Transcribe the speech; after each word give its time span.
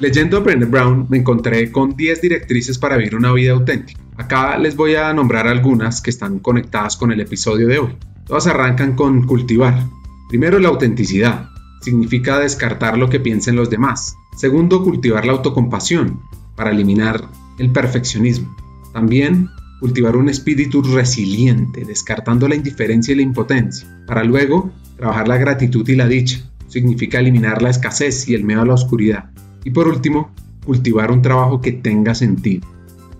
Leyendo 0.00 0.36
a 0.36 0.40
Brené 0.40 0.64
Brown 0.64 1.06
me 1.08 1.18
encontré 1.18 1.72
con 1.72 1.96
10 1.96 2.20
directrices 2.20 2.78
para 2.78 2.96
vivir 2.96 3.16
una 3.16 3.32
vida 3.32 3.52
auténtica. 3.52 4.00
Acá 4.16 4.56
les 4.56 4.76
voy 4.76 4.94
a 4.94 5.12
nombrar 5.12 5.48
algunas 5.48 6.00
que 6.00 6.10
están 6.10 6.38
conectadas 6.38 6.96
con 6.96 7.10
el 7.10 7.20
episodio 7.20 7.66
de 7.66 7.80
hoy. 7.80 7.96
Todas 8.24 8.46
arrancan 8.46 8.94
con 8.94 9.26
cultivar. 9.26 9.88
Primero 10.28 10.60
la 10.60 10.68
autenticidad. 10.68 11.48
Significa 11.80 12.38
descartar 12.38 12.96
lo 12.96 13.10
que 13.10 13.18
piensen 13.18 13.56
los 13.56 13.70
demás. 13.70 14.14
Segundo, 14.36 14.84
cultivar 14.84 15.26
la 15.26 15.32
autocompasión 15.32 16.20
para 16.54 16.70
eliminar 16.70 17.28
el 17.58 17.72
perfeccionismo. 17.72 18.54
También 18.92 19.48
cultivar 19.80 20.16
un 20.16 20.28
espíritu 20.28 20.80
resiliente, 20.80 21.84
descartando 21.84 22.46
la 22.46 22.54
indiferencia 22.54 23.12
y 23.12 23.16
la 23.16 23.22
impotencia, 23.22 23.88
para 24.06 24.22
luego 24.22 24.70
trabajar 24.96 25.26
la 25.26 25.38
gratitud 25.38 25.88
y 25.88 25.96
la 25.96 26.06
dicha. 26.06 26.38
Significa 26.68 27.18
eliminar 27.18 27.62
la 27.62 27.70
escasez 27.70 28.28
y 28.28 28.34
el 28.34 28.44
miedo 28.44 28.62
a 28.62 28.66
la 28.66 28.74
oscuridad. 28.74 29.30
Y 29.68 29.70
por 29.70 29.86
último, 29.86 30.30
cultivar 30.64 31.10
un 31.10 31.20
trabajo 31.20 31.60
que 31.60 31.72
tenga 31.72 32.14
sentido. 32.14 32.66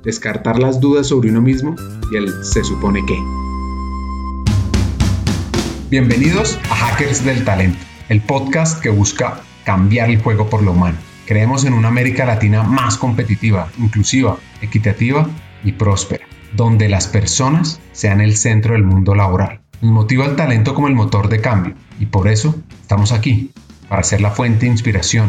Descartar 0.03 0.59
las 0.59 0.81
dudas 0.81 1.09
sobre 1.09 1.29
uno 1.29 1.43
mismo 1.43 1.77
y 2.11 2.17
el 2.17 2.43
se 2.43 2.65
supone 2.65 3.05
que. 3.05 3.19
Bienvenidos 5.91 6.59
a 6.71 6.75
Hackers 6.75 7.23
del 7.23 7.45
Talento, 7.45 7.85
el 8.09 8.23
podcast 8.23 8.81
que 8.83 8.89
busca 8.89 9.43
cambiar 9.67 10.09
el 10.09 10.23
juego 10.23 10.49
por 10.49 10.63
lo 10.63 10.73
humano. 10.73 10.97
Creemos 11.27 11.67
en 11.67 11.75
una 11.75 11.89
América 11.89 12.25
Latina 12.25 12.63
más 12.63 12.97
competitiva, 12.97 13.69
inclusiva, 13.79 14.39
equitativa 14.63 15.29
y 15.63 15.73
próspera, 15.73 16.25
donde 16.57 16.89
las 16.89 17.09
personas 17.09 17.79
sean 17.93 18.23
el 18.23 18.39
centro 18.39 18.73
del 18.73 18.85
mundo 18.85 19.15
laboral. 19.15 19.61
Nos 19.83 19.93
motiva 19.93 20.25
el 20.25 20.35
talento 20.35 20.73
como 20.73 20.89
el 20.89 20.95
motor 20.95 21.29
de 21.29 21.43
cambio 21.43 21.75
y 22.01 22.07
por 22.07 22.27
eso 22.27 22.55
estamos 22.81 23.13
aquí, 23.13 23.51
para 23.91 24.03
ser 24.03 24.23
la 24.23 24.31
fuente 24.31 24.65
de 24.65 24.73
inspiración, 24.73 25.29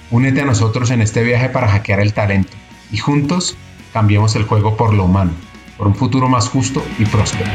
Únete 0.11 0.41
a 0.41 0.45
nosotros 0.45 0.91
en 0.91 1.01
este 1.01 1.23
viaje 1.23 1.47
para 1.47 1.69
hackear 1.69 2.01
el 2.01 2.13
talento 2.13 2.51
y 2.91 2.97
juntos 2.97 3.55
cambiemos 3.93 4.35
el 4.35 4.43
juego 4.43 4.75
por 4.75 4.93
lo 4.93 5.05
humano, 5.05 5.31
por 5.77 5.87
un 5.87 5.95
futuro 5.95 6.27
más 6.27 6.49
justo 6.49 6.83
y 6.99 7.05
próspero. 7.05 7.49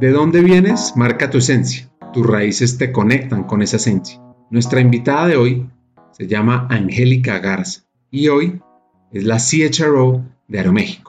¿De 0.00 0.10
dónde 0.10 0.42
vienes? 0.42 0.94
Marca 0.96 1.30
tu 1.30 1.38
esencia. 1.38 1.88
Tus 2.12 2.26
raíces 2.26 2.78
te 2.78 2.90
conectan 2.90 3.44
con 3.44 3.62
esa 3.62 3.76
esencia. 3.76 4.20
Nuestra 4.50 4.80
invitada 4.80 5.28
de 5.28 5.36
hoy 5.36 5.70
se 6.10 6.26
llama 6.26 6.66
Angélica 6.68 7.38
Garza 7.38 7.82
y 8.10 8.26
hoy 8.26 8.60
es 9.12 9.22
la 9.22 9.36
CHRO 9.38 10.24
de 10.48 10.58
Aeroméxico. 10.58 11.05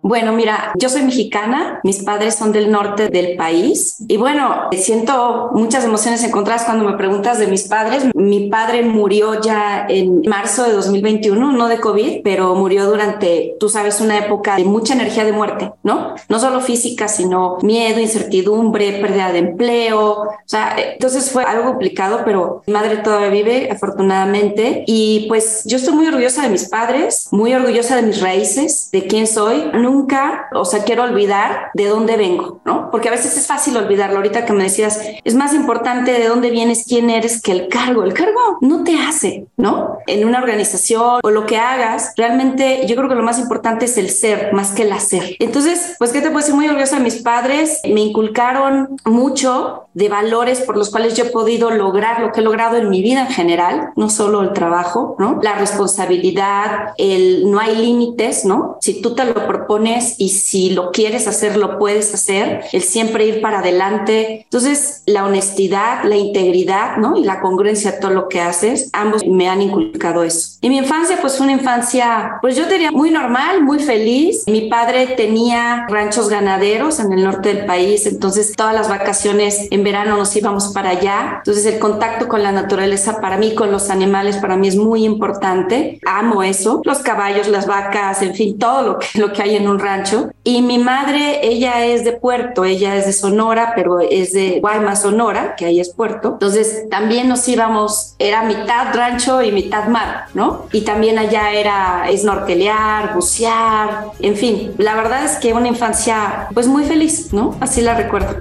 Bueno, 0.00 0.32
mira, 0.32 0.72
yo 0.76 0.88
soy 0.88 1.02
mexicana, 1.02 1.80
mis 1.82 2.04
padres 2.04 2.36
son 2.36 2.52
del 2.52 2.70
norte 2.70 3.08
del 3.08 3.36
país 3.36 3.96
y 4.06 4.16
bueno, 4.16 4.68
siento 4.72 5.50
muchas 5.54 5.84
emociones 5.84 6.22
encontradas 6.22 6.64
cuando 6.64 6.84
me 6.84 6.96
preguntas 6.96 7.38
de 7.38 7.48
mis 7.48 7.66
padres. 7.66 8.04
Mi 8.14 8.48
padre 8.48 8.82
murió 8.82 9.40
ya 9.40 9.86
en 9.88 10.22
marzo 10.26 10.64
de 10.64 10.72
2021, 10.72 11.52
no 11.52 11.68
de 11.68 11.80
COVID, 11.80 12.20
pero 12.22 12.54
murió 12.54 12.86
durante, 12.86 13.56
tú 13.58 13.68
sabes, 13.68 14.00
una 14.00 14.18
época 14.18 14.56
de 14.56 14.64
mucha 14.64 14.94
energía 14.94 15.24
de 15.24 15.32
muerte, 15.32 15.72
¿no? 15.82 16.14
No 16.28 16.38
solo 16.38 16.60
física, 16.60 17.08
sino 17.08 17.58
miedo, 17.62 18.00
incertidumbre, 18.00 19.00
pérdida 19.00 19.32
de 19.32 19.38
empleo. 19.40 20.10
O 20.10 20.28
sea, 20.46 20.76
entonces 20.78 21.30
fue 21.30 21.42
algo 21.42 21.64
complicado, 21.64 22.20
pero 22.24 22.62
mi 22.66 22.72
madre 22.72 22.98
todavía 22.98 23.30
vive, 23.30 23.68
afortunadamente. 23.70 24.84
Y 24.86 25.26
pues 25.28 25.64
yo 25.66 25.76
estoy 25.76 25.94
muy 25.94 26.06
orgullosa 26.06 26.42
de 26.42 26.50
mis 26.50 26.68
padres, 26.68 27.28
muy 27.32 27.52
orgullosa 27.52 27.96
de 27.96 28.02
mis 28.02 28.20
raíces, 28.20 28.90
de 28.92 29.06
quién 29.06 29.26
soy 29.26 29.64
nunca, 29.88 30.48
o 30.52 30.64
sea, 30.64 30.84
quiero 30.84 31.04
olvidar 31.04 31.70
de 31.72 31.86
dónde 31.86 32.16
vengo, 32.16 32.60
¿no? 32.64 32.90
Porque 32.90 33.08
a 33.08 33.12
veces 33.12 33.36
es 33.36 33.46
fácil 33.46 33.76
olvidarlo. 33.76 34.16
Ahorita 34.16 34.44
que 34.44 34.52
me 34.52 34.64
decías, 34.64 35.00
es 35.24 35.34
más 35.34 35.54
importante 35.54 36.12
de 36.12 36.28
dónde 36.28 36.50
vienes, 36.50 36.84
quién 36.86 37.08
eres 37.10 37.40
que 37.40 37.52
el 37.52 37.68
cargo. 37.68 38.04
El 38.04 38.12
cargo 38.12 38.58
no 38.60 38.84
te 38.84 38.98
hace, 38.98 39.46
¿no? 39.56 39.98
En 40.06 40.26
una 40.26 40.38
organización 40.38 41.20
o 41.22 41.30
lo 41.30 41.46
que 41.46 41.56
hagas, 41.56 42.12
realmente 42.16 42.86
yo 42.86 42.96
creo 42.96 43.08
que 43.08 43.14
lo 43.14 43.22
más 43.22 43.38
importante 43.38 43.86
es 43.86 43.96
el 43.96 44.10
ser 44.10 44.52
más 44.52 44.72
que 44.72 44.82
el 44.82 44.92
hacer. 44.92 45.36
Entonces, 45.38 45.96
pues, 45.98 46.12
¿qué 46.12 46.20
te 46.20 46.26
puedo 46.26 46.40
decir? 46.40 46.54
Muy 46.54 46.66
orgullosa 46.66 46.96
de 46.96 47.02
mis 47.02 47.22
padres. 47.22 47.80
Me 47.84 48.00
inculcaron 48.00 48.96
mucho 49.04 49.88
de 49.94 50.08
valores 50.08 50.60
por 50.60 50.76
los 50.76 50.90
cuales 50.90 51.14
yo 51.14 51.24
he 51.24 51.30
podido 51.30 51.70
lograr 51.70 52.20
lo 52.20 52.32
que 52.32 52.40
he 52.40 52.44
logrado 52.44 52.76
en 52.76 52.88
mi 52.88 53.02
vida 53.02 53.22
en 53.22 53.28
general, 53.28 53.90
no 53.96 54.10
solo 54.10 54.42
el 54.42 54.52
trabajo, 54.52 55.16
¿no? 55.18 55.40
La 55.42 55.54
responsabilidad, 55.54 56.92
el 56.98 57.50
no 57.50 57.58
hay 57.58 57.76
límites, 57.76 58.44
¿no? 58.44 58.76
Si 58.80 59.00
tú 59.00 59.14
te 59.14 59.24
lo 59.24 59.34
propones, 59.34 59.77
y 60.18 60.30
si 60.30 60.70
lo 60.70 60.90
quieres 60.90 61.28
hacer, 61.28 61.56
lo 61.56 61.78
puedes 61.78 62.12
hacer, 62.12 62.64
el 62.72 62.82
siempre 62.82 63.26
ir 63.26 63.40
para 63.40 63.60
adelante. 63.60 64.42
Entonces, 64.44 65.02
la 65.06 65.24
honestidad, 65.24 66.04
la 66.04 66.16
integridad, 66.16 66.96
¿no? 66.96 67.16
Y 67.16 67.24
la 67.24 67.40
congruencia 67.40 67.90
a 67.90 68.00
todo 68.00 68.10
lo 68.10 68.28
que 68.28 68.40
haces, 68.40 68.90
ambos 68.92 69.26
me 69.26 69.48
han 69.48 69.62
inculcado 69.62 70.24
eso. 70.24 70.58
En 70.62 70.70
mi 70.70 70.78
infancia, 70.78 71.18
pues 71.20 71.36
fue 71.36 71.44
una 71.44 71.54
infancia, 71.54 72.38
pues 72.40 72.56
yo 72.56 72.66
diría 72.66 72.90
muy 72.90 73.10
normal, 73.10 73.62
muy 73.62 73.78
feliz. 73.78 74.44
Mi 74.46 74.68
padre 74.68 75.06
tenía 75.16 75.86
ranchos 75.88 76.28
ganaderos 76.28 76.98
en 76.98 77.12
el 77.12 77.24
norte 77.24 77.54
del 77.54 77.66
país, 77.66 78.06
entonces 78.06 78.52
todas 78.56 78.74
las 78.74 78.88
vacaciones 78.88 79.68
en 79.70 79.84
verano 79.84 80.16
nos 80.16 80.34
íbamos 80.34 80.68
para 80.68 80.90
allá. 80.90 81.36
Entonces, 81.38 81.66
el 81.66 81.78
contacto 81.78 82.28
con 82.28 82.42
la 82.42 82.52
naturaleza 82.52 83.20
para 83.20 83.36
mí, 83.36 83.54
con 83.54 83.70
los 83.70 83.90
animales, 83.90 84.38
para 84.38 84.56
mí 84.56 84.68
es 84.68 84.76
muy 84.76 85.04
importante. 85.04 86.00
Amo 86.04 86.42
eso. 86.42 86.82
Los 86.84 86.98
caballos, 86.98 87.48
las 87.48 87.66
vacas, 87.66 88.22
en 88.22 88.34
fin, 88.34 88.58
todo 88.58 88.82
lo 88.82 88.98
que, 88.98 89.06
lo 89.14 89.32
que 89.32 89.42
hay 89.42 89.56
en 89.56 89.67
un 89.68 89.78
rancho. 89.78 90.30
Y 90.44 90.62
mi 90.62 90.78
madre, 90.78 91.46
ella 91.46 91.84
es 91.84 92.04
de 92.04 92.12
Puerto, 92.12 92.64
ella 92.64 92.96
es 92.96 93.06
de 93.06 93.12
Sonora, 93.12 93.72
pero 93.74 94.00
es 94.00 94.32
de 94.32 94.60
Guaymas, 94.60 95.02
Sonora, 95.02 95.54
que 95.56 95.66
ahí 95.66 95.80
es 95.80 95.90
Puerto. 95.90 96.32
Entonces 96.32 96.88
también 96.90 97.28
nos 97.28 97.46
íbamos, 97.48 98.14
era 98.18 98.42
mitad 98.42 98.94
rancho 98.94 99.42
y 99.42 99.52
mitad 99.52 99.88
mar, 99.88 100.26
¿no? 100.34 100.66
Y 100.72 100.82
también 100.82 101.18
allá 101.18 101.52
era 101.52 102.04
snorkelear, 102.16 103.14
bucear, 103.14 104.06
en 104.20 104.36
fin. 104.36 104.72
La 104.78 104.94
verdad 104.94 105.24
es 105.24 105.36
que 105.36 105.52
una 105.52 105.68
infancia 105.68 106.48
pues 106.54 106.66
muy 106.66 106.84
feliz, 106.84 107.32
¿no? 107.32 107.56
Así 107.60 107.80
la 107.80 107.94
recuerdo. 107.94 108.36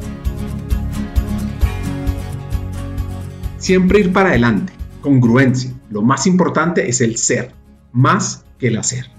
Siempre 3.57 3.99
ir 3.99 4.13
para 4.13 4.29
adelante, 4.29 4.71
congruencia. 5.01 5.71
Lo 5.89 6.01
más 6.01 6.27
importante 6.27 6.87
es 6.89 7.01
el 7.01 7.17
ser, 7.17 7.53
más 7.91 8.45
que 8.59 8.67
el 8.67 8.77
hacer. 8.77 9.16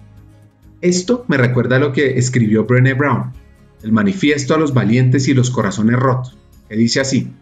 Esto 0.80 1.24
me 1.26 1.36
recuerda 1.36 1.76
a 1.76 1.78
lo 1.80 1.92
que 1.92 2.18
escribió 2.18 2.64
Brené 2.64 2.94
Brown, 2.94 3.32
el 3.82 3.90
manifiesto 3.90 4.54
a 4.54 4.58
los 4.58 4.74
valientes 4.74 5.26
y 5.26 5.34
los 5.34 5.50
corazones 5.50 5.96
rotos, 5.96 6.38
que 6.68 6.76
dice 6.76 7.00
así, 7.00 7.32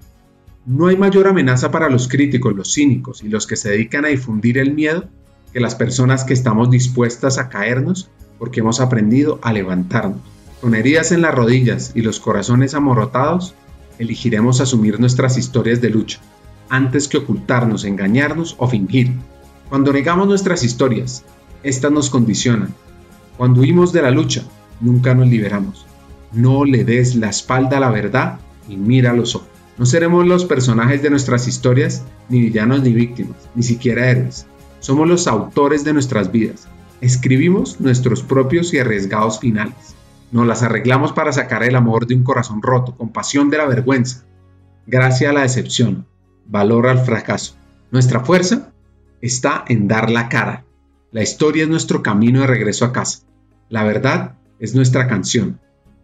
no 0.65 0.87
hay 0.87 0.97
mayor 0.97 1.29
amenaza 1.29 1.71
para 1.71 1.91
los 1.91 2.09
críticos, 2.09 2.57
los 2.57 2.73
cínicos 2.73 3.23
y 3.23 3.29
los 3.29 3.47
que 3.47 3.57
se 3.57 3.69
dedican 3.69 4.07
a 4.07 4.09
difundir 4.09 4.57
el 4.57 4.73
miedo 4.73 5.11
que 5.53 5.61
las 5.61 5.75
personas 5.75 6.25
que 6.25 6.33
estamos 6.33 6.71
dispuestas 6.71 7.37
a 7.37 7.51
caernos 7.51 8.09
porque 8.39 8.61
hemos 8.61 8.81
aprendido 8.81 9.39
a 9.43 9.53
levantarnos. 9.53 10.21
Con 10.63 10.75
heridas 10.75 11.13
en 11.13 11.21
las 11.21 11.35
rodillas 11.35 11.93
y 11.95 12.01
los 12.01 12.21
corazones 12.21 12.73
amorotados, 12.75 13.55
elegiremos 13.99 14.63
asumir 14.63 14.99
nuestras 14.99 15.37
historias 15.37 15.83
de 15.83 15.91
lucha, 15.91 16.21
antes 16.71 17.07
que 17.07 17.19
ocultarnos, 17.19 17.85
engañarnos 17.85 18.57
o 18.59 18.67
fingir. 18.67 19.13
Cuando 19.69 19.93
negamos 19.93 20.27
nuestras 20.27 20.65
historias, 20.65 21.23
éstas 21.63 21.93
nos 21.93 22.09
condicionan 22.09 22.75
cuando 23.37 23.61
huimos 23.61 23.93
de 23.93 24.03
la 24.03 24.11
lucha, 24.11 24.43
nunca 24.81 25.15
nos 25.15 25.29
liberamos. 25.29 25.87
No 26.33 26.65
le 26.65 26.85
des 26.85 27.15
la 27.17 27.29
espalda 27.29 27.77
a 27.77 27.81
la 27.81 27.91
verdad 27.91 28.39
y 28.69 28.77
mira 28.77 29.13
los 29.13 29.35
ojos. 29.35 29.49
No 29.79 29.85
seremos 29.85 30.27
los 30.27 30.47
personajes 30.47 31.03
de 31.03 31.11
nuestras 31.11 31.47
historias, 31.47 32.03
ni 32.29 32.41
villanos 32.41 32.83
ni 32.83 32.93
víctimas, 32.93 33.37
ni 33.55 33.63
siquiera 33.63 34.11
héroes. 34.11 34.47
Somos 34.81 35.07
los 35.07 35.27
autores 35.27 35.85
de 35.85 35.93
nuestras 35.93 36.33
vidas. 36.33 36.67
Escribimos 37.01 37.81
nuestros 37.81 38.23
propios 38.23 38.73
y 38.73 38.79
arriesgados 38.79 39.39
finales. 39.39 39.95
Nos 40.33 40.47
las 40.47 40.63
arreglamos 40.63 41.13
para 41.13 41.33
sacar 41.33 41.63
el 41.63 41.77
amor 41.77 42.07
de 42.07 42.15
un 42.15 42.25
corazón 42.25 42.63
roto, 42.63 42.97
compasión 42.97 43.51
de 43.51 43.59
la 43.59 43.67
vergüenza, 43.67 44.25
gracia 44.87 45.31
a 45.31 45.33
la 45.33 45.43
decepción, 45.43 46.07
valor 46.47 46.87
al 46.87 47.05
fracaso. 47.05 47.57
Nuestra 47.91 48.21
fuerza 48.21 48.73
está 49.21 49.65
en 49.69 49.89
dar 49.89 50.11
la 50.11 50.29
cara. 50.29 50.66
La 51.17 51.23
historia 51.23 51.63
es 51.63 51.71
nuestro 51.71 52.03
camino 52.03 52.43
de 52.43 52.47
regreso 52.47 52.85
a 52.85 52.93
casa. 52.93 53.21
La 53.71 53.85
verdad 53.85 54.35
es 54.59 54.75
nuestra 54.75 55.07
canción. 55.07 55.59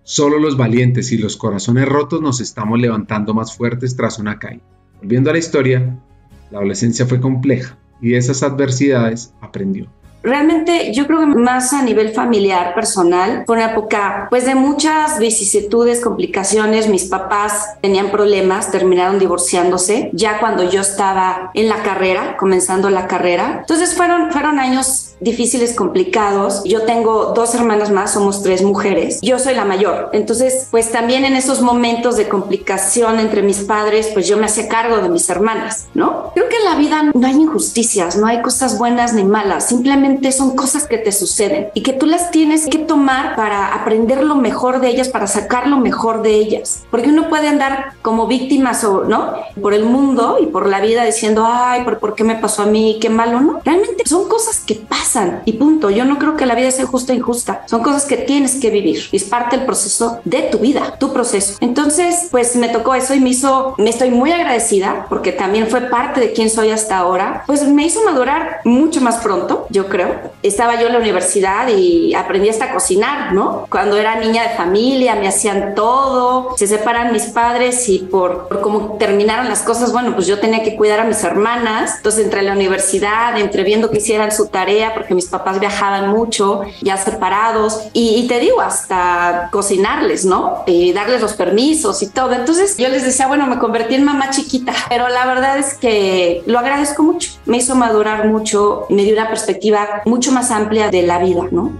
Solo 0.05 0.39
los 0.39 0.57
valientes 0.57 1.13
y 1.13 1.19
los 1.19 1.37
corazones 1.37 1.87
rotos 1.87 2.23
nos 2.23 2.41
estamos 2.41 2.81
levantando 2.81 3.35
más 3.35 3.55
fuertes 3.55 3.95
tras 3.95 4.19
una 4.19 4.39
caída. 4.39 4.63
Volviendo 5.03 5.29
a 5.29 5.35
la 5.35 5.39
historia, 5.39 6.03
La 6.51 6.61
adolescencia 6.61 7.05
fue 7.05 7.21
compleja 7.21 7.77
y 8.01 8.13
de 8.13 8.17
esas 8.17 8.43
adversidades 8.43 9.35
aprendió. 9.43 9.93
Realmente 10.23 10.93
yo 10.93 11.07
creo 11.07 11.21
que 11.21 11.27
más 11.27 11.73
a 11.73 11.83
nivel 11.83 12.11
familiar, 12.11 12.75
personal, 12.75 13.45
fue 13.47 13.57
una 13.57 13.73
época 13.73 14.27
pues 14.31 14.47
de 14.47 14.55
muchas 14.55 15.19
vicisitudes, 15.19 16.01
complicaciones. 16.01 16.89
Mis 16.89 17.05
papás 17.05 17.75
tenían 17.81 18.11
problemas, 18.11 18.71
terminaron 18.71 19.19
divorciándose 19.19 20.11
ya 20.13 20.39
cuando 20.39 20.69
yo 20.69 20.81
estaba 20.81 21.51
en 21.55 21.69
la 21.69 21.83
carrera, 21.83 22.37
comenzando 22.37 22.91
la 22.91 23.07
carrera. 23.07 23.59
Entonces 23.61 23.95
fueron, 23.95 24.31
fueron 24.31 24.59
años 24.59 25.12
difíciles, 25.23 25.75
complicados. 25.75 26.63
Yo 26.65 26.83
tengo 26.83 27.33
dos 27.35 27.55
hermanas 27.55 27.91
más, 27.91 28.13
somos 28.13 28.43
tres 28.43 28.63
mujeres. 28.63 29.21
Yo 29.23 29.39
soy 29.39 29.55
la 29.55 29.65
mayor. 29.65 30.11
Entonces, 30.13 30.69
pues 30.71 30.91
también 30.91 31.25
en 31.25 31.37
esos 31.37 31.63
momentos 31.63 32.17
de 32.17 32.29
complicación 32.29 33.19
entre 33.19 33.43
mis 33.43 33.59
padres, 33.59 34.11
pues 34.13 34.27
yo 34.27 34.37
me 34.37 34.47
hacía 34.47 34.69
cargo 34.69 34.99
de 34.99 35.09
mis 35.09 35.29
hermanas, 35.31 35.87
¿no? 35.95 36.33
Creo 36.35 36.49
que 36.49 36.57
en 36.57 36.65
la 36.65 36.75
vida 36.75 37.11
no 37.15 37.27
hay 37.27 37.35
injusticias, 37.35 38.17
no 38.17 38.27
hay 38.27 38.43
cosas 38.43 38.79
buenas 38.79 39.13
ni 39.15 39.25
malas, 39.25 39.67
simplemente 39.69 40.33
son 40.33 40.57
cosas 40.57 40.87
que 40.87 40.99
te 40.99 41.13
suceden 41.13 41.69
y 41.75 41.83
que 41.83 41.93
tú 41.93 42.07
las 42.07 42.31
tienes 42.31 42.67
que 42.67 42.79
tomar 42.79 43.37
para 43.37 43.75
aprender 43.75 44.25
lo 44.25 44.35
mejor 44.35 44.81
de 44.81 44.89
ellas, 44.89 45.09
para 45.09 45.27
sacar 45.27 45.69
lo 45.69 45.79
mejor 45.79 46.23
de 46.23 46.35
ellas. 46.35 46.83
Porque 46.91 47.09
uno 47.09 47.29
puede 47.29 47.49
andar 47.49 47.95
como 48.03 48.27
víctimas 48.27 48.85
o, 48.85 49.05
¿no? 49.05 49.35
Por 49.61 49.75
el 49.75 49.85
mundo 49.85 50.39
y 50.41 50.47
por 50.47 50.67
la 50.67 50.81
vida 50.81 51.05
diciendo, 51.05 51.47
ay, 51.49 51.85
¿por, 51.85 51.99
¿por 51.99 52.15
qué 52.15 52.25
me 52.25 52.37
pasó 52.37 52.63
a 52.63 52.67
mí? 52.67 52.99
Qué 53.01 53.09
malo, 53.09 53.41
¿no? 53.41 53.61
Realmente 53.65 54.05
son 54.07 54.29
cosas 54.29 54.61
que 54.61 54.75
pasan 54.75 55.12
y 55.45 55.53
punto. 55.55 55.91
Yo 55.91 56.05
no 56.05 56.19
creo 56.19 56.37
que 56.37 56.47
la 56.47 56.55
vida 56.55 56.71
sea 56.71 56.87
justa 56.87 57.13
e 57.13 57.17
injusta. 57.17 57.65
Son 57.67 57.83
cosas 57.83 58.05
que 58.05 58.17
tienes 58.17 58.57
que 58.57 58.71
vivir. 58.71 59.09
Es 59.13 59.25
parte 59.25 59.57
del 59.57 59.67
proceso 59.67 60.21
de 60.25 60.43
tu 60.43 60.59
vida, 60.59 60.97
tu 60.99 61.13
proceso. 61.13 61.57
Entonces, 61.61 62.29
pues 62.31 62.57
me 62.57 62.69
tocó 62.69 62.95
eso 62.95 63.15
y 63.15 63.21
me 63.21 63.31
hizo, 63.31 63.75
me 63.79 63.91
estoy 63.91 64.11
muy 64.11 64.33
agradecida 64.33 65.07
porque 65.09 65.33
también 65.33 65.69
fue 65.69 65.83
parte 65.83 66.21
de 66.21 66.33
quien 66.33 66.49
soy 66.49 66.71
hasta 66.71 66.99
ahora. 66.99 67.45
Pues 67.47 67.67
me 67.67 67.85
hizo 67.85 68.03
madurar 68.05 68.61
mucho 68.65 69.01
más 69.01 69.17
pronto, 69.19 69.67
yo 69.71 69.89
creo. 69.89 70.33
Estaba 70.43 70.81
yo 70.81 70.87
en 70.87 70.95
la 70.95 70.99
universidad 70.99 71.69
y 71.69 72.15
aprendí 72.15 72.49
hasta 72.49 72.67
a 72.67 72.73
cocinar, 72.73 73.33
¿no? 73.33 73.67
Cuando 73.69 73.97
era 73.97 74.17
niña 74.17 74.43
de 74.43 74.57
familia, 74.57 75.15
me 75.15 75.29
hacían 75.29 75.75
todo. 75.75 76.57
Se 76.57 76.67
separan 76.67 77.13
mis 77.13 77.25
padres 77.25 77.89
y 77.89 77.99
por, 77.99 78.49
por 78.49 78.61
cómo 78.61 78.97
terminaron 78.99 79.49
las 79.49 79.63
cosas, 79.63 79.93
bueno, 79.93 80.15
pues 80.15 80.27
yo 80.27 80.39
tenía 80.41 80.63
que 80.63 80.77
cuidar 80.77 81.01
a 81.01 81.05
mis 81.05 81.23
hermanas. 81.25 81.97
Entonces, 81.97 82.25
entre 82.25 82.43
la 82.43 82.53
universidad, 82.53 83.39
entre 83.39 83.65
viendo 83.65 83.91
que 83.91 83.99
hicieran 83.99 84.33
su 84.33 84.47
tarea, 84.47 84.95
porque 85.03 85.17
mis 85.17 85.27
papás 85.27 85.59
viajaban 85.59 86.11
mucho, 86.11 86.63
ya 86.81 86.97
separados, 86.97 87.81
y, 87.93 88.29
te 88.29 88.39
digo, 88.39 88.61
hasta 88.61 89.49
cocinarles, 89.51 90.25
¿no? 90.25 90.63
Y 90.65 90.93
darles 90.93 91.21
los 91.21 91.33
permisos 91.33 92.05
y 92.05 92.09
todo. 92.09 92.33
Entonces 92.33 92.77
yo 92.79 92.89
les 92.89 93.05
decía, 93.05 93.27
bueno, 93.27 93.49
me 93.49 93.59
convertí 93.59 93.97
en 93.97 94.05
mamá 94.05 94.31
chiquita, 94.31 94.73
pero 94.89 95.09
la 95.09 95.27
verdad 95.27 95.59
es 95.59 95.75
que 95.75 96.45
lo 96.47 96.61
agradezco 96.61 97.03
mucho. 97.03 97.33
Me 97.47 97.57
hizo 97.57 97.75
madurar 97.75 98.29
mucho, 98.29 98.87
me 98.91 99.03
dio 99.03 99.15
una 99.15 99.29
perspectiva 99.29 100.03
mucho 100.05 100.31
más 100.31 100.53
amplia 100.53 100.89
de 100.89 101.03
la 101.03 101.19
vida, 101.19 101.49
¿no? 101.51 101.73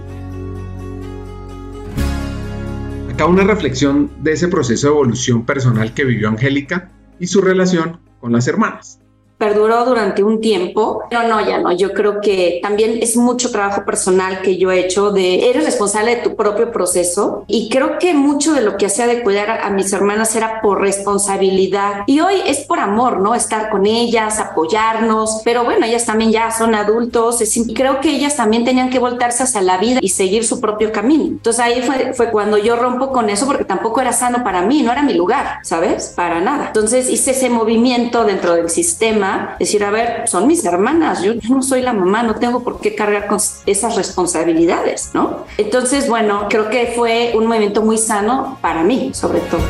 Acá 3.09 3.25
una 3.25 3.45
reflexión 3.45 4.11
de 4.19 4.33
ese 4.33 4.49
proceso 4.49 4.87
de 4.87 4.93
evolución 4.93 5.45
personal 5.45 5.93
que 5.93 6.03
vivió 6.03 6.27
Angélica 6.27 6.89
y 7.19 7.27
su 7.27 7.39
relación 7.39 8.01
con 8.19 8.33
las 8.33 8.47
hermanas 8.47 8.99
perduró 9.43 9.83
durante 9.83 10.23
un 10.23 10.39
tiempo, 10.39 11.03
pero 11.09 11.27
no, 11.27 11.45
ya 11.45 11.57
no. 11.57 11.73
Yo 11.73 11.91
creo 11.91 12.21
que 12.21 12.59
también 12.61 12.99
es 13.01 13.17
mucho 13.17 13.51
trabajo 13.51 13.83
personal 13.83 14.41
que 14.41 14.55
yo 14.55 14.71
he 14.71 14.79
hecho 14.79 15.11
de, 15.11 15.49
eres 15.49 15.65
responsable 15.65 16.15
de 16.15 16.21
tu 16.21 16.35
propio 16.37 16.71
proceso 16.71 17.43
y 17.47 17.69
creo 17.69 17.99
que 17.99 18.13
mucho 18.13 18.53
de 18.53 18.61
lo 18.61 18.77
que 18.77 18.85
hacía 18.85 19.05
de 19.05 19.21
cuidar 19.21 19.49
a, 19.49 19.69
mis 19.69 19.91
hermanas 19.91 20.33
era 20.37 20.61
por 20.61 20.79
responsabilidad 20.79 22.03
y 22.07 22.21
hoy 22.21 22.35
es 22.45 22.59
por 22.59 22.79
amor, 22.79 23.19
¿no? 23.19 23.35
Estar 23.35 23.69
con 23.69 23.85
ellas, 23.85 24.39
apoyarnos, 24.39 25.41
pero 25.43 25.65
bueno, 25.65 25.85
ellas 25.85 26.05
también 26.05 26.31
ya 26.31 26.49
son 26.51 26.73
adultos 26.73 27.41
y 27.41 27.73
creo 27.73 27.99
que 27.99 28.11
ellas 28.11 28.37
también 28.37 28.63
tenían 28.63 28.89
que 28.89 28.99
voltarse 28.99 29.43
hacia 29.43 29.61
la 29.61 29.77
vida 29.77 29.99
y 30.01 30.09
seguir 30.09 30.45
su 30.45 30.61
propio 30.61 30.93
camino. 30.93 31.25
Entonces 31.25 31.59
ahí 31.59 31.81
fue, 31.81 32.13
fue 32.13 32.31
cuando 32.31 32.57
yo 32.57 32.77
rompo 32.77 33.11
con 33.11 33.29
eso 33.29 33.45
porque 33.45 33.65
tampoco 33.65 33.99
era 33.99 34.13
sano 34.13 34.41
para 34.43 34.61
mí, 34.61 34.83
no 34.83 34.91
era 34.93 35.01
mi 35.01 35.15
lugar, 35.15 35.59
¿sabes? 35.63 36.13
Para 36.15 36.39
nada. 36.39 36.67
Entonces 36.67 37.09
hice 37.09 37.31
ese 37.31 37.49
movimiento 37.49 38.23
dentro 38.23 38.53
del 38.53 38.69
sistema 38.69 39.32
decir, 39.59 39.83
a 39.83 39.91
ver, 39.91 40.27
son 40.27 40.47
mis 40.47 40.63
hermanas, 40.65 41.21
yo, 41.23 41.33
no 41.49 41.61
soy 41.61 41.81
la 41.81 41.93
mamá, 41.93 42.23
no 42.23 42.35
tengo 42.35 42.63
por 42.63 42.79
qué 42.79 42.95
cargar 42.95 43.27
con 43.27 43.39
esas 43.65 43.95
responsabilidades, 43.95 45.11
¿no? 45.13 45.45
Entonces, 45.57 46.07
bueno, 46.07 46.47
creo 46.49 46.69
que 46.69 46.93
fue 46.95 47.33
un 47.35 47.47
movimiento 47.47 47.81
muy 47.81 47.97
sano 47.97 48.57
para 48.61 48.83
mí, 48.83 49.11
sobre 49.13 49.39
todo. 49.39 49.61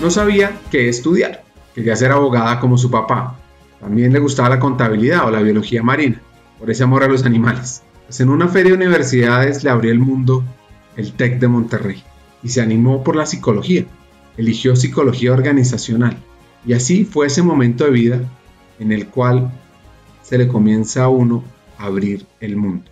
No 0.00 0.10
sabía 0.10 0.58
qué 0.70 0.88
estudiar, 0.88 1.42
quería 1.74 1.96
ser 1.96 2.12
abogada 2.12 2.60
como 2.60 2.78
su 2.78 2.90
papá. 2.90 3.36
También 3.80 4.12
le 4.12 4.18
gustaba 4.18 4.48
la 4.50 4.60
contabilidad 4.60 5.26
o 5.26 5.30
la 5.30 5.40
biología 5.40 5.82
marina, 5.82 6.20
por 6.58 6.70
ese 6.70 6.84
amor 6.84 7.04
a 7.04 7.08
los 7.08 7.24
animales. 7.24 7.82
Pues 8.06 8.20
en 8.20 8.28
una 8.28 8.48
feria 8.48 8.70
de 8.70 8.76
universidades 8.76 9.62
le 9.62 9.70
abrió 9.70 9.92
el 9.92 9.98
mundo 9.98 10.42
el 10.96 11.12
TEC 11.12 11.38
de 11.38 11.48
Monterrey 11.48 12.02
y 12.42 12.48
se 12.48 12.60
animó 12.60 13.02
por 13.04 13.16
la 13.16 13.26
psicología. 13.26 13.84
Eligió 14.36 14.76
psicología 14.76 15.32
organizacional 15.32 16.16
y 16.64 16.72
así 16.72 17.04
fue 17.04 17.26
ese 17.26 17.42
momento 17.42 17.84
de 17.84 17.90
vida 17.90 18.20
en 18.78 18.92
el 18.92 19.08
cual 19.08 19.50
se 20.22 20.38
le 20.38 20.48
comienza 20.48 21.04
a 21.04 21.08
uno 21.08 21.42
a 21.78 21.86
abrir 21.86 22.26
el 22.40 22.56
mundo. 22.56 22.90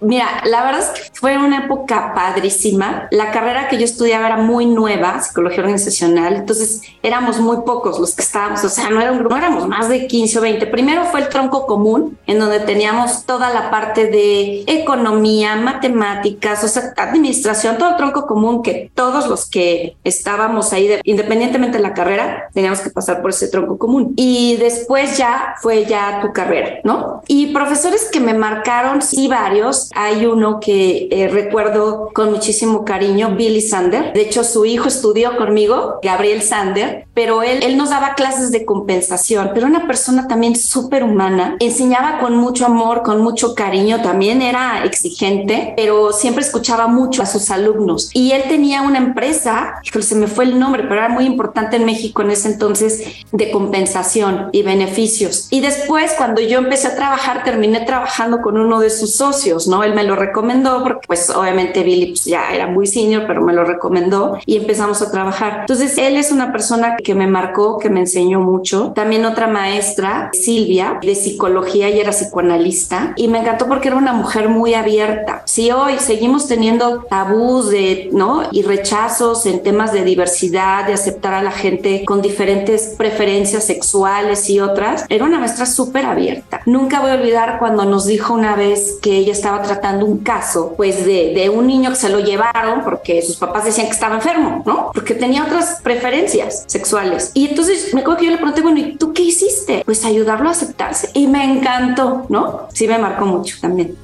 Mira, 0.00 0.42
la 0.44 0.64
verdad 0.64 0.80
es 0.80 1.00
que 1.00 1.17
fue 1.20 1.36
una 1.36 1.64
época 1.64 2.14
padrísima. 2.14 3.08
La 3.10 3.32
carrera 3.32 3.68
que 3.68 3.76
yo 3.76 3.84
estudiaba 3.84 4.26
era 4.26 4.36
muy 4.36 4.66
nueva, 4.66 5.20
psicología 5.20 5.60
organizacional, 5.60 6.36
entonces 6.36 6.82
éramos 7.02 7.40
muy 7.40 7.58
pocos 7.66 7.98
los 7.98 8.14
que 8.14 8.22
estábamos, 8.22 8.62
o 8.62 8.68
sea, 8.68 8.88
no, 8.90 9.00
era 9.00 9.10
un 9.10 9.24
no 9.24 9.36
éramos 9.36 9.66
más 9.66 9.88
de 9.88 10.06
15 10.06 10.38
o 10.38 10.42
20. 10.42 10.66
Primero 10.68 11.04
fue 11.06 11.20
el 11.20 11.28
tronco 11.28 11.66
común, 11.66 12.16
en 12.26 12.38
donde 12.38 12.60
teníamos 12.60 13.24
toda 13.26 13.52
la 13.52 13.68
parte 13.68 14.06
de 14.06 14.62
economía, 14.68 15.56
matemáticas, 15.56 16.62
o 16.62 16.68
sea, 16.68 16.94
administración, 16.96 17.78
todo 17.78 17.90
el 17.90 17.96
tronco 17.96 18.26
común 18.26 18.62
que 18.62 18.90
todos 18.94 19.26
los 19.26 19.50
que 19.50 19.96
estábamos 20.04 20.72
ahí, 20.72 21.00
independientemente 21.02 21.78
de 21.78 21.82
la 21.82 21.94
carrera, 21.94 22.48
teníamos 22.54 22.80
que 22.80 22.90
pasar 22.90 23.20
por 23.22 23.30
ese 23.30 23.48
tronco 23.48 23.76
común. 23.76 24.12
Y 24.16 24.56
después 24.58 25.18
ya 25.18 25.56
fue 25.60 25.84
ya 25.84 26.20
tu 26.22 26.32
carrera, 26.32 26.78
¿no? 26.84 27.22
Y 27.26 27.46
profesores 27.52 28.08
que 28.12 28.20
me 28.20 28.34
marcaron, 28.34 29.02
sí, 29.02 29.26
varios 29.26 29.90
hay 29.94 30.24
uno 30.24 30.60
que 30.60 31.07
eh, 31.10 31.28
recuerdo 31.28 32.10
con 32.14 32.30
muchísimo 32.30 32.84
cariño, 32.84 33.34
Billy 33.36 33.60
Sander. 33.60 34.12
De 34.12 34.22
hecho, 34.22 34.44
su 34.44 34.64
hijo 34.64 34.88
estudió 34.88 35.36
conmigo, 35.36 35.98
Gabriel 36.02 36.42
Sander, 36.42 37.07
pero 37.18 37.42
él, 37.42 37.64
él 37.64 37.76
nos 37.76 37.90
daba 37.90 38.14
clases 38.14 38.52
de 38.52 38.64
compensación, 38.64 39.50
pero 39.52 39.66
una 39.66 39.88
persona 39.88 40.28
también 40.28 40.54
súper 40.54 41.02
humana. 41.02 41.56
Enseñaba 41.58 42.20
con 42.20 42.36
mucho 42.36 42.64
amor, 42.64 43.02
con 43.02 43.22
mucho 43.22 43.56
cariño, 43.56 44.02
también 44.02 44.40
era 44.40 44.84
exigente, 44.84 45.74
pero 45.76 46.12
siempre 46.12 46.44
escuchaba 46.44 46.86
mucho 46.86 47.20
a 47.20 47.26
sus 47.26 47.50
alumnos. 47.50 48.08
Y 48.14 48.30
él 48.30 48.44
tenía 48.48 48.82
una 48.82 48.98
empresa, 48.98 49.80
se 49.82 50.14
me 50.14 50.28
fue 50.28 50.44
el 50.44 50.60
nombre, 50.60 50.84
pero 50.84 50.94
era 50.94 51.08
muy 51.08 51.24
importante 51.24 51.74
en 51.74 51.86
México 51.86 52.22
en 52.22 52.30
ese 52.30 52.52
entonces, 52.52 53.02
de 53.32 53.50
compensación 53.50 54.50
y 54.52 54.62
beneficios. 54.62 55.48
Y 55.50 55.58
después, 55.60 56.14
cuando 56.16 56.40
yo 56.40 56.58
empecé 56.58 56.86
a 56.86 56.94
trabajar, 56.94 57.42
terminé 57.42 57.80
trabajando 57.80 58.40
con 58.42 58.56
uno 58.56 58.78
de 58.78 58.90
sus 58.90 59.16
socios, 59.16 59.66
¿no? 59.66 59.82
Él 59.82 59.92
me 59.92 60.04
lo 60.04 60.14
recomendó 60.14 60.84
porque 60.84 61.08
pues 61.08 61.30
obviamente 61.30 61.82
Billy 61.82 62.10
pues, 62.10 62.26
ya 62.26 62.52
era 62.52 62.68
muy 62.68 62.86
senior, 62.86 63.24
pero 63.26 63.42
me 63.42 63.52
lo 63.52 63.64
recomendó 63.64 64.38
y 64.46 64.56
empezamos 64.56 65.02
a 65.02 65.10
trabajar. 65.10 65.62
Entonces 65.62 65.98
él 65.98 66.16
es 66.16 66.30
una 66.30 66.52
persona 66.52 66.94
que 67.07 67.07
me 67.14 67.26
marcó, 67.26 67.78
que 67.78 67.90
me 67.90 68.00
enseñó 68.00 68.40
mucho. 68.40 68.92
También 68.94 69.24
otra 69.24 69.46
maestra, 69.46 70.30
Silvia, 70.32 70.98
de 71.02 71.14
psicología 71.14 71.90
y 71.90 72.00
era 72.00 72.12
psicoanalista 72.12 73.12
y 73.16 73.28
me 73.28 73.38
encantó 73.38 73.66
porque 73.66 73.88
era 73.88 73.96
una 73.96 74.12
mujer 74.12 74.48
muy 74.48 74.74
abierta. 74.74 75.42
Si 75.44 75.70
hoy 75.70 75.98
seguimos 75.98 76.48
teniendo 76.48 77.04
tabús 77.04 77.70
de, 77.70 78.08
¿no? 78.12 78.42
Y 78.52 78.62
rechazos 78.62 79.46
en 79.46 79.62
temas 79.62 79.92
de 79.92 80.04
diversidad, 80.04 80.86
de 80.86 80.94
aceptar 80.94 81.34
a 81.34 81.42
la 81.42 81.52
gente 81.52 82.04
con 82.04 82.22
diferentes 82.22 82.94
preferencias 82.96 83.64
sexuales 83.64 84.48
y 84.50 84.60
otras, 84.60 85.04
era 85.08 85.24
una 85.24 85.38
maestra 85.38 85.66
súper 85.66 86.06
abierta. 86.06 86.60
Nunca 86.66 87.00
voy 87.00 87.10
a 87.10 87.14
olvidar 87.14 87.58
cuando 87.58 87.84
nos 87.84 88.06
dijo 88.06 88.34
una 88.34 88.56
vez 88.56 88.98
que 89.02 89.16
ella 89.16 89.32
estaba 89.32 89.62
tratando 89.62 90.06
un 90.06 90.18
caso, 90.18 90.74
pues 90.76 91.04
de, 91.04 91.32
de, 91.34 91.48
un 91.48 91.66
niño 91.66 91.90
que 91.90 91.96
se 91.96 92.08
lo 92.08 92.20
llevaron 92.20 92.84
porque 92.84 93.22
sus 93.22 93.36
papás 93.36 93.64
decían 93.64 93.86
que 93.86 93.92
estaba 93.92 94.16
enfermo, 94.16 94.62
¿no? 94.66 94.90
Porque 94.92 95.14
tenía 95.14 95.44
otras 95.44 95.80
preferencias 95.82 96.64
sexuales. 96.66 96.97
Y 97.34 97.48
entonces 97.48 97.92
me 97.94 98.00
acuerdo 98.00 98.20
que 98.20 98.26
yo 98.26 98.30
le 98.32 98.38
pregunté, 98.38 98.62
bueno, 98.62 98.78
¿y 98.78 98.96
tú 98.96 99.12
qué 99.12 99.22
hiciste? 99.22 99.82
Pues 99.84 100.04
ayudarlo 100.04 100.48
a 100.48 100.52
aceptarse. 100.52 101.10
Y 101.14 101.26
me 101.26 101.44
encantó, 101.44 102.26
¿no? 102.28 102.68
Sí 102.72 102.88
me 102.88 102.98
marcó 102.98 103.26
mucho 103.26 103.56
también. 103.60 103.94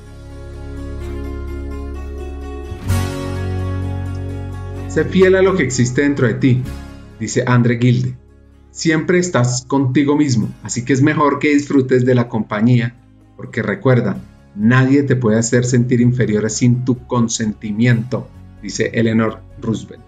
Sé 4.88 5.04
fiel 5.04 5.34
a 5.34 5.42
lo 5.42 5.56
que 5.56 5.64
existe 5.64 6.02
dentro 6.02 6.28
de 6.28 6.34
ti, 6.34 6.62
dice 7.18 7.42
Andre 7.46 7.78
Gilde. 7.78 8.16
Siempre 8.70 9.18
estás 9.18 9.64
contigo 9.66 10.16
mismo, 10.16 10.48
así 10.62 10.84
que 10.84 10.92
es 10.92 11.02
mejor 11.02 11.38
que 11.38 11.54
disfrutes 11.54 12.04
de 12.04 12.14
la 12.14 12.28
compañía, 12.28 12.94
porque 13.36 13.62
recuerda, 13.62 14.16
Nadie 14.54 15.02
te 15.02 15.16
puede 15.16 15.38
hacer 15.38 15.64
sentir 15.64 16.00
inferior 16.00 16.48
sin 16.48 16.84
tu 16.84 17.06
consentimiento, 17.06 18.28
dice 18.62 18.90
Eleanor 18.94 19.40
Roosevelt. 19.60 20.03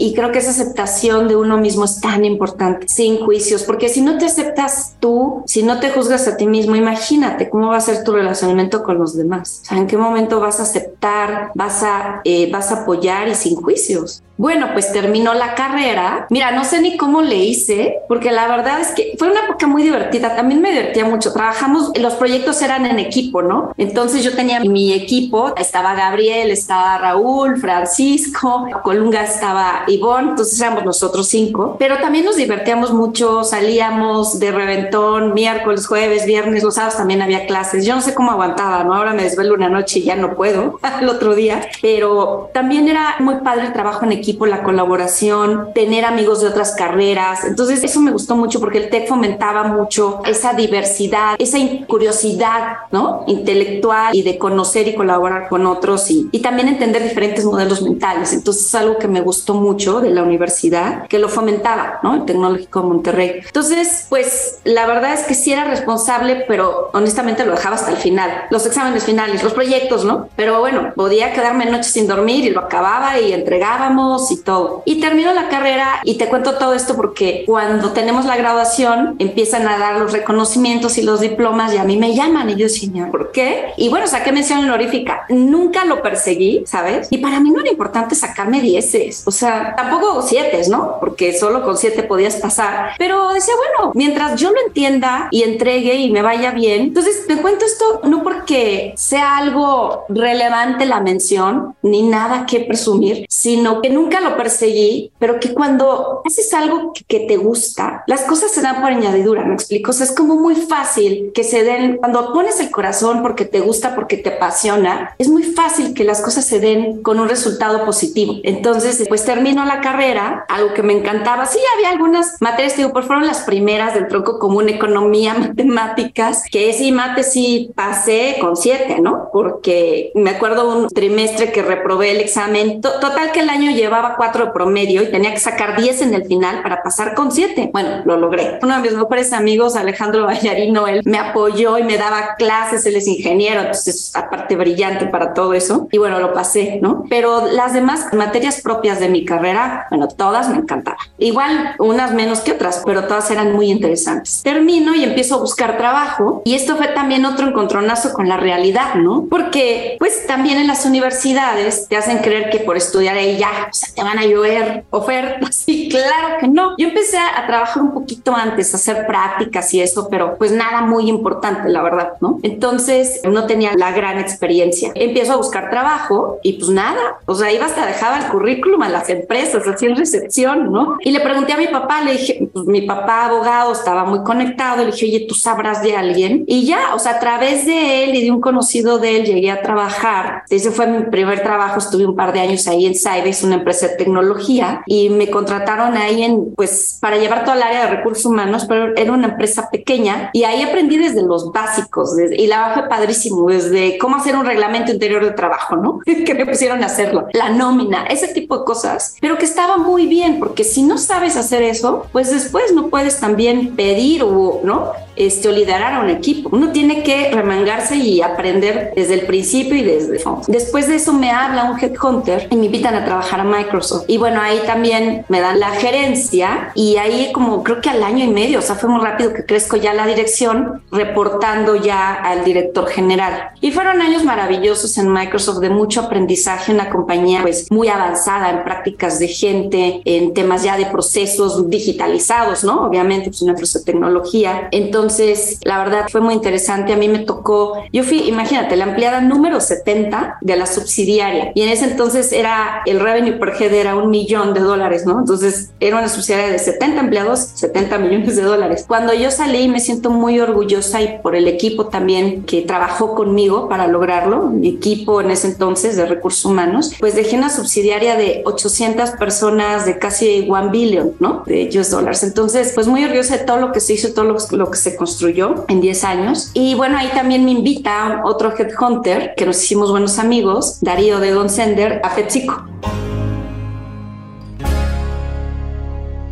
Y 0.00 0.14
creo 0.14 0.32
que 0.32 0.38
esa 0.38 0.48
aceptación 0.48 1.28
de 1.28 1.36
uno 1.36 1.58
mismo 1.58 1.84
es 1.84 2.00
tan 2.00 2.24
importante, 2.24 2.88
sin 2.88 3.18
juicios, 3.18 3.64
porque 3.64 3.90
si 3.90 4.00
no 4.00 4.16
te 4.16 4.24
aceptas 4.24 4.96
tú, 4.98 5.42
si 5.44 5.62
no 5.62 5.78
te 5.78 5.90
juzgas 5.90 6.26
a 6.26 6.38
ti 6.38 6.46
mismo, 6.46 6.74
imagínate 6.74 7.50
cómo 7.50 7.68
va 7.68 7.76
a 7.76 7.82
ser 7.82 8.02
tu 8.02 8.12
relacionamiento 8.12 8.82
con 8.82 8.98
los 8.98 9.14
demás. 9.14 9.60
O 9.62 9.64
sea, 9.66 9.76
en 9.76 9.86
qué 9.86 9.98
momento 9.98 10.40
vas 10.40 10.58
a 10.58 10.62
aceptar, 10.62 11.50
vas 11.54 11.82
a, 11.82 12.22
eh, 12.24 12.50
vas 12.50 12.72
a 12.72 12.82
apoyar 12.82 13.28
y 13.28 13.34
sin 13.34 13.56
juicios. 13.56 14.22
Bueno, 14.40 14.68
pues 14.72 14.90
terminó 14.90 15.34
la 15.34 15.54
carrera. 15.54 16.26
Mira, 16.30 16.50
no 16.52 16.64
sé 16.64 16.80
ni 16.80 16.96
cómo 16.96 17.20
le 17.20 17.36
hice, 17.36 17.98
porque 18.08 18.32
la 18.32 18.48
verdad 18.48 18.80
es 18.80 18.88
que 18.92 19.14
fue 19.18 19.30
una 19.30 19.44
época 19.44 19.66
muy 19.66 19.82
divertida. 19.82 20.34
También 20.34 20.62
me 20.62 20.70
divertía 20.70 21.04
mucho. 21.04 21.34
Trabajamos, 21.34 21.92
los 21.98 22.14
proyectos 22.14 22.62
eran 22.62 22.86
en 22.86 22.98
equipo, 22.98 23.42
¿no? 23.42 23.74
Entonces 23.76 24.24
yo 24.24 24.34
tenía 24.34 24.60
mi 24.60 24.94
equipo, 24.94 25.54
estaba 25.58 25.94
Gabriel, 25.94 26.50
estaba 26.50 26.96
Raúl, 26.96 27.58
Francisco, 27.58 28.66
Colunga 28.82 29.24
estaba 29.24 29.84
Ivonne, 29.90 30.30
entonces 30.30 30.60
éramos 30.60 30.84
nosotros 30.84 31.28
cinco, 31.28 31.76
pero 31.78 31.98
también 31.98 32.24
nos 32.24 32.36
divertíamos 32.36 32.92
mucho, 32.92 33.44
salíamos 33.44 34.38
de 34.38 34.52
reventón 34.52 35.34
miércoles, 35.34 35.86
jueves, 35.86 36.26
viernes, 36.26 36.62
los 36.62 36.74
sábados 36.74 36.96
también 36.96 37.22
había 37.22 37.46
clases. 37.46 37.84
Yo 37.84 37.94
no 37.94 38.00
sé 38.00 38.14
cómo 38.14 38.30
aguantaba, 38.30 38.84
¿no? 38.84 38.94
Ahora 38.94 39.12
me 39.12 39.22
desvelo 39.22 39.54
una 39.54 39.68
noche 39.68 40.00
y 40.00 40.04
ya 40.04 40.16
no 40.16 40.34
puedo 40.34 40.78
el 41.00 41.08
otro 41.08 41.34
día, 41.34 41.68
pero 41.82 42.50
también 42.52 42.88
era 42.88 43.16
muy 43.20 43.36
padre 43.36 43.66
el 43.66 43.72
trabajo 43.72 44.04
en 44.04 44.12
equipo 44.12 44.46
la 44.46 44.62
colaboración, 44.62 45.68
tener 45.74 46.04
amigos 46.04 46.40
de 46.40 46.48
otras 46.48 46.74
carreras. 46.74 47.44
Entonces 47.44 47.82
eso 47.82 48.00
me 48.00 48.12
gustó 48.12 48.36
mucho 48.36 48.60
porque 48.60 48.78
el 48.78 48.90
TEC 48.90 49.08
fomentaba 49.08 49.64
mucho 49.64 50.22
esa 50.24 50.52
diversidad, 50.54 51.36
esa 51.38 51.58
curiosidad, 51.86 52.78
¿no? 52.90 53.24
Intelectual 53.26 54.14
y 54.14 54.22
de 54.22 54.38
conocer 54.38 54.88
y 54.88 54.94
colaborar 54.94 55.48
con 55.48 55.66
otros 55.66 56.10
y, 56.10 56.28
y 56.32 56.40
también 56.40 56.68
entender 56.68 57.02
diferentes 57.02 57.44
modelos 57.44 57.82
mentales. 57.82 58.32
Entonces 58.32 58.66
es 58.66 58.74
algo 58.74 58.98
que 58.98 59.08
me 59.08 59.20
gustó 59.20 59.54
mucho 59.54 59.69
de 59.70 60.10
la 60.10 60.22
universidad, 60.22 61.06
que 61.06 61.18
lo 61.18 61.28
fomentaba, 61.28 62.00
¿no? 62.02 62.14
El 62.14 62.24
Tecnológico 62.24 62.80
de 62.80 62.86
Monterrey. 62.88 63.40
Entonces, 63.46 64.06
pues 64.08 64.58
la 64.64 64.86
verdad 64.86 65.14
es 65.14 65.20
que 65.20 65.34
sí 65.34 65.52
era 65.52 65.64
responsable, 65.64 66.44
pero 66.48 66.90
honestamente 66.92 67.44
lo 67.44 67.52
dejaba 67.52 67.76
hasta 67.76 67.90
el 67.90 67.96
final. 67.96 68.46
Los 68.50 68.66
exámenes 68.66 69.04
finales, 69.04 69.42
los 69.42 69.52
proyectos, 69.52 70.04
¿no? 70.04 70.28
Pero 70.36 70.60
bueno, 70.60 70.92
podía 70.96 71.32
quedarme 71.32 71.66
noches 71.66 71.92
sin 71.92 72.06
dormir 72.06 72.44
y 72.44 72.50
lo 72.50 72.60
acababa 72.60 73.18
y 73.18 73.32
entregábamos 73.32 74.30
y 74.32 74.42
todo. 74.42 74.82
Y 74.84 75.00
termino 75.00 75.32
la 75.32 75.48
carrera 75.48 76.00
y 76.04 76.18
te 76.18 76.26
cuento 76.26 76.58
todo 76.58 76.74
esto 76.74 76.96
porque 76.96 77.44
cuando 77.46 77.92
tenemos 77.92 78.24
la 78.24 78.36
graduación 78.36 79.16
empiezan 79.18 79.66
a 79.68 79.78
dar 79.78 80.00
los 80.00 80.12
reconocimientos 80.12 80.98
y 80.98 81.02
los 81.02 81.20
diplomas 81.20 81.72
y 81.74 81.78
a 81.78 81.84
mí 81.84 81.96
me 81.96 82.14
llaman 82.14 82.50
y 82.50 82.56
yo, 82.56 82.68
señor, 82.68 83.10
¿por 83.10 83.32
qué? 83.32 83.66
Y 83.76 83.88
bueno, 83.88 84.06
saqué 84.06 84.32
mención 84.32 84.64
honorífica. 84.64 85.26
Nunca 85.28 85.84
lo 85.84 86.02
perseguí, 86.02 86.64
¿sabes? 86.66 87.08
Y 87.10 87.18
para 87.18 87.40
mí 87.40 87.50
no 87.50 87.60
era 87.60 87.70
importante 87.70 88.14
sacarme 88.14 88.60
dieces, 88.60 89.22
o 89.26 89.30
sea, 89.30 89.59
tampoco 89.76 90.22
siete, 90.22 90.62
¿no? 90.68 90.96
Porque 91.00 91.38
solo 91.38 91.62
con 91.62 91.76
siete 91.76 92.02
podías 92.02 92.36
pasar. 92.36 92.92
Pero 92.98 93.30
decía, 93.30 93.54
bueno, 93.56 93.92
mientras 93.94 94.40
yo 94.40 94.50
lo 94.50 94.60
entienda 94.66 95.28
y 95.30 95.42
entregue 95.42 95.94
y 95.94 96.10
me 96.10 96.22
vaya 96.22 96.50
bien, 96.50 96.82
entonces 96.82 97.26
te 97.26 97.36
cuento 97.36 97.64
esto 97.64 98.00
no 98.04 98.22
porque 98.22 98.92
sea 98.96 99.36
algo 99.36 100.04
relevante 100.08 100.86
la 100.86 101.00
mención 101.00 101.74
ni 101.82 102.02
nada 102.02 102.46
que 102.46 102.60
presumir, 102.60 103.26
sino 103.28 103.80
que 103.80 103.90
nunca 103.90 104.20
lo 104.20 104.36
perseguí, 104.36 105.12
pero 105.18 105.40
que 105.40 105.54
cuando 105.54 106.22
haces 106.24 106.52
algo 106.54 106.92
que, 106.92 107.20
te 107.20 107.36
gusta, 107.36 108.02
las 108.06 108.22
cosas 108.22 108.50
se 108.50 108.62
dan 108.62 108.80
por 108.80 108.90
añadidura, 108.90 109.44
¿me 109.44 109.54
explico? 109.54 109.90
O 109.90 110.02
es 110.02 110.12
como 110.12 110.36
muy 110.36 110.54
fácil 110.54 111.32
que 111.34 111.44
se 111.44 111.62
den, 111.62 111.98
cuando 111.98 112.32
pones 112.32 112.60
el 112.60 112.70
corazón 112.70 113.22
porque 113.22 113.44
te 113.44 113.60
gusta, 113.60 113.94
porque 113.94 114.16
te 114.16 114.30
apasiona, 114.30 115.14
es 115.18 115.28
muy 115.28 115.42
fácil 115.42 115.94
que 115.94 116.04
las 116.04 116.20
cosas 116.20 116.44
se 116.44 116.60
den 116.60 117.02
con 117.02 117.20
un 117.20 117.28
resultado 117.28 117.84
positivo. 117.84 118.36
Entonces, 118.42 119.04
pues 119.08 119.24
termino 119.50 119.66
la 119.66 119.80
carrera, 119.80 120.44
algo 120.48 120.74
que 120.74 120.82
me 120.84 120.92
encantaba. 120.92 121.44
Sí, 121.44 121.58
había 121.74 121.90
algunas 121.90 122.40
materias, 122.40 122.76
digo, 122.76 122.92
pero 122.92 123.04
fueron 123.04 123.26
las 123.26 123.40
primeras 123.40 123.94
del 123.94 124.06
tronco 124.06 124.38
común, 124.38 124.68
economía, 124.68 125.34
matemáticas, 125.38 126.44
que 126.50 126.72
sí, 126.72 126.92
mate 126.92 127.24
sí 127.24 127.72
pasé 127.74 128.36
con 128.40 128.56
siete, 128.56 129.00
¿no? 129.00 129.28
Porque 129.32 130.12
me 130.14 130.30
acuerdo 130.30 130.68
un 130.68 130.88
trimestre 130.88 131.50
que 131.50 131.62
reprobé 131.62 132.12
el 132.12 132.20
examen, 132.20 132.80
total 132.80 133.32
que 133.32 133.40
el 133.40 133.50
año 133.50 133.72
lleva 133.72 134.14
cuatro 134.16 134.46
de 134.46 134.52
promedio 134.52 135.02
y 135.02 135.10
tenía 135.10 135.32
que 135.32 135.40
sacar 135.40 135.80
10 135.80 136.02
en 136.02 136.14
el 136.14 136.24
final 136.26 136.62
para 136.62 136.82
pasar 136.82 137.14
con 137.14 137.32
siete. 137.32 137.70
Bueno, 137.72 138.02
lo 138.04 138.16
logré. 138.16 138.60
Uno 138.62 138.76
de 138.76 138.82
mis 138.82 138.92
mejores 138.92 139.32
amigos, 139.32 139.74
Alejandro 139.74 140.26
Ballarino, 140.26 140.86
él 140.86 141.02
me 141.04 141.18
apoyó 141.18 141.76
y 141.78 141.82
me 141.82 141.96
daba 141.96 142.36
clases, 142.36 142.86
él 142.86 142.96
es 142.96 143.08
ingeniero, 143.08 143.60
entonces 143.60 144.14
aparte 144.14 144.54
brillante 144.54 145.06
para 145.06 145.34
todo 145.34 145.54
eso. 145.54 145.88
Y 145.90 145.98
bueno, 145.98 146.20
lo 146.20 146.32
pasé, 146.32 146.78
¿no? 146.80 147.04
Pero 147.10 147.46
las 147.50 147.72
demás 147.72 148.12
materias 148.12 148.60
propias 148.60 149.00
de 149.00 149.08
mi 149.08 149.24
carrera, 149.24 149.39
bueno, 149.40 150.08
todas 150.08 150.48
me 150.48 150.56
encantaban. 150.56 151.00
Igual 151.18 151.74
unas 151.78 152.12
menos 152.12 152.40
que 152.40 152.52
otras, 152.52 152.82
pero 152.84 153.04
todas 153.04 153.30
eran 153.30 153.52
muy 153.52 153.70
interesantes. 153.70 154.42
Termino 154.42 154.94
y 154.94 155.04
empiezo 155.04 155.36
a 155.36 155.38
buscar 155.38 155.76
trabajo 155.76 156.42
y 156.44 156.54
esto 156.54 156.76
fue 156.76 156.88
también 156.88 157.24
otro 157.24 157.48
encontronazo 157.48 158.12
con 158.12 158.28
la 158.28 158.36
realidad, 158.36 158.94
¿no? 158.94 159.26
Porque 159.28 159.96
pues 159.98 160.26
también 160.26 160.58
en 160.58 160.66
las 160.66 160.84
universidades 160.86 161.88
te 161.88 161.96
hacen 161.96 162.18
creer 162.18 162.50
que 162.50 162.60
por 162.60 162.76
estudiar 162.76 163.16
ahí 163.16 163.38
ya, 163.38 163.70
te 163.94 164.02
van 164.02 164.18
a 164.18 164.24
llover 164.24 164.84
ofertas. 164.90 165.64
Y 165.70 165.88
claro 165.88 166.38
que 166.40 166.48
no. 166.48 166.74
Yo 166.78 166.88
empecé 166.88 167.16
a 167.16 167.46
trabajar 167.46 167.82
un 167.82 167.92
poquito 167.92 168.34
antes, 168.34 168.74
a 168.74 168.76
hacer 168.76 169.06
prácticas 169.06 169.72
y 169.72 169.80
eso, 169.80 170.08
pero 170.10 170.36
pues 170.36 170.50
nada 170.50 170.82
muy 170.82 171.08
importante, 171.08 171.68
la 171.68 171.80
verdad, 171.80 172.14
¿no? 172.20 172.40
Entonces 172.42 173.20
no 173.24 173.46
tenía 173.46 173.72
la 173.76 173.92
gran 173.92 174.18
experiencia. 174.18 174.90
Empiezo 174.94 175.34
a 175.34 175.36
buscar 175.36 175.70
trabajo 175.70 176.38
y 176.42 176.54
pues 176.54 176.70
nada, 176.70 177.00
o 177.26 177.34
sea, 177.34 177.52
iba 177.52 177.66
hasta 177.66 177.86
dejaba 177.86 178.18
el 178.18 178.26
currículum 178.26 178.82
a 178.82 178.88
las 178.88 179.08
empresas, 179.30 179.66
así 179.68 179.86
en 179.86 179.96
recepción, 179.96 180.72
¿no? 180.72 180.96
Y 181.00 181.12
le 181.12 181.20
pregunté 181.20 181.52
a 181.52 181.56
mi 181.56 181.68
papá, 181.68 182.02
le 182.02 182.12
dije, 182.12 182.48
pues 182.52 182.66
mi 182.66 182.82
papá 182.82 183.26
abogado 183.26 183.72
estaba 183.72 184.04
muy 184.04 184.24
conectado, 184.24 184.78
le 184.84 184.90
dije, 184.90 185.06
oye, 185.06 185.26
¿tú 185.28 185.34
sabrás 185.34 185.82
de 185.82 185.96
alguien? 185.96 186.44
Y 186.48 186.66
ya, 186.66 186.94
o 186.94 186.98
sea, 186.98 187.12
a 187.12 187.20
través 187.20 187.64
de 187.64 188.04
él 188.04 188.14
y 188.16 188.24
de 188.24 188.30
un 188.32 188.40
conocido 188.40 188.98
de 188.98 189.16
él 189.16 189.24
llegué 189.24 189.50
a 189.50 189.62
trabajar. 189.62 190.42
Ese 190.50 190.70
fue 190.72 190.86
mi 190.88 191.04
primer 191.04 191.42
trabajo, 191.42 191.78
estuve 191.78 192.06
un 192.06 192.16
par 192.16 192.32
de 192.32 192.40
años 192.40 192.66
ahí 192.66 192.86
en 192.86 192.94
Cybes, 192.94 193.44
una 193.44 193.56
empresa 193.56 193.88
de 193.88 193.96
tecnología 193.96 194.82
y 194.86 195.10
me 195.10 195.30
contrataron 195.30 195.96
ahí 195.96 196.24
en, 196.24 196.52
pues, 196.56 196.98
para 197.00 197.16
llevar 197.16 197.44
toda 197.44 197.56
el 197.56 197.62
área 197.62 197.86
de 197.86 197.96
recursos 197.96 198.26
humanos, 198.26 198.64
pero 198.68 198.96
era 198.96 199.12
una 199.12 199.28
empresa 199.28 199.70
pequeña 199.70 200.30
y 200.32 200.42
ahí 200.42 200.62
aprendí 200.62 200.96
desde 200.96 201.22
los 201.22 201.52
básicos 201.52 202.16
y 202.18 202.46
la 202.48 202.72
fue 202.74 202.88
padrísimo, 202.88 203.48
desde 203.48 203.96
cómo 203.98 204.16
hacer 204.16 204.34
un 204.34 204.44
reglamento 204.44 204.90
interior 204.90 205.24
de 205.24 205.32
trabajo, 205.32 205.76
¿no? 205.76 206.00
que 206.26 206.34
me 206.34 206.46
pusieron 206.46 206.82
a 206.82 206.86
hacerlo, 206.86 207.26
la 207.32 207.50
nómina, 207.50 208.06
ese 208.06 208.28
tipo 208.28 208.58
de 208.58 208.64
cosas, 208.64 209.14
pero 209.20 209.38
que 209.38 209.44
estaba 209.44 209.76
muy 209.76 210.06
bien, 210.06 210.38
porque 210.38 210.64
si 210.64 210.82
no 210.82 210.98
sabes 210.98 211.36
hacer 211.36 211.62
eso, 211.62 212.06
pues 212.12 212.30
después 212.30 212.72
no 212.72 212.88
puedes 212.88 213.20
también 213.20 213.76
pedir 213.76 214.22
o, 214.22 214.60
¿no? 214.64 214.92
este, 215.20 215.48
o 215.48 215.52
liderar 215.52 215.94
a 215.94 216.00
un 216.00 216.08
equipo. 216.08 216.48
Uno 216.52 216.72
tiene 216.72 217.02
que 217.02 217.30
remangarse 217.30 217.96
y 217.96 218.22
aprender 218.22 218.92
desde 218.96 219.14
el 219.14 219.26
principio 219.26 219.76
y 219.76 219.82
desde 219.82 220.14
el 220.14 220.20
fondo. 220.20 220.42
Después 220.48 220.88
de 220.88 220.96
eso 220.96 221.12
me 221.12 221.30
habla 221.30 221.64
un 221.64 221.78
headhunter 221.78 222.48
y 222.50 222.56
me 222.56 222.66
invitan 222.66 222.94
a 222.94 223.04
trabajar 223.04 223.40
a 223.40 223.44
Microsoft. 223.44 224.04
Y 224.08 224.16
bueno, 224.16 224.40
ahí 224.40 224.60
también 224.66 225.26
me 225.28 225.40
dan 225.40 225.60
la 225.60 225.70
gerencia 225.70 226.72
y 226.74 226.96
ahí 226.96 227.32
como 227.32 227.62
creo 227.62 227.80
que 227.80 227.90
al 227.90 228.02
año 228.02 228.24
y 228.24 228.28
medio, 228.28 228.60
o 228.60 228.62
sea, 228.62 228.76
fue 228.76 228.88
muy 228.88 229.04
rápido 229.04 229.34
que 229.34 229.44
crezco 229.44 229.76
ya 229.76 229.92
la 229.92 230.06
dirección, 230.06 230.82
reportando 230.90 231.76
ya 231.76 232.14
al 232.14 232.44
director 232.44 232.86
general. 232.88 233.50
Y 233.60 233.72
fueron 233.72 234.00
años 234.00 234.24
maravillosos 234.24 234.96
en 234.96 235.12
Microsoft 235.12 235.58
de 235.58 235.68
mucho 235.68 236.00
aprendizaje, 236.00 236.72
una 236.72 236.88
compañía 236.88 237.42
pues 237.42 237.70
muy 237.70 237.88
avanzada 237.88 238.50
en 238.50 238.64
prácticas 238.64 239.09
de 239.18 239.28
gente, 239.28 240.02
en 240.04 240.34
temas 240.34 240.62
ya 240.62 240.76
de 240.76 240.86
procesos 240.86 241.68
digitalizados, 241.68 242.64
¿no? 242.64 242.86
Obviamente, 242.86 243.30
pues 243.30 243.42
una 243.42 243.52
empresa 243.52 243.78
de 243.78 243.84
tecnología. 243.84 244.68
Entonces, 244.70 245.58
la 245.64 245.78
verdad 245.78 246.06
fue 246.10 246.20
muy 246.20 246.34
interesante. 246.34 246.92
A 246.92 246.96
mí 246.96 247.08
me 247.08 247.20
tocó, 247.20 247.82
yo 247.92 248.04
fui, 248.04 248.28
imagínate, 248.28 248.76
la 248.76 248.84
empleada 248.84 249.20
número 249.20 249.60
70 249.60 250.38
de 250.40 250.56
la 250.56 250.66
subsidiaria. 250.66 251.52
Y 251.54 251.62
en 251.62 251.70
ese 251.70 251.86
entonces 251.86 252.32
era, 252.32 252.82
el 252.86 253.00
revenue 253.00 253.38
per 253.38 253.54
head 253.60 253.72
era 253.72 253.96
un 253.96 254.10
millón 254.10 254.54
de 254.54 254.60
dólares, 254.60 255.06
¿no? 255.06 255.18
Entonces, 255.18 255.70
era 255.80 255.98
una 255.98 256.08
subsidiaria 256.08 256.52
de 256.52 256.58
70 256.58 257.00
empleados, 257.00 257.40
70 257.54 257.98
millones 257.98 258.36
de 258.36 258.42
dólares. 258.42 258.84
Cuando 258.86 259.14
yo 259.14 259.30
salí, 259.30 259.68
me 259.68 259.80
siento 259.80 260.10
muy 260.10 260.40
orgullosa 260.40 261.02
y 261.02 261.18
por 261.22 261.34
el 261.34 261.48
equipo 261.48 261.86
también 261.86 262.44
que 262.44 262.62
trabajó 262.62 263.14
conmigo 263.14 263.68
para 263.68 263.86
lograrlo, 263.86 264.48
mi 264.48 264.68
equipo 264.68 265.20
en 265.20 265.30
ese 265.30 265.48
entonces 265.48 265.96
de 265.96 266.06
recursos 266.06 266.44
humanos, 266.44 266.92
pues 266.98 267.14
dejé 267.14 267.36
una 267.36 267.50
subsidiaria 267.50 268.16
de 268.16 268.42
800 268.44 268.99
personas 269.12 269.86
de 269.86 269.98
casi 269.98 270.46
1 270.48 270.70
billion, 270.70 271.12
¿no? 271.18 271.42
De 271.46 271.70
US 271.78 271.90
dólares. 271.90 272.22
Entonces, 272.22 272.72
pues 272.74 272.86
muy 272.86 273.02
orgullosa 273.04 273.38
de 273.38 273.44
todo 273.44 273.56
lo 273.56 273.72
que 273.72 273.80
se 273.80 273.94
hizo, 273.94 274.12
todo 274.12 274.36
lo, 274.50 274.70
que 274.70 274.76
se 274.76 274.96
construyó 274.96 275.64
en 275.68 275.80
10 275.80 276.04
años. 276.04 276.50
Y 276.52 276.74
bueno, 276.74 276.98
ahí 276.98 277.08
también 277.14 277.44
me 277.44 277.52
invita 277.52 278.20
otro 278.24 278.52
headhunter, 278.56 279.34
que 279.36 279.46
nos 279.46 279.62
hicimos 279.62 279.90
buenos 279.90 280.18
amigos, 280.18 280.78
Darío 280.82 281.20
de 281.20 281.30
Don 281.30 281.48
Sender, 281.48 282.02
a 282.04 282.14
PepsiCo. 282.14 282.64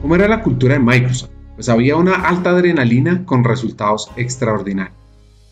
¿Cómo 0.02 0.14
era 0.14 0.28
la 0.28 0.42
cultura 0.42 0.74
en 0.74 0.84
Microsoft? 0.84 1.30
Pues 1.54 1.68
había 1.68 1.96
una 1.96 2.14
alta 2.14 2.50
adrenalina 2.50 3.24
con 3.24 3.44
resultados 3.44 4.10
extraordinarios. 4.16 4.97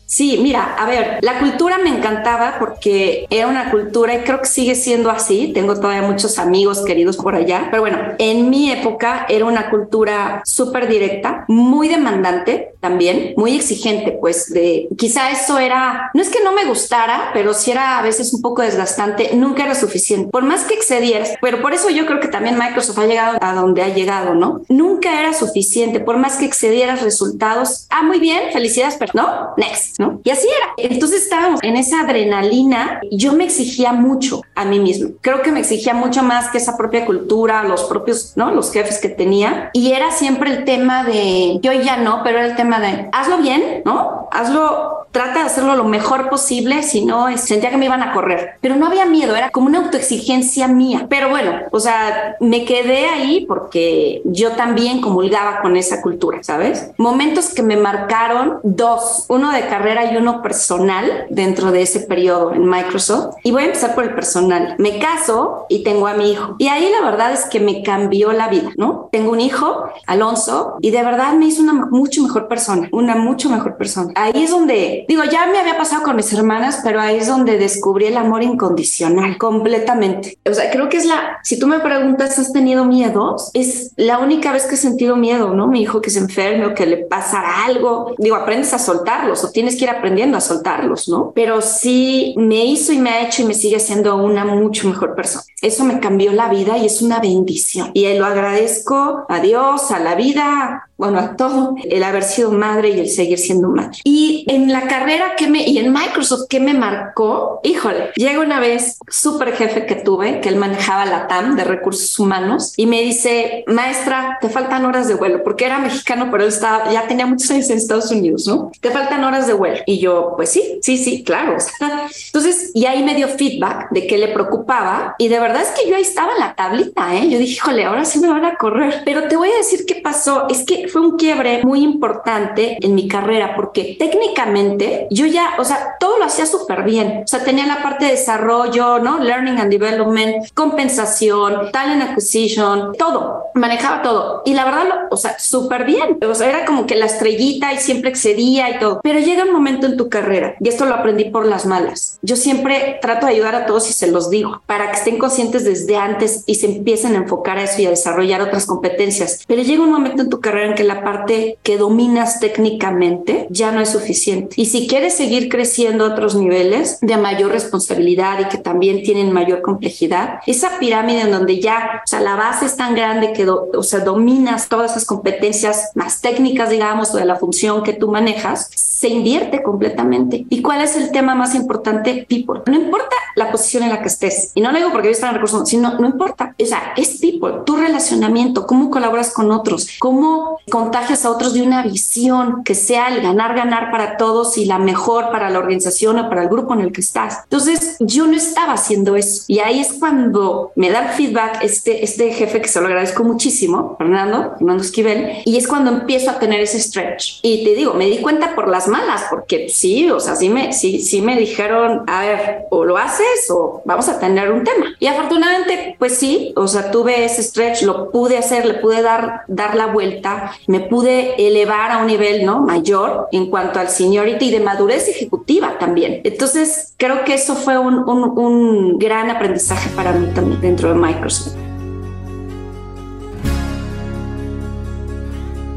Sí, 0.09 0.39
mira, 0.41 0.75
a 0.79 0.85
ver, 0.85 1.19
la 1.21 1.37
cultura 1.39 1.79
me 1.79 1.89
encantaba 1.89 2.55
porque 2.59 3.27
era 3.29 3.45
una 3.45 3.69
cultura 3.71 4.15
y 4.15 4.23
creo 4.23 4.39
que 4.39 4.47
sigue 4.47 4.73
siendo 4.73 5.11
así. 5.11 5.51
Tengo 5.53 5.75
todavía 5.75 6.01
muchos 6.01 6.39
amigos 6.39 6.85
queridos 6.85 7.17
por 7.17 7.35
allá, 7.35 7.67
pero 7.69 7.81
bueno, 7.81 7.99
en 8.17 8.49
mi 8.49 8.71
época 8.71 9.25
era 9.27 9.43
una 9.43 9.69
cultura 9.69 10.41
súper 10.45 10.87
directa, 10.87 11.43
muy 11.49 11.89
demandante 11.89 12.71
también, 12.79 13.33
muy 13.35 13.55
exigente, 13.57 14.13
pues 14.13 14.49
de 14.53 14.87
quizá 14.97 15.29
eso 15.31 15.59
era, 15.59 16.09
no 16.13 16.21
es 16.21 16.29
que 16.29 16.41
no 16.41 16.53
me 16.53 16.63
gustara, 16.63 17.31
pero 17.33 17.53
sí 17.53 17.71
era 17.71 17.99
a 17.99 18.01
veces 18.01 18.33
un 18.33 18.41
poco 18.41 18.61
desgastante, 18.61 19.31
nunca 19.33 19.65
era 19.65 19.75
suficiente, 19.75 20.29
por 20.31 20.43
más 20.43 20.63
que 20.63 20.75
excedieras, 20.75 21.33
pero 21.41 21.61
por 21.61 21.73
eso 21.73 21.89
yo 21.89 22.05
creo 22.05 22.21
que 22.21 22.29
también 22.29 22.57
Microsoft 22.57 22.99
ha 22.99 23.05
llegado 23.05 23.37
a 23.41 23.53
donde 23.53 23.81
ha 23.81 23.89
llegado, 23.89 24.35
¿no? 24.35 24.61
Nunca 24.69 25.19
era 25.19 25.33
suficiente, 25.33 25.99
por 25.99 26.17
más 26.17 26.37
que 26.37 26.45
excedieras 26.45 27.01
resultados, 27.01 27.87
ah, 27.89 28.03
muy 28.03 28.19
bien, 28.19 28.53
felicidades, 28.53 28.95
pero 28.97 29.11
no, 29.15 29.53
next, 29.57 29.96
¿no? 29.97 30.21
Y 30.23 30.29
así 30.29 30.47
era. 30.47 30.89
Entonces 30.89 31.23
estábamos 31.23 31.61
en 31.63 31.75
esa 31.75 32.01
adrenalina 32.01 33.01
yo 33.11 33.33
me 33.33 33.45
exigía 33.45 33.93
mucho 33.93 34.41
a 34.55 34.65
mí 34.65 34.79
mismo. 34.79 35.11
Creo 35.21 35.41
que 35.41 35.51
me 35.51 35.59
exigía 35.59 35.93
mucho 35.93 36.23
más 36.23 36.49
que 36.49 36.57
esa 36.57 36.77
propia 36.77 37.05
cultura, 37.05 37.63
los 37.63 37.83
propios, 37.85 38.33
¿no? 38.35 38.51
Los 38.51 38.71
jefes 38.71 38.99
que 38.99 39.09
tenía. 39.09 39.69
Y 39.73 39.91
era 39.91 40.11
siempre 40.11 40.51
el 40.51 40.65
tema 40.65 41.03
de, 41.03 41.59
yo 41.61 41.71
ya 41.73 41.97
no, 41.97 42.21
pero 42.23 42.39
era 42.39 42.47
el 42.47 42.55
tema 42.55 42.79
de, 42.79 43.09
hazlo 43.11 43.37
bien, 43.37 43.81
¿no? 43.85 44.27
Hazlo 44.31 44.97
trata 45.11 45.39
de 45.39 45.45
hacerlo 45.45 45.75
lo 45.75 45.85
mejor 45.85 46.29
posible, 46.29 46.83
si 46.83 47.03
no, 47.03 47.35
sentía 47.37 47.71
que 47.71 47.77
me 47.77 47.85
iban 47.85 48.03
a 48.03 48.13
correr. 48.13 48.57
Pero 48.61 48.75
no 48.75 48.85
había 48.85 49.05
miedo, 49.05 49.35
era 49.35 49.49
como 49.49 49.65
una 49.65 49.79
autoexigencia 49.79 50.67
mía. 50.67 51.07
Pero 51.09 51.29
bueno, 51.29 51.53
o 51.71 51.79
sea, 51.79 52.35
me 52.39 52.65
quedé 52.65 53.07
ahí 53.07 53.45
porque 53.47 54.21
yo 54.25 54.51
también 54.51 55.01
comulgaba 55.01 55.61
con 55.61 55.75
esa 55.75 56.01
cultura, 56.03 56.43
¿sabes? 56.43 56.91
Momentos 56.97 57.53
que 57.53 57.63
me 57.63 57.77
marcaron, 57.77 58.59
dos, 58.61 59.25
uno 59.29 59.51
de 59.51 59.67
carrera 59.67 59.86
y 60.11 60.17
uno 60.17 60.41
personal 60.41 61.25
dentro 61.29 61.71
de 61.71 61.81
ese 61.81 62.01
periodo 62.01 62.53
en 62.53 62.67
Microsoft. 62.67 63.35
Y 63.43 63.51
voy 63.51 63.63
a 63.63 63.67
empezar 63.67 63.95
por 63.95 64.03
el 64.03 64.13
personal. 64.13 64.75
Me 64.77 64.99
caso 64.99 65.65
y 65.69 65.83
tengo 65.83 66.07
a 66.07 66.13
mi 66.13 66.31
hijo. 66.31 66.55
Y 66.57 66.67
ahí 66.67 66.89
la 66.91 67.09
verdad 67.09 67.31
es 67.31 67.45
que 67.45 67.59
me 67.59 67.83
cambió 67.83 68.31
la 68.33 68.49
vida, 68.49 68.71
¿no? 68.77 69.09
Tengo 69.11 69.31
un 69.31 69.39
hijo, 69.39 69.85
Alonso, 70.05 70.75
y 70.81 70.91
de 70.91 71.03
verdad 71.03 71.33
me 71.33 71.45
hizo 71.45 71.61
una 71.61 71.73
mucho 71.73 72.21
mejor 72.21 72.47
persona, 72.47 72.89
una 72.91 73.15
mucho 73.15 73.49
mejor 73.49 73.77
persona. 73.77 74.11
Ahí 74.15 74.43
es 74.43 74.51
donde 74.51 75.05
Digo, 75.07 75.23
ya 75.23 75.47
me 75.47 75.59
había 75.59 75.77
pasado 75.77 76.03
con 76.03 76.15
mis 76.15 76.31
hermanas, 76.33 76.81
pero 76.83 76.99
ahí 76.99 77.17
es 77.17 77.27
donde 77.27 77.57
descubrí 77.57 78.05
el 78.05 78.17
amor 78.17 78.43
incondicional 78.43 79.37
completamente. 79.37 80.37
O 80.49 80.53
sea, 80.53 80.69
creo 80.69 80.89
que 80.89 80.97
es 80.97 81.05
la, 81.05 81.39
si 81.43 81.57
tú 81.57 81.67
me 81.67 81.79
preguntas, 81.79 82.37
¿has 82.39 82.51
tenido 82.51 82.83
miedos? 82.83 83.51
Es 83.53 83.91
la 83.95 84.19
única 84.19 84.51
vez 84.51 84.65
que 84.65 84.75
he 84.75 84.77
sentido 84.77 85.15
miedo, 85.15 85.53
¿no? 85.53 85.67
Mi 85.67 85.81
hijo 85.81 86.01
que 86.01 86.09
se 86.09 86.19
enferme 86.19 86.65
o 86.65 86.73
que 86.73 86.85
le 86.85 86.97
pasa 86.97 87.65
algo. 87.65 88.15
Digo, 88.17 88.35
aprendes 88.35 88.73
a 88.73 88.79
soltarlos 88.79 89.43
o 89.43 89.51
tienes 89.51 89.76
aprendiendo 89.85 90.37
a 90.37 90.41
soltarlos, 90.41 91.07
¿no? 91.07 91.31
Pero 91.35 91.61
sí 91.61 92.33
me 92.37 92.65
hizo 92.65 92.91
y 92.93 92.99
me 92.99 93.11
ha 93.11 93.27
hecho 93.27 93.43
y 93.43 93.45
me 93.45 93.53
sigue 93.53 93.79
siendo 93.79 94.15
una 94.17 94.45
mucho 94.45 94.87
mejor 94.87 95.15
persona. 95.15 95.43
Eso 95.61 95.83
me 95.83 95.99
cambió 95.99 96.31
la 96.33 96.49
vida 96.49 96.77
y 96.77 96.85
es 96.85 97.01
una 97.01 97.19
bendición. 97.19 97.91
Y 97.93 98.11
lo 98.15 98.25
agradezco 98.25 99.25
a 99.29 99.39
Dios, 99.39 99.91
a 99.91 99.99
la 99.99 100.15
vida, 100.15 100.89
bueno, 100.97 101.19
a 101.19 101.35
todo, 101.35 101.75
el 101.83 102.03
haber 102.03 102.23
sido 102.23 102.51
madre 102.51 102.89
y 102.89 102.99
el 102.99 103.09
seguir 103.09 103.37
siendo 103.37 103.69
madre. 103.69 103.99
Y 104.03 104.45
en 104.47 104.71
la 104.71 104.87
carrera 104.87 105.35
que 105.37 105.47
me, 105.47 105.67
y 105.67 105.77
en 105.77 105.93
Microsoft 105.93 106.47
que 106.49 106.59
me 106.59 106.73
marcó, 106.73 107.59
híjole, 107.63 108.11
llega 108.15 108.39
una 108.39 108.59
vez 108.59 108.97
súper 109.07 109.53
jefe 109.53 109.85
que 109.85 109.95
tuve, 109.95 110.41
que 110.41 110.49
él 110.49 110.55
manejaba 110.55 111.05
la 111.05 111.27
TAM 111.27 111.55
de 111.55 111.63
recursos 111.63 112.17
humanos, 112.17 112.73
y 112.77 112.87
me 112.87 113.01
dice, 113.01 113.63
maestra, 113.67 114.39
te 114.41 114.49
faltan 114.49 114.85
horas 114.85 115.07
de 115.07 115.13
vuelo, 115.13 115.43
porque 115.43 115.65
era 115.65 115.77
mexicano, 115.77 116.29
pero 116.31 116.43
él 116.43 116.49
estaba, 116.49 116.91
ya 116.91 117.07
tenía 117.07 117.27
muchos 117.27 117.51
años 117.51 117.69
en 117.69 117.77
Estados 117.77 118.11
Unidos, 118.11 118.47
¿no? 118.47 118.71
Te 118.81 118.89
faltan 118.89 119.23
horas 119.23 119.45
de 119.45 119.53
vuelo. 119.53 119.77
Y 119.85 119.99
yo, 119.99 120.33
pues 120.35 120.49
sí, 120.49 120.79
sí, 120.81 120.97
sí, 120.97 121.23
claro. 121.23 121.57
Entonces, 122.27 122.71
y 122.73 122.85
ahí 122.85 123.03
me 123.03 123.13
dio 123.13 123.27
feedback 123.27 123.91
de 123.91 124.07
que 124.07 124.17
le 124.17 124.29
preocupaba, 124.29 125.15
y 125.19 125.27
de 125.27 125.39
verdad 125.39 125.61
es 125.61 125.69
que 125.79 125.87
yo 125.87 125.95
ahí 125.95 126.01
estaba 126.01 126.33
en 126.33 126.39
la 126.39 126.55
tablita, 126.55 127.15
¿eh? 127.15 127.29
Yo 127.29 127.37
dije, 127.37 127.53
híjole, 127.53 127.85
ahora 127.85 128.03
sí 128.03 128.19
me 128.19 128.29
van 128.29 128.45
a 128.45 128.55
correr. 128.55 129.03
Pero 129.05 129.27
te 129.27 129.35
voy 129.35 129.49
a 129.49 129.57
decir 129.57 129.85
qué 129.85 129.95
pasó, 129.95 130.47
es 130.49 130.63
que 130.63 130.86
fue 130.87 131.01
un 131.01 131.17
quiebre 131.17 131.61
muy 131.63 131.81
importante 131.81 132.77
en 132.81 132.95
mi 132.95 133.07
carrera 133.07 133.55
porque 133.55 133.95
técnicamente 133.99 135.07
yo 135.09 135.25
ya, 135.25 135.55
o 135.57 135.63
sea, 135.63 135.95
todo 135.99 136.17
lo 136.17 136.25
hacía 136.25 136.45
súper 136.45 136.83
bien. 136.83 137.21
O 137.23 137.27
sea, 137.27 137.43
tenía 137.43 137.65
la 137.65 137.81
parte 137.81 138.05
de 138.05 138.11
desarrollo, 138.11 138.99
¿no? 138.99 139.19
Learning 139.19 139.59
and 139.59 139.71
development, 139.71 140.47
compensación, 140.53 141.71
talent 141.71 142.03
acquisition, 142.03 142.93
todo. 142.97 143.43
Manejaba 143.53 144.01
todo. 144.01 144.41
Y 144.45 144.53
la 144.53 144.65
verdad, 144.65 144.87
o 145.09 145.17
sea, 145.17 145.37
súper 145.39 145.85
bien. 145.85 146.19
O 146.23 146.35
sea, 146.35 146.49
era 146.49 146.65
como 146.65 146.85
que 146.85 146.95
la 146.95 147.05
estrellita 147.05 147.73
y 147.73 147.77
siempre 147.77 148.09
excedía 148.09 148.69
y 148.69 148.79
todo. 148.79 148.99
Pero 149.03 149.19
llega 149.19 149.43
un 149.43 149.53
momento 149.53 149.87
en 149.87 149.97
tu 149.97 150.09
carrera, 150.09 150.55
y 150.59 150.69
esto 150.69 150.85
lo 150.85 150.95
aprendí 150.95 151.25
por 151.25 151.45
las 151.45 151.65
malas. 151.65 152.19
Yo 152.21 152.35
siempre 152.35 152.97
trato 153.01 153.25
de 153.25 153.33
ayudar 153.33 153.55
a 153.55 153.65
todos 153.65 153.89
y 153.89 153.93
se 153.93 154.07
los 154.07 154.29
digo, 154.29 154.61
para 154.65 154.91
que 154.91 154.97
estén 154.97 155.17
conscientes 155.17 155.63
desde 155.63 155.97
antes 155.97 156.43
y 156.45 156.55
se 156.55 156.67
empiecen 156.67 157.13
a 157.13 157.17
enfocar 157.17 157.57
a 157.57 157.63
eso 157.63 157.81
y 157.81 157.85
a 157.85 157.89
desarrollar 157.89 158.41
otras 158.41 158.65
competencias. 158.65 159.43
Pero 159.47 159.61
llega 159.61 159.83
un 159.83 159.91
momento 159.91 160.21
en 160.21 160.29
tu 160.29 160.39
carrera 160.39 160.67
en 160.67 160.76
que 160.77 160.83
la 160.83 161.03
parte 161.03 161.57
que 161.63 161.77
dominas 161.77 162.39
técnicamente 162.39 163.47
ya 163.49 163.71
no 163.71 163.81
es 163.81 163.89
suficiente. 163.89 164.55
Y 164.57 164.67
si 164.67 164.87
quieres 164.87 165.15
seguir 165.15 165.49
creciendo 165.49 166.05
a 166.05 166.09
otros 166.09 166.35
niveles 166.35 166.99
de 167.01 167.17
mayor 167.17 167.51
responsabilidad 167.51 168.39
y 168.39 168.47
que 168.47 168.59
también 168.59 169.01
tienen 169.01 169.33
mayor 169.33 169.63
complejidad, 169.63 170.39
esa 170.45 170.77
pirámide 170.79 171.21
en 171.21 171.31
donde 171.31 171.59
ya, 171.59 172.03
o 172.05 172.07
sea, 172.07 172.21
la 172.21 172.35
base 172.35 172.67
es 172.67 172.77
tan 172.77 172.93
grande 172.93 173.33
que, 173.33 173.49
o 173.49 173.83
sea, 173.83 174.01
dominas 174.01 174.69
todas 174.69 174.91
esas 174.91 175.05
competencias 175.05 175.91
más 175.95 176.21
técnicas, 176.21 176.69
digamos, 176.69 177.13
o 177.13 177.17
de 177.17 177.25
la 177.25 177.37
función 177.37 177.81
que 177.81 177.93
tú 177.93 178.11
manejas, 178.11 178.69
se 178.71 179.07
invierte 179.09 179.63
completamente. 179.63 180.45
¿Y 180.49 180.61
cuál 180.61 180.81
es 180.81 180.95
el 180.95 181.11
tema 181.11 181.33
más 181.33 181.55
importante? 181.55 182.25
People. 182.29 182.61
No 182.67 182.75
importa 182.75 183.15
la 183.35 183.51
posición 183.51 183.83
en 183.83 183.89
la 183.89 184.01
que 184.01 184.07
estés. 184.07 184.51
Y 184.55 184.61
no 184.61 184.71
lo 184.71 184.77
digo 184.77 184.91
porque 184.91 185.07
yo 185.07 185.11
estoy 185.11 185.29
en 185.29 185.35
recursos, 185.35 185.69
sino 185.69 185.97
no 185.99 186.07
importa. 186.07 186.55
O 186.59 186.65
sea, 186.65 186.93
es 186.97 187.19
people, 187.19 187.61
tu 187.65 187.75
relacionamiento, 187.75 188.65
cómo 188.65 188.89
colaboras 188.89 189.31
con 189.31 189.51
otros, 189.51 189.87
cómo 189.99 190.59
contagias 190.69 191.25
a 191.25 191.31
otros 191.31 191.53
de 191.53 191.61
una 191.61 191.83
visión 191.83 192.63
que 192.63 192.75
sea 192.75 193.07
el 193.07 193.21
ganar, 193.21 193.55
ganar 193.55 193.91
para 193.91 194.17
todos 194.17 194.57
y 194.57 194.65
la 194.65 194.79
mejor 194.79 195.31
para 195.31 195.49
la 195.49 195.59
organización 195.59 196.19
o 196.19 196.29
para 196.29 196.43
el 196.43 196.49
grupo 196.49 196.73
en 196.73 196.81
el 196.81 196.91
que 196.91 197.01
estás. 197.01 197.39
Entonces, 197.43 197.95
yo 197.99 198.27
no 198.27 198.35
estaba 198.35 198.73
haciendo 198.73 199.15
eso. 199.15 199.43
Y 199.47 199.59
ahí 199.59 199.79
es 199.79 199.93
cuando 199.93 200.71
me 200.75 200.89
da 200.89 201.09
feedback 201.09 201.63
este, 201.63 202.03
este 202.03 202.33
jefe 202.33 202.61
que 202.61 202.67
se 202.67 202.81
lo 202.81 202.87
agradezco 202.87 203.23
muchísimo, 203.23 203.95
Fernando, 203.97 204.55
Fernando 204.57 204.83
Esquivel, 204.83 205.37
y 205.45 205.57
es 205.57 205.67
cuando 205.67 205.91
empiezo 205.91 206.31
a 206.31 206.39
tener 206.39 206.59
ese 206.59 206.79
stretch. 206.79 207.39
Y 207.41 207.63
te 207.63 207.75
digo, 207.75 207.93
me 207.93 208.05
di 208.05 208.17
cuenta 208.17 208.53
por 208.55 208.67
las 208.67 208.87
malas, 208.87 209.25
porque 209.29 209.69
sí, 209.69 210.09
o 210.09 210.19
sea, 210.19 210.35
sí 210.35 210.49
me, 210.49 210.73
sí, 210.73 210.99
sí 211.01 211.21
me 211.21 211.37
dijeron, 211.37 212.03
a 212.07 212.21
ver, 212.21 212.65
o 212.69 212.83
lo 212.83 212.97
haces 212.97 213.49
o 213.49 213.81
vamos 213.85 214.09
a 214.09 214.19
tener 214.19 214.51
un 214.51 214.63
tema. 214.63 214.87
Y 214.99 215.07
afortunadamente, 215.07 215.95
pues 215.97 216.17
sí, 216.17 216.53
o 216.55 216.67
sea, 216.67 216.91
tuve 216.91 217.25
ese 217.25 217.41
stretch, 217.43 217.83
lo 217.83 218.11
pude 218.11 218.37
hacer, 218.37 218.65
le 218.65 218.75
pude 218.75 219.01
dar, 219.01 219.41
dar 219.47 219.75
la 219.75 219.87
vuelta, 219.87 220.56
me 220.65 220.79
pude 220.79 221.35
elevar 221.47 221.91
a 221.91 221.99
un 221.99 222.07
nivel, 222.07 222.45
¿no? 222.45 222.61
Mayor 222.61 223.27
en 223.31 223.49
cuanto 223.49 223.79
al 223.79 223.89
seniority 223.89 224.45
y 224.45 224.51
de 224.51 224.59
madurez 224.59 225.07
ejecutiva 225.07 225.77
también. 225.79 226.21
Entonces, 226.23 226.93
creo 226.97 227.23
que 227.23 227.35
eso 227.35 227.55
fue 227.55 227.77
un, 227.77 227.99
un, 228.09 228.37
un 228.37 228.99
gran 228.99 229.29
aprendizaje 229.29 229.89
para 229.95 230.11
mí 230.11 230.27
también 230.33 230.59
dentro 230.61 230.89
de 230.89 230.95
Microsoft. 230.95 231.55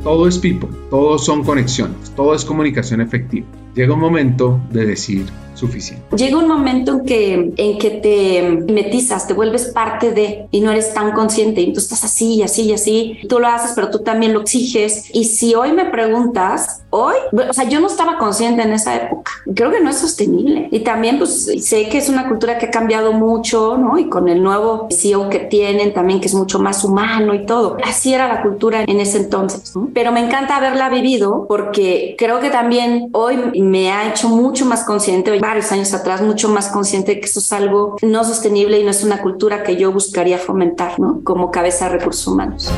Todo 0.02 0.26
es 0.26 0.38
people, 0.38 0.70
todos 0.88 1.26
son 1.26 1.44
conexiones, 1.44 2.10
todo 2.16 2.34
es 2.34 2.44
comunicación 2.44 3.02
efectiva. 3.02 3.46
Llega 3.74 3.94
un 3.94 4.00
momento 4.00 4.60
de 4.70 4.86
decir, 4.86 5.26
suficiente. 5.60 6.16
Llega 6.16 6.38
un 6.38 6.48
momento 6.48 6.92
en 6.92 7.04
que, 7.04 7.52
en 7.56 7.78
que 7.78 7.90
te 7.90 8.72
metizas, 8.72 9.26
te 9.26 9.34
vuelves 9.34 9.66
parte 9.66 10.12
de 10.12 10.48
y 10.50 10.60
no 10.60 10.70
eres 10.70 10.94
tan 10.94 11.12
consciente 11.12 11.60
y 11.60 11.72
tú 11.72 11.80
estás 11.80 12.02
así 12.02 12.36
y 12.36 12.42
así 12.42 12.62
y 12.62 12.72
así. 12.72 13.18
Tú 13.28 13.38
lo 13.38 13.46
haces, 13.46 13.72
pero 13.74 13.90
tú 13.90 14.00
también 14.00 14.32
lo 14.32 14.40
exiges. 14.40 15.10
Y 15.12 15.24
si 15.24 15.54
hoy 15.54 15.72
me 15.72 15.84
preguntas, 15.84 16.82
hoy, 16.90 17.14
o 17.32 17.52
sea, 17.52 17.68
yo 17.68 17.80
no 17.80 17.86
estaba 17.86 18.18
consciente 18.18 18.62
en 18.62 18.72
esa 18.72 18.96
época. 18.96 19.32
Creo 19.54 19.70
que 19.70 19.80
no 19.80 19.90
es 19.90 19.96
sostenible. 19.96 20.68
Y 20.70 20.80
también, 20.80 21.18
pues, 21.18 21.50
sé 21.60 21.88
que 21.88 21.98
es 21.98 22.08
una 22.08 22.28
cultura 22.28 22.58
que 22.58 22.66
ha 22.66 22.70
cambiado 22.70 23.12
mucho, 23.12 23.76
¿no? 23.76 23.98
Y 23.98 24.08
con 24.08 24.28
el 24.28 24.42
nuevo 24.42 24.88
CEO 24.90 25.28
que 25.28 25.40
tienen 25.40 25.92
también, 25.92 26.20
que 26.20 26.26
es 26.26 26.34
mucho 26.34 26.58
más 26.58 26.84
humano 26.84 27.34
y 27.34 27.44
todo. 27.44 27.76
Así 27.84 28.14
era 28.14 28.28
la 28.28 28.42
cultura 28.42 28.84
en 28.86 29.00
ese 29.00 29.18
entonces, 29.18 29.76
¿no? 29.76 29.90
Pero 29.92 30.10
me 30.10 30.20
encanta 30.20 30.56
haberla 30.56 30.88
vivido 30.88 31.46
porque 31.48 32.14
creo 32.18 32.40
que 32.40 32.50
también 32.50 33.10
hoy 33.12 33.36
me 33.70 33.92
ha 33.92 34.08
hecho 34.08 34.28
mucho 34.28 34.66
más 34.66 34.82
consciente. 34.82 35.38
Varios 35.38 35.70
años 35.70 35.94
atrás 35.94 36.20
mucho 36.22 36.48
más 36.48 36.68
consciente 36.68 37.14
de 37.14 37.20
que 37.20 37.26
esto 37.26 37.38
es 37.38 37.52
algo 37.52 37.96
no 38.02 38.24
sostenible 38.24 38.80
y 38.80 38.84
no 38.84 38.90
es 38.90 39.04
una 39.04 39.22
cultura 39.22 39.62
que 39.62 39.76
yo 39.76 39.92
buscaría 39.92 40.38
fomentar, 40.38 40.98
¿no? 40.98 41.22
Como 41.22 41.52
cabeza 41.52 41.88
de 41.88 41.98
recursos 41.98 42.26
humanos. 42.26 42.72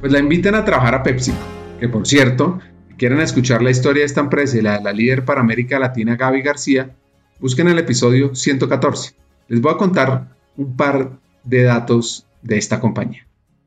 Pues 0.00 0.12
la 0.12 0.18
invitan 0.18 0.56
a 0.56 0.64
trabajar 0.64 0.96
a 0.96 1.02
Pepsi, 1.04 1.32
que 1.78 1.88
por 1.88 2.06
cierto, 2.06 2.58
si 2.88 2.94
quieren 2.96 3.20
escuchar 3.20 3.62
la 3.62 3.70
historia 3.70 4.00
de 4.00 4.06
esta 4.06 4.20
empresa 4.20 4.58
y 4.58 4.60
la 4.60 4.78
de 4.78 4.84
la 4.84 4.92
líder 4.92 5.24
para 5.24 5.40
América 5.40 5.78
Latina 5.78 6.16
Gaby 6.16 6.42
García, 6.42 6.94
busquen 7.38 7.68
el 7.68 7.78
episodio 7.78 8.34
114. 8.34 9.14
Les 9.48 9.60
voy 9.60 9.72
a 9.72 9.76
contar 9.76 10.36
un 10.56 10.76
par 10.76 11.12
de 11.44 11.62
datos 11.62 12.26
de 12.42 12.58
esta 12.58 12.80
compañía. 12.80 13.24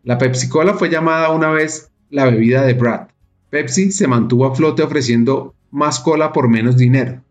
La 0.08 0.18
Pepsi 0.18 0.48
Cola 0.48 0.74
fue 0.74 0.90
llamada 0.90 1.32
una 1.32 1.50
vez 1.50 1.92
la 2.10 2.24
bebida 2.24 2.64
de 2.64 2.76
Brad. 2.76 3.10
Pepsi 3.50 3.92
se 3.92 4.08
mantuvo 4.08 4.46
a 4.46 4.56
flote 4.56 4.82
ofreciendo 4.82 5.54
más 5.70 6.00
cola 6.00 6.32
por 6.32 6.48
menos 6.48 6.78
dinero, 6.78 7.26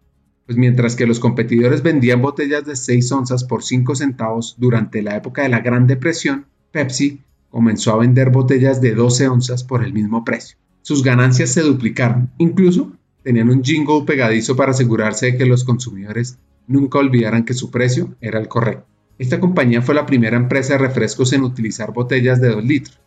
pues 0.45 0.59
mientras 0.59 0.95
que 0.95 1.07
los 1.07 1.19
competidores 1.19 1.83
vendían 1.83 2.21
botellas 2.21 2.67
de 2.67 2.77
6 2.77 3.12
onzas 3.12 3.45
por 3.45 3.62
5 3.65 3.95
centavos 3.95 4.57
durante 4.59 5.01
la 5.01 5.17
época 5.17 5.41
de 5.41 5.49
la 5.49 5.61
Gran 5.61 5.87
Depresión, 5.87 6.45
Pepsi 6.71 7.23
comenzó 7.49 7.95
a 7.95 7.97
vender 7.97 8.29
botellas 8.29 8.83
de 8.83 8.95
12 8.95 9.29
onzas 9.29 9.65
por 9.65 9.83
el 9.83 9.95
mismo 9.95 10.23
precio. 10.23 10.59
Sus 10.83 11.03
ganancias 11.03 11.49
se 11.49 11.62
duplicaron, 11.62 12.29
incluso 12.37 12.93
tenían 13.23 13.49
un 13.49 13.65
jingle 13.65 14.03
pegadizo 14.05 14.55
para 14.55 14.73
asegurarse 14.73 15.33
de 15.33 15.39
que 15.39 15.47
los 15.47 15.65
consumidores 15.65 16.37
nunca 16.67 16.99
olvidaran 16.99 17.47
que 17.47 17.55
su 17.55 17.71
precio 17.71 18.15
era 18.21 18.39
el 18.39 18.49
correcto. 18.49 18.96
Esta 19.18 19.40
compañía 19.40 19.83
fue 19.83 19.94
la 19.94 20.07
primera 20.07 20.37
empresa 20.37 20.74
de 20.74 20.79
refrescos 20.79 21.33
en 21.33 21.42
utilizar 21.42 21.92
botellas 21.92 22.40
de 22.40 22.48
2 22.50 22.64
litros. 22.64 22.98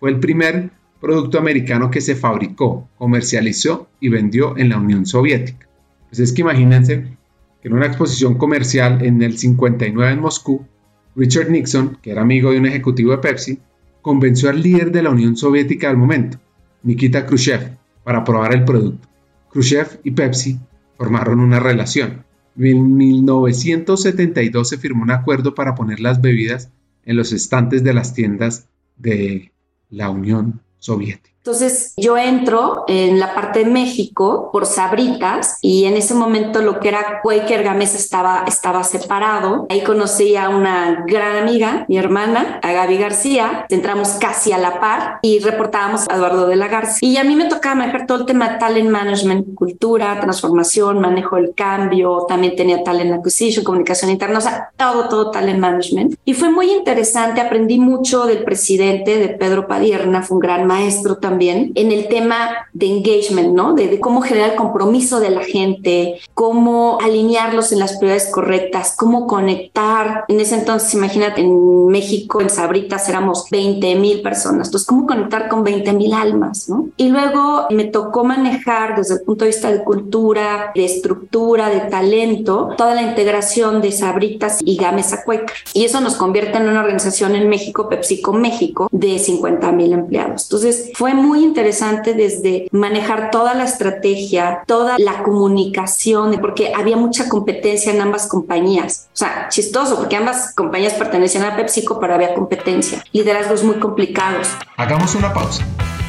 Fue 0.00 0.10
el 0.10 0.18
primer 0.18 0.70
producto 1.00 1.38
americano 1.38 1.90
que 1.90 2.00
se 2.00 2.14
fabricó, 2.14 2.88
comercializó 2.96 3.88
y 4.00 4.08
vendió 4.08 4.56
en 4.56 4.70
la 4.70 4.78
Unión 4.78 5.04
Soviética. 5.04 5.68
Pues 6.08 6.20
es 6.20 6.32
que 6.32 6.42
imagínense 6.42 7.16
que 7.60 7.68
en 7.68 7.74
una 7.74 7.86
exposición 7.86 8.36
comercial 8.36 9.04
en 9.04 9.22
el 9.22 9.36
59 9.36 10.12
en 10.12 10.20
Moscú, 10.20 10.66
Richard 11.14 11.50
Nixon, 11.50 11.98
que 12.00 12.12
era 12.12 12.22
amigo 12.22 12.50
de 12.50 12.58
un 12.58 12.66
ejecutivo 12.66 13.12
de 13.12 13.18
Pepsi, 13.18 13.58
convenció 14.00 14.48
al 14.48 14.62
líder 14.62 14.90
de 14.90 15.02
la 15.02 15.10
Unión 15.10 15.36
Soviética 15.36 15.88
del 15.88 15.96
momento, 15.96 16.38
Nikita 16.82 17.26
Khrushchev, 17.26 17.76
para 18.04 18.24
probar 18.24 18.54
el 18.54 18.64
producto. 18.64 19.08
Khrushchev 19.52 20.00
y 20.02 20.12
Pepsi 20.12 20.58
formaron 20.96 21.40
una 21.40 21.60
relación. 21.60 22.24
En 22.56 22.96
1972 22.96 24.68
se 24.68 24.78
firmó 24.78 25.02
un 25.02 25.10
acuerdo 25.10 25.54
para 25.54 25.74
poner 25.74 26.00
las 26.00 26.20
bebidas 26.20 26.70
en 27.04 27.16
los 27.16 27.32
estantes 27.32 27.82
de 27.82 27.94
las 27.94 28.14
tiendas 28.14 28.68
de 28.96 29.52
la 29.90 30.10
Unión 30.10 30.60
Soviética. 30.78 31.31
Entonces 31.44 31.92
yo 31.96 32.16
entro 32.16 32.84
en 32.86 33.18
la 33.18 33.34
parte 33.34 33.64
de 33.64 33.64
México 33.64 34.50
por 34.52 34.64
Sabritas 34.64 35.58
y 35.60 35.86
en 35.86 35.96
ese 35.96 36.14
momento 36.14 36.62
lo 36.62 36.78
que 36.78 36.86
era 36.86 37.20
Quaker 37.20 37.64
Gamesa 37.64 37.96
estaba, 37.98 38.44
estaba 38.46 38.84
separado. 38.84 39.66
Ahí 39.68 39.82
conocí 39.82 40.36
a 40.36 40.50
una 40.50 41.04
gran 41.04 41.34
amiga, 41.34 41.84
mi 41.88 41.98
hermana, 41.98 42.60
a 42.62 42.70
Gaby 42.70 42.96
García. 42.96 43.66
Entramos 43.70 44.10
casi 44.20 44.52
a 44.52 44.58
la 44.58 44.78
par 44.78 45.18
y 45.20 45.40
reportábamos 45.40 46.08
a 46.08 46.14
Eduardo 46.14 46.46
de 46.46 46.54
la 46.54 46.68
Garza. 46.68 46.98
Y 47.00 47.16
a 47.16 47.24
mí 47.24 47.34
me 47.34 47.46
tocaba 47.46 47.74
manejar 47.74 48.06
todo 48.06 48.18
el 48.18 48.26
tema 48.26 48.60
talent 48.60 48.90
management, 48.90 49.56
cultura, 49.56 50.20
transformación, 50.20 51.00
manejo 51.00 51.34
del 51.34 51.54
cambio. 51.56 52.24
También 52.28 52.54
tenía 52.54 52.84
talent 52.84 53.14
acquisition, 53.14 53.64
comunicación 53.64 54.12
interna, 54.12 54.38
o 54.38 54.42
sea, 54.42 54.70
todo, 54.76 55.08
todo 55.08 55.32
talent 55.32 55.58
management. 55.58 56.14
Y 56.24 56.34
fue 56.34 56.52
muy 56.52 56.70
interesante. 56.70 57.40
Aprendí 57.40 57.80
mucho 57.80 58.26
del 58.26 58.44
presidente, 58.44 59.18
de 59.18 59.28
Pedro 59.30 59.66
Padierna, 59.66 60.22
fue 60.22 60.36
un 60.36 60.40
gran 60.40 60.68
maestro 60.68 61.16
también 61.16 61.31
también 61.32 61.72
en 61.76 61.92
el 61.92 62.08
tema 62.08 62.68
de 62.74 62.86
engagement, 62.86 63.54
¿no? 63.54 63.72
De, 63.72 63.98
cómo 64.00 64.20
generar 64.20 64.50
el 64.50 64.56
compromiso 64.56 65.18
de 65.18 65.30
la 65.30 65.42
gente, 65.42 66.20
cómo 66.34 66.98
alinearlos 67.00 67.72
en 67.72 67.78
las 67.78 67.96
prioridades 67.96 68.30
correctas, 68.30 68.94
cómo 68.94 69.26
conectar. 69.26 70.24
En 70.28 70.40
ese 70.40 70.56
entonces, 70.56 70.92
imagínate, 70.92 71.40
en 71.40 71.86
México, 71.86 72.42
en 72.42 72.50
Sabritas, 72.50 73.08
éramos 73.08 73.46
20 73.50 73.94
mil 73.94 74.20
personas. 74.20 74.68
Entonces, 74.68 74.86
cómo 74.86 75.06
conectar 75.06 75.48
con 75.48 75.64
20 75.64 75.92
mil 75.94 76.12
almas, 76.12 76.68
¿no? 76.68 76.88
Y 76.98 77.08
luego 77.08 77.66
me 77.70 77.84
tocó 77.84 78.24
manejar 78.24 78.94
desde 78.96 79.14
el 79.14 79.22
punto 79.22 79.46
de 79.46 79.52
vista 79.52 79.72
de 79.72 79.82
cultura, 79.84 80.72
de 80.74 80.84
estructura, 80.84 81.70
de 81.70 81.80
talento, 81.80 82.74
toda 82.76 82.94
la 82.94 83.02
integración 83.02 83.80
de 83.80 83.90
Sabritas 83.90 84.58
y 84.62 84.76
Gamesa 84.76 85.24
Quaker. 85.24 85.56
Y 85.72 85.86
eso 85.86 86.00
nos 86.02 86.16
convierte 86.16 86.58
en 86.58 86.68
una 86.68 86.80
organización 86.80 87.34
en 87.36 87.48
México, 87.48 87.88
PepsiCo 87.88 88.34
México, 88.34 88.88
de 88.92 89.18
50 89.18 89.72
mil 89.72 89.94
empleados. 89.94 90.44
Entonces, 90.44 90.90
fue 90.94 91.14
muy 91.22 91.42
interesante 91.42 92.14
desde 92.14 92.68
manejar 92.72 93.30
toda 93.30 93.54
la 93.54 93.64
estrategia, 93.64 94.62
toda 94.66 94.98
la 94.98 95.22
comunicación, 95.22 96.38
porque 96.40 96.72
había 96.74 96.96
mucha 96.96 97.28
competencia 97.28 97.92
en 97.92 98.00
ambas 98.00 98.26
compañías. 98.26 99.08
O 99.14 99.16
sea, 99.16 99.48
chistoso, 99.48 99.96
porque 99.96 100.16
ambas 100.16 100.54
compañías 100.54 100.94
pertenecían 100.94 101.44
a 101.44 101.56
PepsiCo, 101.56 101.98
pero 102.00 102.14
había 102.14 102.34
competencia. 102.34 103.02
Liderazgos 103.12 103.64
muy 103.64 103.76
complicados. 103.76 104.48
Hagamos 104.76 105.14
una 105.14 105.32
pausa. 105.32 105.64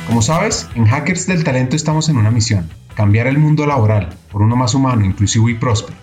Como 0.08 0.22
sabes, 0.22 0.68
en 0.76 0.86
Hackers 0.86 1.28
del 1.28 1.44
Talento 1.44 1.76
estamos 1.76 2.10
en 2.10 2.18
una 2.18 2.30
misión, 2.30 2.70
cambiar 2.94 3.28
el 3.28 3.38
mundo 3.38 3.66
laboral 3.66 4.10
por 4.32 4.42
uno 4.42 4.56
más 4.56 4.74
humano, 4.76 5.06
inclusivo 5.06 5.48
y 5.48 5.56
próspero. 5.56 6.03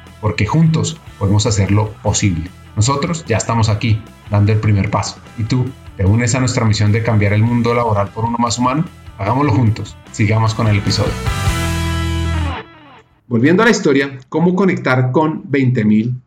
porque 0.21 0.45
juntos 0.45 0.97
podemos 1.19 1.45
hacerlo 1.45 1.93
posible. 2.03 2.49
Nosotros 2.75 3.25
ya 3.25 3.37
estamos 3.37 3.67
aquí, 3.67 4.01
dando 4.29 4.53
el 4.53 4.59
primer 4.59 4.89
paso. 4.89 5.17
¿Y 5.37 5.43
tú? 5.43 5.65
¿Te 5.97 6.05
unes 6.05 6.33
a 6.35 6.39
nuestra 6.39 6.63
misión 6.63 6.91
de 6.91 7.03
cambiar 7.03 7.33
el 7.33 7.43
mundo 7.43 7.73
laboral 7.73 8.09
por 8.09 8.23
uno 8.25 8.37
más 8.37 8.57
humano? 8.57 8.85
Hagámoslo 9.17 9.51
juntos. 9.51 9.97
Sigamos 10.11 10.53
con 10.53 10.67
el 10.67 10.77
episodio. 10.77 11.11
Volviendo 13.27 13.63
a 13.63 13.65
la 13.65 13.71
historia, 13.71 14.19
¿cómo 14.29 14.55
conectar 14.55 15.11
con 15.11 15.43
20.000, 15.49 16.19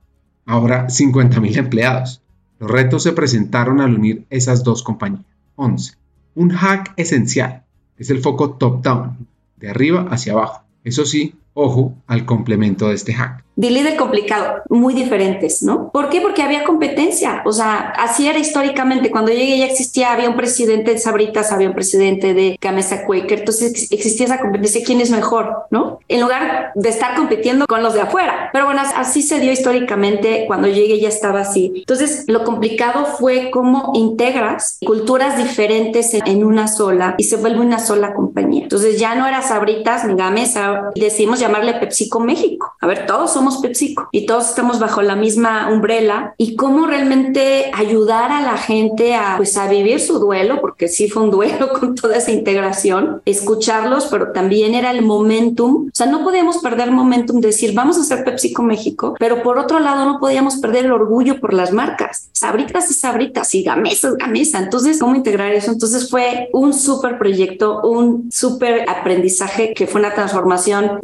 ahora 0.46 0.86
50.000 0.88 1.56
empleados? 1.56 2.22
Los 2.58 2.70
retos 2.70 3.02
se 3.02 3.12
presentaron 3.12 3.80
al 3.80 3.94
unir 3.94 4.26
esas 4.30 4.64
dos 4.64 4.82
compañías. 4.82 5.24
11. 5.56 5.96
Un 6.34 6.50
hack 6.50 6.94
esencial 6.96 7.64
es 7.98 8.10
el 8.10 8.20
foco 8.20 8.52
top-down, 8.52 9.26
de 9.56 9.70
arriba 9.70 10.06
hacia 10.10 10.32
abajo. 10.32 10.64
Eso 10.82 11.04
sí, 11.04 11.34
ojo 11.54 11.94
al 12.06 12.24
complemento 12.26 12.88
de 12.88 12.94
este 12.94 13.14
hack 13.14 13.44
de 13.56 13.70
líder 13.70 13.96
complicado, 13.96 14.62
muy 14.68 14.94
diferentes, 14.94 15.62
¿no? 15.62 15.90
¿Por 15.92 16.08
qué? 16.08 16.20
Porque 16.20 16.42
había 16.42 16.64
competencia, 16.64 17.42
o 17.44 17.52
sea, 17.52 17.92
así 17.96 18.26
era 18.26 18.38
históricamente, 18.38 19.10
cuando 19.10 19.30
llegué 19.30 19.58
ya 19.58 19.66
existía, 19.66 20.12
había 20.12 20.28
un 20.28 20.36
presidente 20.36 20.92
de 20.92 20.98
Sabritas, 20.98 21.52
había 21.52 21.68
un 21.68 21.74
presidente 21.74 22.34
de 22.34 22.58
Gamesa 22.60 23.04
Quaker, 23.06 23.40
entonces 23.40 23.92
existía 23.92 24.26
esa 24.26 24.40
competencia, 24.40 24.82
¿quién 24.84 25.00
es 25.00 25.10
mejor, 25.10 25.66
no? 25.70 26.00
En 26.08 26.20
lugar 26.20 26.72
de 26.74 26.88
estar 26.88 27.14
compitiendo 27.14 27.66
con 27.66 27.82
los 27.82 27.94
de 27.94 28.00
afuera, 28.00 28.50
pero 28.52 28.66
bueno, 28.66 28.82
así 28.96 29.22
se 29.22 29.38
dio 29.38 29.52
históricamente, 29.52 30.44
cuando 30.48 30.66
llegué 30.66 30.98
ya 30.98 31.08
estaba 31.08 31.40
así. 31.40 31.72
Entonces, 31.76 32.24
lo 32.26 32.44
complicado 32.44 33.06
fue 33.06 33.50
cómo 33.52 33.92
integras 33.94 34.78
culturas 34.84 35.36
diferentes 35.36 36.12
en 36.14 36.44
una 36.44 36.66
sola 36.66 37.14
y 37.18 37.24
se 37.24 37.36
vuelve 37.36 37.60
una 37.60 37.78
sola 37.78 38.14
compañía. 38.14 38.64
Entonces, 38.64 38.98
ya 38.98 39.14
no 39.14 39.28
era 39.28 39.42
Sabritas 39.42 40.04
ni 40.04 40.16
Gamesa, 40.16 40.90
decidimos 40.96 41.38
llamarle 41.44 41.74
PepsiCo 41.74 42.20
México. 42.20 42.74
A 42.80 42.86
ver, 42.86 43.06
todos 43.06 43.32
somos 43.32 43.58
PepsiCo 43.58 44.08
y 44.10 44.26
todos 44.26 44.48
estamos 44.48 44.78
bajo 44.78 45.02
la 45.02 45.16
misma 45.16 45.68
umbrella. 45.70 46.34
Y 46.38 46.56
cómo 46.56 46.86
realmente 46.86 47.70
ayudar 47.74 48.32
a 48.32 48.40
la 48.40 48.56
gente 48.56 49.14
a 49.14 49.34
pues 49.36 49.56
a 49.56 49.68
vivir 49.68 50.00
su 50.00 50.18
duelo 50.18 50.60
porque 50.60 50.88
sí 50.88 51.08
fue 51.08 51.22
un 51.22 51.30
duelo 51.30 51.72
con 51.80 51.94
toda 51.94 52.16
esa 52.16 52.30
integración 52.30 53.22
escucharlos 53.24 54.06
pero 54.06 54.32
también 54.32 54.74
era 54.74 54.90
el 54.90 55.02
momentum. 55.02 55.88
O 55.88 55.90
sea 55.92 56.06
no 56.06 56.24
podíamos 56.24 56.58
perder 56.58 56.90
momentum 56.90 57.40
de 57.40 57.48
decir 57.48 57.74
vamos 57.74 57.98
a 57.98 58.00
hacer 58.00 58.24
PepsiCo 58.24 58.62
México 58.62 59.14
pero 59.18 59.42
por 59.42 59.58
otro 59.58 59.80
lado 59.80 60.04
no 60.04 60.18
podíamos 60.18 60.56
perder 60.56 60.86
el 60.86 60.92
orgullo 60.92 61.40
por 61.40 61.52
las 61.52 61.72
marcas. 61.72 62.28
Sabritas 62.32 62.90
y 62.90 62.94
Sabritas 62.94 63.54
y 63.54 63.62
Gamesa 63.62 64.08
es 64.08 64.16
Gamesa. 64.16 64.58
Entonces 64.58 64.98
cómo 64.98 65.14
integrar 65.14 65.52
eso 65.52 65.70
entonces 65.70 66.08
fue 66.10 66.48
un 66.52 66.72
súper 66.72 67.18
proyecto 67.18 67.82
un 67.82 68.30
súper 68.30 68.88
aprendizaje 68.88 69.74
que 69.74 69.86
fue 69.86 70.00
una 70.00 70.14
transformación 70.14 70.98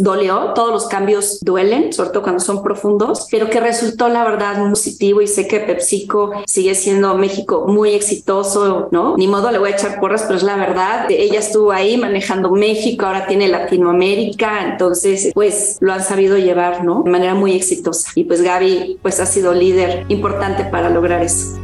todos 0.55 0.71
los 0.71 0.89
cambios 0.89 1.41
duelen 1.41 1.93
sobre 1.93 2.11
todo 2.11 2.23
cuando 2.23 2.41
son 2.41 2.63
profundos, 2.63 3.27
pero 3.31 3.51
que 3.51 3.61
resultó 3.61 4.09
la 4.09 4.25
verdad 4.25 4.59
muy 4.59 4.71
positivo 4.71 5.21
y 5.21 5.27
sé 5.27 5.47
que 5.47 5.61
PepsiCo 5.61 6.33
sigue 6.47 6.75
siendo 6.75 7.17
México 7.17 7.67
muy 7.67 7.91
exitoso, 7.91 8.89
¿no? 8.91 9.17
Ni 9.17 9.27
modo 9.27 9.51
le 9.51 9.59
voy 9.59 9.71
a 9.71 9.75
echar 9.75 10.01
porras, 10.01 10.23
pero 10.23 10.37
es 10.37 10.43
la 10.43 10.57
verdad. 10.57 11.07
Ella 11.11 11.41
estuvo 11.41 11.73
ahí 11.73 11.97
manejando 11.97 12.51
México, 12.51 13.07
ahora 13.07 13.27
tiene 13.27 13.49
Latinoamérica, 13.49 14.71
entonces 14.71 15.31
pues 15.35 15.79
lo 15.81 15.93
han 15.93 16.03
sabido 16.03 16.39
llevar, 16.39 16.85
¿no? 16.85 17.03
De 17.03 17.11
manera 17.11 17.35
muy 17.35 17.53
exitosa. 17.53 18.11
Y 18.15 18.25
pues 18.25 18.43
Gaby 18.43 18.99
pues 19.03 19.21
ha 19.21 19.27
sido 19.27 19.55
líder 19.55 20.05
importante 20.09 20.65
para 20.65 20.91
lograr 20.91 21.23
eso. 21.23 21.59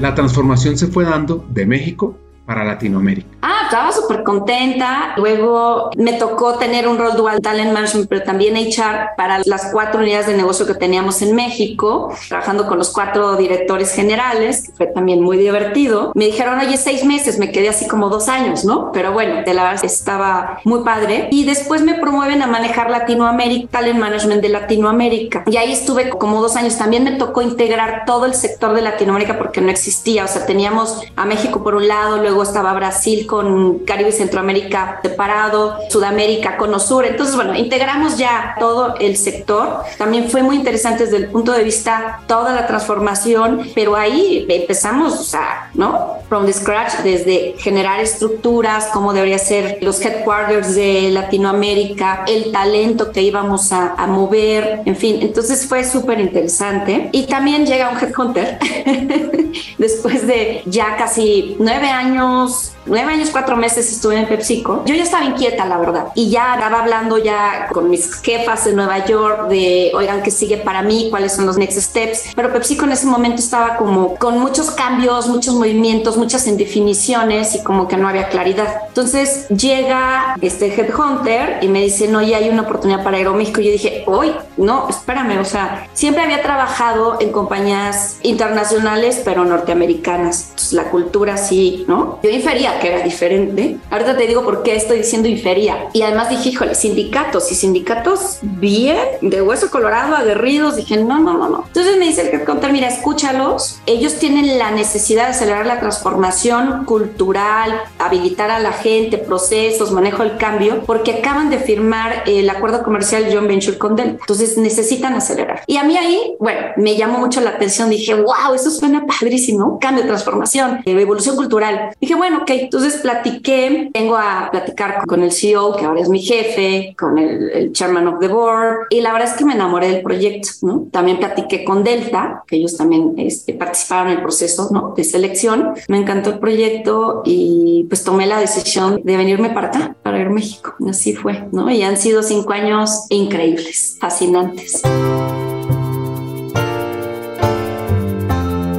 La 0.00 0.14
transformación 0.14 0.78
se 0.78 0.86
fue 0.86 1.04
dando 1.04 1.44
de 1.48 1.66
México 1.66 2.16
para 2.46 2.64
Latinoamérica. 2.64 3.37
Ah, 3.40 3.62
estaba 3.64 3.92
súper 3.92 4.24
contenta. 4.24 5.14
Luego 5.16 5.90
me 5.96 6.14
tocó 6.14 6.54
tener 6.54 6.88
un 6.88 6.98
rol 6.98 7.16
dual 7.16 7.40
talent 7.40 7.72
management, 7.72 8.08
pero 8.08 8.24
también 8.24 8.56
HR 8.56 9.10
para 9.16 9.40
las 9.44 9.70
cuatro 9.72 10.00
unidades 10.00 10.26
de 10.26 10.36
negocio 10.36 10.66
que 10.66 10.74
teníamos 10.74 11.22
en 11.22 11.36
México, 11.36 12.12
trabajando 12.28 12.66
con 12.66 12.78
los 12.78 12.90
cuatro 12.90 13.36
directores 13.36 13.92
generales, 13.92 14.66
que 14.66 14.72
fue 14.72 14.86
también 14.88 15.22
muy 15.22 15.36
divertido. 15.36 16.10
Me 16.14 16.26
dijeron, 16.26 16.58
oye, 16.58 16.76
seis 16.76 17.04
meses, 17.04 17.38
me 17.38 17.52
quedé 17.52 17.68
así 17.68 17.86
como 17.86 18.08
dos 18.08 18.28
años, 18.28 18.64
¿no? 18.64 18.90
Pero 18.92 19.12
bueno, 19.12 19.42
de 19.44 19.54
la 19.54 19.64
verdad 19.64 19.84
estaba 19.84 20.58
muy 20.64 20.82
padre. 20.82 21.28
Y 21.30 21.44
después 21.44 21.82
me 21.82 21.94
promueven 21.94 22.42
a 22.42 22.48
manejar 22.48 22.90
Latinoamérica, 22.90 23.68
talent 23.70 24.00
management 24.00 24.42
de 24.42 24.48
Latinoamérica. 24.48 25.44
Y 25.46 25.56
ahí 25.58 25.72
estuve 25.72 26.08
como 26.08 26.42
dos 26.42 26.56
años. 26.56 26.76
También 26.76 27.04
me 27.04 27.12
tocó 27.12 27.42
integrar 27.42 28.02
todo 28.04 28.26
el 28.26 28.34
sector 28.34 28.74
de 28.74 28.82
Latinoamérica 28.82 29.38
porque 29.38 29.60
no 29.60 29.70
existía. 29.70 30.24
O 30.24 30.28
sea, 30.28 30.44
teníamos 30.44 31.02
a 31.14 31.24
México 31.24 31.62
por 31.62 31.76
un 31.76 31.86
lado, 31.86 32.16
luego 32.16 32.42
estaba 32.42 32.72
Brasil 32.72 33.27
con 33.28 33.80
Caribe 33.80 34.08
y 34.08 34.12
Centroamérica 34.12 34.98
separado, 35.02 35.78
Sudamérica 35.88 36.56
con 36.56 36.74
Osur. 36.74 37.04
Entonces, 37.04 37.36
bueno, 37.36 37.54
integramos 37.54 38.18
ya 38.18 38.56
todo 38.58 38.96
el 38.98 39.16
sector. 39.16 39.82
También 39.96 40.28
fue 40.28 40.42
muy 40.42 40.56
interesante 40.56 41.04
desde 41.04 41.18
el 41.18 41.28
punto 41.28 41.52
de 41.52 41.62
vista 41.62 42.22
toda 42.26 42.52
la 42.52 42.66
transformación, 42.66 43.70
pero 43.74 43.94
ahí 43.94 44.46
empezamos, 44.48 45.14
o 45.20 45.22
sea, 45.22 45.70
¿no? 45.74 46.18
From 46.28 46.46
the 46.46 46.52
scratch, 46.52 46.94
desde 47.04 47.54
generar 47.58 48.00
estructuras, 48.00 48.88
cómo 48.92 49.12
debería 49.12 49.38
ser 49.38 49.78
los 49.80 50.04
headquarters 50.04 50.74
de 50.74 51.10
Latinoamérica, 51.10 52.24
el 52.26 52.50
talento 52.50 53.12
que 53.12 53.22
íbamos 53.22 53.72
a, 53.72 53.94
a 53.94 54.06
mover, 54.06 54.82
en 54.84 54.96
fin. 54.96 55.18
Entonces 55.22 55.66
fue 55.66 55.84
súper 55.84 56.20
interesante. 56.20 57.10
Y 57.12 57.26
también 57.26 57.66
llega 57.66 57.90
un 57.90 57.98
headhunter 57.98 58.58
después 59.78 60.26
de 60.26 60.62
ya 60.66 60.96
casi 60.96 61.56
nueve 61.58 61.88
años 61.88 62.72
nueve 62.88 63.12
años, 63.12 63.30
cuatro 63.30 63.56
meses 63.56 63.90
estuve 63.90 64.18
en 64.18 64.26
PepsiCo, 64.26 64.82
yo 64.84 64.94
ya 64.94 65.02
estaba 65.02 65.24
inquieta, 65.24 65.64
la 65.66 65.78
verdad. 65.78 66.06
Y 66.14 66.30
ya 66.30 66.54
estaba 66.54 66.80
hablando 66.80 67.18
ya 67.18 67.68
con 67.72 67.90
mis 67.90 68.14
jefas 68.20 68.66
en 68.66 68.76
Nueva 68.76 69.04
York 69.04 69.48
de, 69.48 69.92
oigan, 69.94 70.22
¿qué 70.22 70.30
sigue 70.30 70.58
para 70.58 70.82
mí? 70.82 71.08
¿Cuáles 71.10 71.32
son 71.32 71.46
los 71.46 71.56
next 71.56 71.78
steps? 71.78 72.32
Pero 72.34 72.52
PepsiCo 72.52 72.84
en 72.84 72.92
ese 72.92 73.06
momento 73.06 73.40
estaba 73.40 73.76
como 73.76 74.16
con 74.16 74.38
muchos 74.38 74.70
cambios, 74.70 75.28
muchos 75.28 75.54
movimientos, 75.54 76.16
muchas 76.16 76.46
indefiniciones 76.46 77.54
y 77.54 77.62
como 77.62 77.88
que 77.88 77.96
no 77.96 78.08
había 78.08 78.28
claridad. 78.28 78.82
Entonces 78.88 79.48
llega 79.48 80.36
este 80.40 80.66
headhunter 80.68 81.58
y 81.62 81.68
me 81.68 81.82
dice, 81.82 82.08
no, 82.08 82.22
ya 82.22 82.38
hay 82.38 82.48
una 82.48 82.62
oportunidad 82.62 83.04
para 83.04 83.16
Aeroméxico. 83.16 83.60
Y 83.60 83.66
yo 83.66 83.72
dije, 83.72 84.04
hoy, 84.06 84.32
no, 84.56 84.88
espérame, 84.88 85.38
o 85.38 85.44
sea, 85.44 85.88
siempre 85.92 86.22
había 86.22 86.42
trabajado 86.42 87.18
en 87.20 87.30
compañías 87.32 88.18
internacionales, 88.22 89.22
pero 89.24 89.44
norteamericanas. 89.44 90.46
Entonces 90.50 90.72
la 90.72 90.84
cultura 90.84 91.36
sí, 91.36 91.84
¿no? 91.88 92.18
Yo 92.22 92.30
infería 92.30 92.77
que 92.78 92.88
era 92.88 93.02
diferente. 93.02 93.76
Ahorita 93.90 94.16
te 94.16 94.26
digo 94.26 94.44
por 94.44 94.62
qué 94.62 94.76
estoy 94.76 94.98
diciendo 94.98 95.28
infería. 95.28 95.88
Y 95.92 96.02
además 96.02 96.30
dije, 96.30 96.50
híjole, 96.50 96.74
sindicatos 96.74 97.50
y 97.52 97.54
sindicatos 97.54 98.38
bien, 98.42 98.98
de 99.20 99.42
hueso 99.42 99.70
colorado, 99.70 100.16
aguerridos. 100.16 100.76
Dije, 100.76 100.96
no, 100.96 101.18
no, 101.18 101.36
no, 101.36 101.48
no. 101.48 101.64
Entonces 101.66 101.98
me 101.98 102.06
dice 102.06 102.30
el 102.30 102.44
contar, 102.44 102.72
mira, 102.72 102.88
escúchalos. 102.88 103.80
Ellos 103.86 104.14
tienen 104.14 104.58
la 104.58 104.70
necesidad 104.70 105.24
de 105.24 105.30
acelerar 105.30 105.66
la 105.66 105.80
transformación 105.80 106.84
cultural, 106.84 107.80
habilitar 107.98 108.50
a 108.50 108.58
la 108.58 108.72
gente, 108.72 109.18
procesos, 109.18 109.92
manejo 109.92 110.22
del 110.22 110.36
cambio, 110.36 110.82
porque 110.86 111.12
acaban 111.12 111.50
de 111.50 111.58
firmar 111.58 112.22
el 112.26 112.48
acuerdo 112.50 112.82
comercial 112.82 113.28
John 113.32 113.48
Venture 113.48 113.78
con 113.78 113.96
Delta. 113.96 114.18
Entonces 114.20 114.56
necesitan 114.58 115.14
acelerar. 115.14 115.62
Y 115.66 115.76
a 115.76 115.84
mí 115.84 115.96
ahí, 115.96 116.34
bueno, 116.38 116.60
me 116.76 116.96
llamó 116.96 117.18
mucho 117.18 117.40
la 117.40 117.50
atención. 117.50 117.90
Dije, 117.90 118.14
wow, 118.14 118.54
eso 118.54 118.70
suena 118.70 119.06
padrísimo. 119.06 119.78
Cambio, 119.80 120.04
transformación, 120.06 120.80
evolución 120.84 121.36
cultural. 121.36 121.90
Dije, 122.00 122.14
bueno, 122.14 122.38
ok, 122.42 122.67
entonces 122.68 123.00
platiqué, 123.00 123.90
vengo 123.94 124.14
a 124.16 124.48
platicar 124.50 125.06
con 125.06 125.22
el 125.22 125.32
CEO, 125.32 125.74
que 125.74 125.86
ahora 125.86 126.02
es 126.02 126.10
mi 126.10 126.20
jefe, 126.20 126.94
con 126.98 127.16
el, 127.16 127.72
chairman 127.72 128.06
of 128.06 128.20
the 128.20 128.28
board, 128.28 128.88
y 128.90 129.00
la 129.00 129.12
verdad 129.12 129.30
es 129.30 129.36
que 129.36 129.46
me 129.46 129.54
enamoré 129.54 129.88
del 129.88 130.02
proyecto, 130.02 130.50
¿no? 130.62 130.86
También 130.92 131.18
platiqué 131.18 131.64
con 131.64 131.82
Delta, 131.82 132.44
que 132.46 132.56
ellos 132.56 132.76
también 132.76 133.14
este, 133.16 133.54
participaron 133.54 134.08
en 134.08 134.18
el 134.18 134.22
proceso, 134.22 134.68
¿no? 134.70 134.92
De 134.94 135.02
selección. 135.02 135.74
Me 135.88 135.96
encantó 135.96 136.30
el 136.30 136.38
proyecto 136.40 137.22
y 137.24 137.86
pues 137.88 138.04
tomé 138.04 138.26
la 138.26 138.38
decisión 138.38 139.00
de 139.02 139.16
venirme 139.16 139.48
para 139.48 139.68
acá, 139.68 139.96
para 140.02 140.20
ir 140.20 140.28
a. 140.28 140.76
Así 140.86 141.14
fue, 141.14 141.48
¿no? 141.52 141.70
Y 141.70 141.82
han 141.82 141.96
sido 141.96 142.22
cinco 142.22 142.52
años 142.52 143.06
increíbles, 143.08 143.96
fascinantes. 143.98 144.82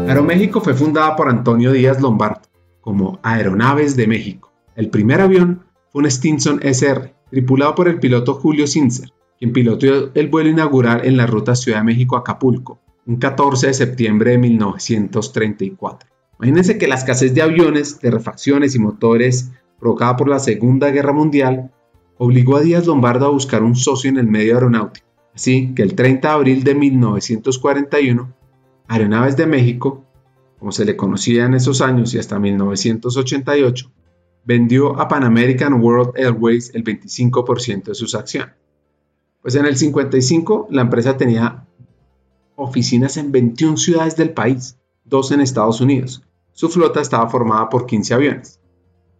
Aeroméxico 0.08 0.62
fue 0.62 0.76
fundada 0.76 1.16
por 1.16 1.28
Antonio 1.28 1.72
Díaz 1.72 2.00
Lombardo 2.00 2.49
como 2.90 3.20
Aeronaves 3.22 3.96
de 3.96 4.08
México. 4.08 4.52
El 4.76 4.90
primer 4.90 5.22
avión 5.22 5.62
fue 5.92 6.02
un 6.02 6.10
Stinson 6.10 6.60
SR, 6.64 7.14
tripulado 7.30 7.76
por 7.76 7.88
el 7.88 8.00
piloto 8.00 8.34
Julio 8.34 8.66
Sincer, 8.66 9.12
quien 9.38 9.54
pilotó 9.54 10.10
el 10.16 10.28
vuelo 10.28 10.50
inaugural 10.50 11.06
en 11.06 11.16
la 11.16 11.28
ruta 11.28 11.54
Ciudad 11.54 11.78
de 11.78 11.84
México-Acapulco, 11.84 12.80
un 13.06 13.18
14 13.18 13.68
de 13.68 13.74
septiembre 13.76 14.32
de 14.32 14.38
1934. 14.40 16.10
Imagínense 16.40 16.80
que 16.80 16.88
la 16.88 16.96
escasez 16.96 17.36
de 17.36 17.44
aviones, 17.44 18.00
de 18.02 18.10
refacciones 18.10 18.74
y 18.74 18.80
motores 18.80 19.52
provocada 19.80 20.18
por 20.18 20.28
la 20.28 20.40
Segunda 20.40 20.90
Guerra 20.90 21.14
Mundial 21.14 21.70
obligó 22.18 22.58
a 22.58 22.62
Díaz 22.62 22.88
Lombardo 22.88 23.28
a 23.28 23.30
buscar 23.30 23.62
un 23.62 23.76
socio 23.76 24.10
en 24.10 24.18
el 24.18 24.26
medio 24.26 24.56
aeronáutico. 24.56 25.06
Así 25.36 25.76
que 25.76 25.84
el 25.84 25.94
30 25.94 26.28
de 26.28 26.34
abril 26.34 26.64
de 26.64 26.74
1941, 26.74 28.34
Aeronaves 28.88 29.38
de 29.38 29.46
México 29.46 30.09
como 30.60 30.72
se 30.72 30.86
le 30.86 30.98
conocía 30.98 31.46
en 31.46 31.54
esos 31.54 31.82
años 31.82 32.14
y 32.14 32.20
hasta 32.20 32.38
1988, 32.38 33.92
vendió 34.44 35.00
a 35.00 35.08
Pan 35.08 35.24
American 35.24 35.82
World 35.82 36.12
Airways 36.18 36.76
el 36.76 36.84
25% 36.84 37.86
de 37.86 37.96
sus 37.96 38.14
acciones. 38.14 38.56
Pues 39.42 39.56
en 39.56 39.66
el 39.66 39.78
55 39.78 40.68
la 40.70 40.82
empresa 40.82 41.16
tenía 41.16 41.66
oficinas 42.56 43.16
en 43.16 43.32
21 43.32 43.78
ciudades 43.78 44.18
del 44.18 44.32
país, 44.32 44.78
dos 45.06 45.32
en 45.32 45.40
Estados 45.40 45.80
Unidos. 45.80 46.24
Su 46.52 46.68
flota 46.68 47.00
estaba 47.00 47.30
formada 47.30 47.70
por 47.70 47.86
15 47.86 48.14
aviones. 48.14 48.60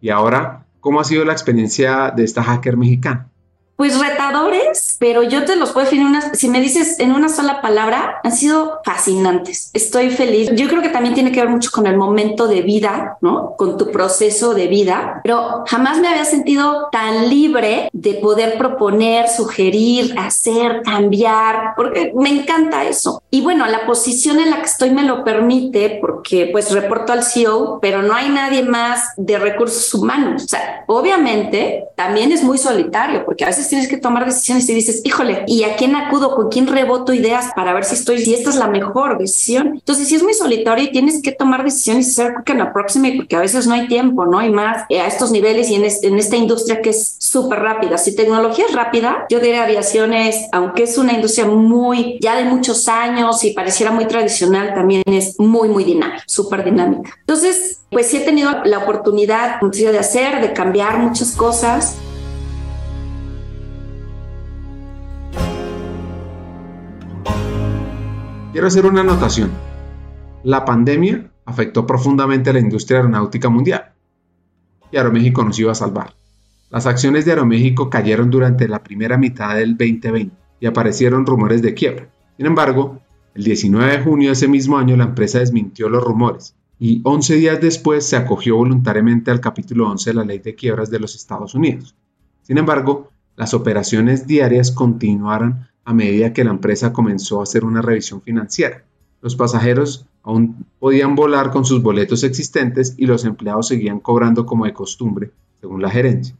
Y 0.00 0.10
ahora, 0.10 0.66
¿cómo 0.80 1.00
ha 1.00 1.04
sido 1.04 1.24
la 1.24 1.32
experiencia 1.32 2.12
de 2.14 2.24
esta 2.24 2.42
hacker 2.42 2.76
mexicana? 2.76 3.30
Pues 3.80 3.98
retadores, 3.98 4.96
pero 4.98 5.22
yo 5.22 5.46
te 5.46 5.56
los 5.56 5.70
puedo 5.70 5.86
definir 5.86 6.04
unas, 6.04 6.38
si 6.38 6.50
me 6.50 6.60
dices 6.60 7.00
en 7.00 7.12
una 7.12 7.30
sola 7.30 7.62
palabra, 7.62 8.20
han 8.22 8.32
sido 8.32 8.80
fascinantes. 8.84 9.70
Estoy 9.72 10.10
feliz. 10.10 10.50
Yo 10.52 10.68
creo 10.68 10.82
que 10.82 10.90
también 10.90 11.14
tiene 11.14 11.32
que 11.32 11.40
ver 11.40 11.48
mucho 11.48 11.70
con 11.72 11.86
el 11.86 11.96
momento 11.96 12.46
de 12.46 12.60
vida, 12.60 13.16
¿no? 13.22 13.54
Con 13.56 13.78
tu 13.78 13.90
proceso 13.90 14.52
de 14.52 14.66
vida, 14.66 15.22
pero 15.24 15.64
jamás 15.66 15.98
me 15.98 16.08
había 16.08 16.26
sentido 16.26 16.88
tan 16.92 17.30
libre 17.30 17.88
de 17.94 18.12
poder 18.16 18.58
proponer, 18.58 19.30
sugerir, 19.30 20.14
hacer, 20.18 20.82
cambiar, 20.82 21.72
porque 21.74 22.12
me 22.14 22.28
encanta 22.28 22.84
eso. 22.84 23.22
Y 23.30 23.40
bueno, 23.40 23.64
la 23.66 23.86
posición 23.86 24.40
en 24.40 24.50
la 24.50 24.58
que 24.58 24.66
estoy 24.66 24.90
me 24.90 25.04
lo 25.04 25.24
permite 25.24 26.00
porque 26.02 26.50
pues 26.52 26.70
reporto 26.70 27.14
al 27.14 27.24
CEO, 27.24 27.78
pero 27.80 28.02
no 28.02 28.12
hay 28.12 28.28
nadie 28.28 28.62
más 28.62 29.14
de 29.16 29.38
recursos 29.38 29.94
humanos. 29.94 30.44
O 30.44 30.48
sea, 30.48 30.84
obviamente 30.86 31.86
también 31.96 32.30
es 32.30 32.44
muy 32.44 32.58
solitario 32.58 33.24
porque 33.24 33.44
a 33.44 33.48
veces 33.48 33.69
tienes 33.70 33.88
que 33.88 33.96
tomar 33.96 34.26
decisiones 34.26 34.68
y 34.68 34.74
dices, 34.74 35.00
híjole, 35.04 35.44
¿y 35.46 35.64
a 35.64 35.76
quién 35.76 35.96
acudo? 35.96 36.34
¿Con 36.34 36.48
quién 36.48 36.66
reboto 36.66 37.14
ideas 37.14 37.50
para 37.56 37.72
ver 37.72 37.84
si 37.84 37.94
estoy, 37.94 38.20
si 38.20 38.34
esta 38.34 38.50
es 38.50 38.56
la 38.56 38.68
mejor 38.68 39.18
decisión? 39.18 39.68
Entonces, 39.74 40.08
si 40.08 40.16
es 40.16 40.22
muy 40.22 40.34
solitario 40.34 40.84
y 40.84 40.92
tienes 40.92 41.22
que 41.22 41.32
tomar 41.32 41.64
decisiones 41.64 42.08
y 42.08 42.10
ser 42.12 42.34
que 42.44 42.54
la 42.54 42.72
próxima, 42.72 43.08
porque 43.16 43.36
a 43.36 43.40
veces 43.40 43.66
no 43.66 43.74
hay 43.74 43.88
tiempo, 43.88 44.26
¿no? 44.26 44.38
hay 44.38 44.50
más 44.50 44.84
eh, 44.88 45.00
a 45.00 45.06
estos 45.06 45.30
niveles 45.30 45.70
y 45.70 45.76
en, 45.76 45.84
en 45.84 46.18
esta 46.18 46.36
industria 46.36 46.82
que 46.82 46.90
es 46.90 47.16
súper 47.18 47.60
rápida. 47.60 47.96
Si 47.96 48.14
tecnología 48.14 48.66
es 48.68 48.74
rápida, 48.74 49.26
yo 49.30 49.40
diría 49.40 49.64
aviaciones, 49.64 50.36
aunque 50.52 50.82
es 50.82 50.98
una 50.98 51.12
industria 51.12 51.46
muy, 51.46 52.18
ya 52.20 52.36
de 52.36 52.44
muchos 52.44 52.88
años 52.88 53.42
y 53.44 53.52
pareciera 53.52 53.92
muy 53.92 54.06
tradicional, 54.06 54.74
también 54.74 55.02
es 55.06 55.38
muy, 55.38 55.68
muy 55.68 55.84
dinámica, 55.84 56.22
súper 56.26 56.64
dinámica. 56.64 57.10
Entonces, 57.20 57.80
pues 57.90 58.06
sí 58.06 58.18
he 58.18 58.20
tenido 58.20 58.50
la 58.64 58.78
oportunidad 58.78 59.60
de 59.60 59.98
hacer, 59.98 60.40
de 60.40 60.52
cambiar 60.52 60.98
muchas 60.98 61.32
cosas. 61.32 61.96
Quiero 68.52 68.66
hacer 68.66 68.84
una 68.84 69.02
anotación. 69.02 69.48
La 70.42 70.64
pandemia 70.64 71.30
afectó 71.44 71.86
profundamente 71.86 72.50
a 72.50 72.52
la 72.52 72.58
industria 72.58 72.98
aeronáutica 72.98 73.48
mundial 73.48 73.92
y 74.90 74.96
Aeroméxico 74.96 75.44
nos 75.44 75.56
iba 75.60 75.70
a 75.70 75.76
salvar. 75.76 76.14
Las 76.68 76.86
acciones 76.86 77.24
de 77.24 77.30
Aeroméxico 77.30 77.88
cayeron 77.88 78.28
durante 78.28 78.66
la 78.66 78.82
primera 78.82 79.16
mitad 79.16 79.54
del 79.54 79.76
2020 79.76 80.34
y 80.58 80.66
aparecieron 80.66 81.26
rumores 81.26 81.62
de 81.62 81.74
quiebra. 81.74 82.08
Sin 82.36 82.46
embargo, 82.46 83.00
el 83.36 83.44
19 83.44 83.98
de 83.98 84.02
junio 84.02 84.28
de 84.30 84.32
ese 84.32 84.48
mismo 84.48 84.78
año 84.78 84.96
la 84.96 85.04
empresa 85.04 85.38
desmintió 85.38 85.88
los 85.88 86.02
rumores 86.02 86.56
y 86.80 87.02
11 87.04 87.36
días 87.36 87.60
después 87.60 88.04
se 88.04 88.16
acogió 88.16 88.56
voluntariamente 88.56 89.30
al 89.30 89.40
capítulo 89.40 89.88
11 89.88 90.10
de 90.10 90.14
la 90.14 90.24
ley 90.24 90.40
de 90.40 90.56
quiebras 90.56 90.90
de 90.90 90.98
los 90.98 91.14
Estados 91.14 91.54
Unidos. 91.54 91.94
Sin 92.42 92.58
embargo, 92.58 93.10
las 93.36 93.54
operaciones 93.54 94.26
diarias 94.26 94.72
continuaron 94.72 95.69
a 95.84 95.94
medida 95.94 96.32
que 96.32 96.44
la 96.44 96.50
empresa 96.50 96.92
comenzó 96.92 97.40
a 97.40 97.44
hacer 97.44 97.64
una 97.64 97.82
revisión 97.82 98.22
financiera. 98.22 98.84
Los 99.22 99.36
pasajeros 99.36 100.06
aún 100.22 100.66
podían 100.78 101.14
volar 101.14 101.50
con 101.50 101.64
sus 101.64 101.82
boletos 101.82 102.24
existentes 102.24 102.94
y 102.96 103.06
los 103.06 103.24
empleados 103.24 103.68
seguían 103.68 104.00
cobrando 104.00 104.46
como 104.46 104.66
de 104.66 104.72
costumbre, 104.72 105.30
según 105.60 105.82
la 105.82 105.90
gerencia. 105.90 106.36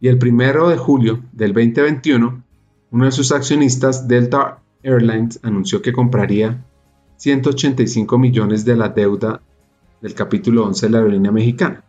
Y 0.00 0.08
el 0.08 0.18
primero 0.18 0.68
de 0.68 0.76
julio 0.76 1.20
del 1.32 1.52
2021, 1.52 2.42
uno 2.90 3.04
de 3.04 3.12
sus 3.12 3.32
accionistas, 3.32 4.08
Delta 4.08 4.60
Airlines, 4.82 5.40
anunció 5.42 5.82
que 5.82 5.92
compraría 5.92 6.64
185 7.16 8.18
millones 8.18 8.64
de 8.64 8.76
la 8.76 8.88
deuda 8.90 9.40
del 10.02 10.14
capítulo 10.14 10.64
11 10.66 10.86
de 10.86 10.92
la 10.92 10.98
aerolínea 10.98 11.32
mexicana. 11.32 11.82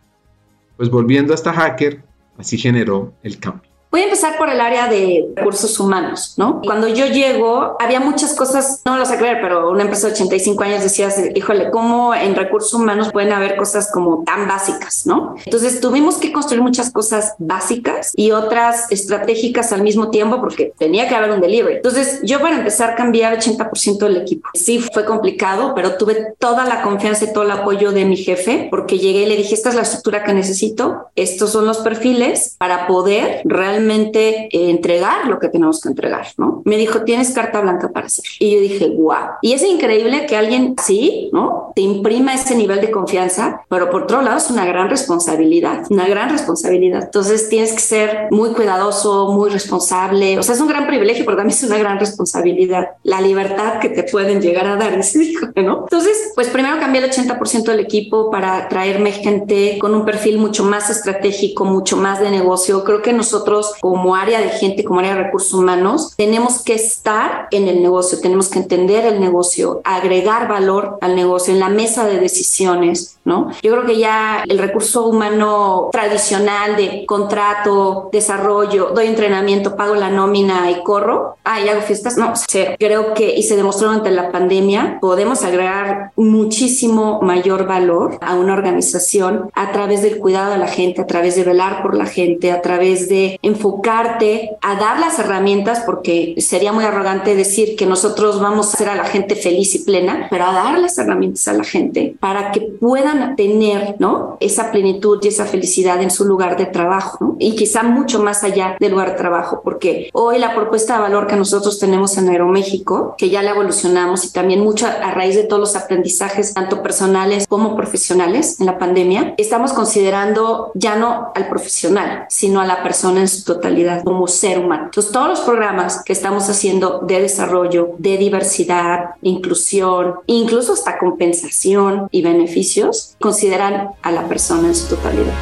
Pues 0.76 0.90
volviendo 0.90 1.34
a 1.34 1.52
hacker, 1.52 2.02
así 2.38 2.56
generó 2.56 3.12
el 3.22 3.38
cambio. 3.38 3.67
Voy 3.90 4.02
a 4.02 4.04
empezar 4.04 4.36
por 4.36 4.50
el 4.50 4.60
área 4.60 4.86
de 4.86 5.28
recursos 5.34 5.80
humanos, 5.80 6.34
¿no? 6.36 6.60
Cuando 6.62 6.88
yo 6.88 7.06
llego, 7.06 7.76
había 7.80 8.00
muchas 8.00 8.34
cosas, 8.34 8.82
no 8.84 8.98
lo 8.98 9.06
sé 9.06 9.16
creer, 9.16 9.38
pero 9.40 9.70
una 9.70 9.82
empresa 9.82 10.08
de 10.08 10.12
85 10.12 10.62
años 10.62 10.82
decías, 10.82 11.18
híjole, 11.34 11.70
¿cómo 11.70 12.14
en 12.14 12.34
recursos 12.34 12.74
humanos 12.74 13.10
pueden 13.12 13.32
haber 13.32 13.56
cosas 13.56 13.90
como 13.90 14.24
tan 14.24 14.46
básicas, 14.46 15.06
¿no? 15.06 15.36
Entonces 15.42 15.80
tuvimos 15.80 16.18
que 16.18 16.32
construir 16.32 16.62
muchas 16.62 16.90
cosas 16.90 17.34
básicas 17.38 18.12
y 18.14 18.32
otras 18.32 18.92
estratégicas 18.92 19.72
al 19.72 19.82
mismo 19.82 20.10
tiempo 20.10 20.38
porque 20.38 20.74
tenía 20.76 21.08
que 21.08 21.14
haber 21.14 21.30
un 21.30 21.40
delivery. 21.40 21.76
Entonces 21.76 22.20
yo 22.22 22.40
para 22.40 22.58
empezar 22.58 22.94
cambiar 22.94 23.38
80% 23.38 23.98
del 23.98 24.18
equipo. 24.18 24.50
Sí, 24.52 24.80
fue 24.92 25.04
complicado, 25.06 25.72
pero 25.74 25.96
tuve 25.96 26.34
toda 26.38 26.66
la 26.66 26.82
confianza 26.82 27.24
y 27.24 27.32
todo 27.32 27.44
el 27.44 27.50
apoyo 27.52 27.92
de 27.92 28.04
mi 28.04 28.16
jefe 28.16 28.68
porque 28.70 28.98
llegué 28.98 29.22
y 29.22 29.26
le 29.26 29.36
dije, 29.36 29.54
esta 29.54 29.70
es 29.70 29.74
la 29.74 29.82
estructura 29.82 30.24
que 30.24 30.34
necesito, 30.34 31.06
estos 31.16 31.52
son 31.52 31.64
los 31.64 31.78
perfiles 31.78 32.56
para 32.58 32.86
poder 32.86 33.40
realmente 33.44 33.77
realmente 33.78 34.48
eh, 34.50 34.70
entregar 34.70 35.26
lo 35.26 35.38
que 35.38 35.48
tenemos 35.48 35.80
que 35.80 35.88
entregar, 35.88 36.26
¿no? 36.36 36.62
Me 36.64 36.76
dijo, 36.76 37.02
tienes 37.02 37.30
carta 37.30 37.60
blanca 37.60 37.88
para 37.90 38.06
hacer. 38.06 38.24
Y 38.40 38.54
yo 38.54 38.60
dije, 38.60 38.90
wow. 38.90 39.38
Y 39.40 39.52
es 39.52 39.62
increíble 39.62 40.26
que 40.26 40.36
alguien 40.36 40.74
así, 40.76 41.30
¿no? 41.32 41.72
Te 41.74 41.82
imprima 41.82 42.34
ese 42.34 42.54
nivel 42.56 42.80
de 42.80 42.90
confianza, 42.90 43.62
pero 43.68 43.88
por 43.90 44.02
otro 44.02 44.20
lado 44.22 44.38
es 44.38 44.50
una 44.50 44.66
gran 44.66 44.90
responsabilidad, 44.90 45.84
una 45.90 46.08
gran 46.08 46.30
responsabilidad. 46.30 47.04
Entonces 47.04 47.48
tienes 47.48 47.72
que 47.72 47.80
ser 47.80 48.28
muy 48.30 48.50
cuidadoso, 48.50 49.32
muy 49.32 49.50
responsable. 49.50 50.38
O 50.38 50.42
sea, 50.42 50.54
es 50.54 50.60
un 50.60 50.68
gran 50.68 50.86
privilegio, 50.86 51.24
pero 51.24 51.36
también 51.36 51.56
es 51.56 51.64
una 51.64 51.78
gran 51.78 51.98
responsabilidad. 52.00 52.88
La 53.04 53.20
libertad 53.20 53.78
que 53.78 53.90
te 53.90 54.02
pueden 54.02 54.40
llegar 54.40 54.66
a 54.66 54.76
dar, 54.76 54.98
¿no? 55.56 55.84
Entonces, 55.84 56.32
pues 56.34 56.48
primero 56.48 56.78
cambié 56.80 57.04
el 57.04 57.10
80% 57.10 57.64
del 57.64 57.80
equipo 57.80 58.30
para 58.30 58.68
traerme 58.68 59.12
gente 59.12 59.78
con 59.80 59.94
un 59.94 60.04
perfil 60.04 60.38
mucho 60.38 60.64
más 60.64 60.90
estratégico, 60.90 61.64
mucho 61.64 61.96
más 61.96 62.20
de 62.20 62.30
negocio. 62.30 62.82
Creo 62.84 63.02
que 63.02 63.12
nosotros 63.12 63.67
como 63.80 64.14
área 64.14 64.40
de 64.40 64.50
gente, 64.50 64.84
como 64.84 65.00
área 65.00 65.14
de 65.14 65.24
recursos 65.24 65.54
humanos, 65.54 66.14
tenemos 66.16 66.62
que 66.62 66.74
estar 66.74 67.48
en 67.50 67.68
el 67.68 67.82
negocio, 67.82 68.20
tenemos 68.20 68.48
que 68.48 68.58
entender 68.58 69.04
el 69.06 69.20
negocio, 69.20 69.80
agregar 69.84 70.48
valor 70.48 70.98
al 71.00 71.16
negocio 71.16 71.52
en 71.52 71.60
la 71.60 71.68
mesa 71.68 72.06
de 72.06 72.18
decisiones, 72.18 73.18
¿no? 73.24 73.50
Yo 73.62 73.72
creo 73.72 73.86
que 73.86 73.98
ya 73.98 74.42
el 74.46 74.58
recurso 74.58 75.06
humano 75.06 75.90
tradicional 75.92 76.76
de 76.76 77.04
contrato, 77.06 78.08
desarrollo, 78.12 78.90
doy 78.94 79.06
entrenamiento, 79.06 79.76
pago 79.76 79.94
la 79.94 80.10
nómina 80.10 80.70
y 80.70 80.82
corro, 80.82 81.36
ah, 81.44 81.60
y 81.60 81.68
hago 81.68 81.82
fiestas, 81.82 82.16
no, 82.16 82.32
creo 82.78 83.14
que, 83.14 83.34
y 83.34 83.42
se 83.42 83.56
demostró 83.56 83.88
durante 83.88 84.10
la 84.10 84.30
pandemia, 84.32 84.98
podemos 85.00 85.44
agregar 85.44 86.12
muchísimo 86.16 87.20
mayor 87.22 87.66
valor 87.66 88.18
a 88.20 88.34
una 88.34 88.54
organización 88.54 89.50
a 89.54 89.72
través 89.72 90.02
del 90.02 90.18
cuidado 90.18 90.52
de 90.52 90.58
la 90.58 90.68
gente, 90.68 91.02
a 91.02 91.06
través 91.06 91.36
de 91.36 91.44
velar 91.44 91.82
por 91.82 91.96
la 91.96 92.06
gente, 92.06 92.52
a 92.52 92.62
través 92.62 93.08
de 93.08 93.38
enfocarte 93.58 94.56
a 94.62 94.76
dar 94.76 95.00
las 95.00 95.18
herramientas, 95.18 95.82
porque 95.84 96.34
sería 96.38 96.72
muy 96.72 96.84
arrogante 96.84 97.34
decir 97.34 97.76
que 97.76 97.86
nosotros 97.86 98.40
vamos 98.40 98.68
a 98.68 98.74
hacer 98.74 98.88
a 98.88 98.94
la 98.94 99.04
gente 99.04 99.34
feliz 99.34 99.74
y 99.74 99.80
plena, 99.80 100.28
pero 100.30 100.46
a 100.46 100.52
dar 100.52 100.78
las 100.78 100.96
herramientas 100.98 101.48
a 101.48 101.52
la 101.52 101.64
gente 101.64 102.16
para 102.20 102.52
que 102.52 102.60
puedan 102.60 103.36
tener, 103.36 103.96
¿no? 103.98 104.36
Esa 104.40 104.70
plenitud 104.70 105.18
y 105.22 105.28
esa 105.28 105.44
felicidad 105.44 106.00
en 106.00 106.10
su 106.10 106.24
lugar 106.24 106.56
de 106.56 106.66
trabajo, 106.66 107.18
¿no? 107.20 107.36
Y 107.38 107.56
quizá 107.56 107.82
mucho 107.82 108.22
más 108.22 108.44
allá 108.44 108.76
del 108.78 108.92
lugar 108.92 109.12
de 109.12 109.16
trabajo, 109.16 109.60
porque 109.62 110.10
hoy 110.12 110.38
la 110.38 110.54
propuesta 110.54 110.94
de 110.94 111.00
valor 111.00 111.26
que 111.26 111.36
nosotros 111.36 111.78
tenemos 111.78 112.16
en 112.16 112.28
Aeroméxico, 112.28 113.14
que 113.18 113.30
ya 113.30 113.42
la 113.42 113.50
evolucionamos 113.50 114.24
y 114.24 114.32
también 114.32 114.60
mucho 114.60 114.86
a 114.86 115.10
raíz 115.10 115.34
de 115.34 115.44
todos 115.44 115.60
los 115.60 115.76
aprendizajes, 115.76 116.54
tanto 116.54 116.82
personales 116.82 117.46
como 117.48 117.76
profesionales 117.76 118.60
en 118.60 118.66
la 118.66 118.78
pandemia, 118.78 119.34
estamos 119.36 119.72
considerando 119.72 120.70
ya 120.74 120.96
no 120.96 121.32
al 121.34 121.48
profesional, 121.48 122.26
sino 122.28 122.60
a 122.60 122.66
la 122.66 122.82
persona 122.82 123.20
en 123.20 123.28
su 123.28 123.47
totalidad 123.54 124.04
como 124.04 124.28
ser 124.28 124.58
humano. 124.58 124.84
Entonces, 124.84 125.10
todos 125.10 125.28
los 125.28 125.40
programas 125.40 126.04
que 126.04 126.12
estamos 126.12 126.48
haciendo 126.48 127.00
de 127.00 127.20
desarrollo, 127.20 127.94
de 127.98 128.18
diversidad, 128.18 129.14
inclusión, 129.22 130.16
incluso 130.26 130.74
hasta 130.74 130.98
compensación 130.98 132.08
y 132.10 132.22
beneficios, 132.22 133.16
consideran 133.20 133.88
a 134.02 134.12
la 134.12 134.28
persona 134.28 134.68
en 134.68 134.74
su 134.74 134.94
totalidad. 134.94 135.34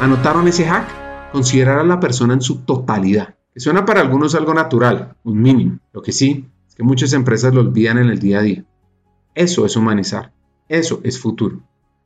¿Anotaron 0.00 0.46
ese 0.46 0.64
hack? 0.64 0.88
Considerar 1.32 1.80
a 1.80 1.84
la 1.84 1.98
persona 1.98 2.34
en 2.34 2.40
su 2.40 2.60
totalidad. 2.60 3.34
Que 3.52 3.60
suena 3.60 3.84
para 3.84 4.00
algunos 4.00 4.34
algo 4.36 4.54
natural, 4.54 5.16
un 5.24 5.42
mínimo. 5.42 5.80
Lo 5.92 6.00
que 6.00 6.12
sí 6.12 6.46
es 6.68 6.74
que 6.76 6.84
muchas 6.84 7.12
empresas 7.12 7.52
lo 7.52 7.60
olvidan 7.60 7.98
en 7.98 8.08
el 8.08 8.20
día 8.20 8.38
a 8.38 8.42
día. 8.42 8.64
Eso 9.34 9.66
es 9.66 9.76
humanizar. 9.76 10.32
Eso 10.68 11.00
es 11.02 11.18
futuro. 11.18 11.60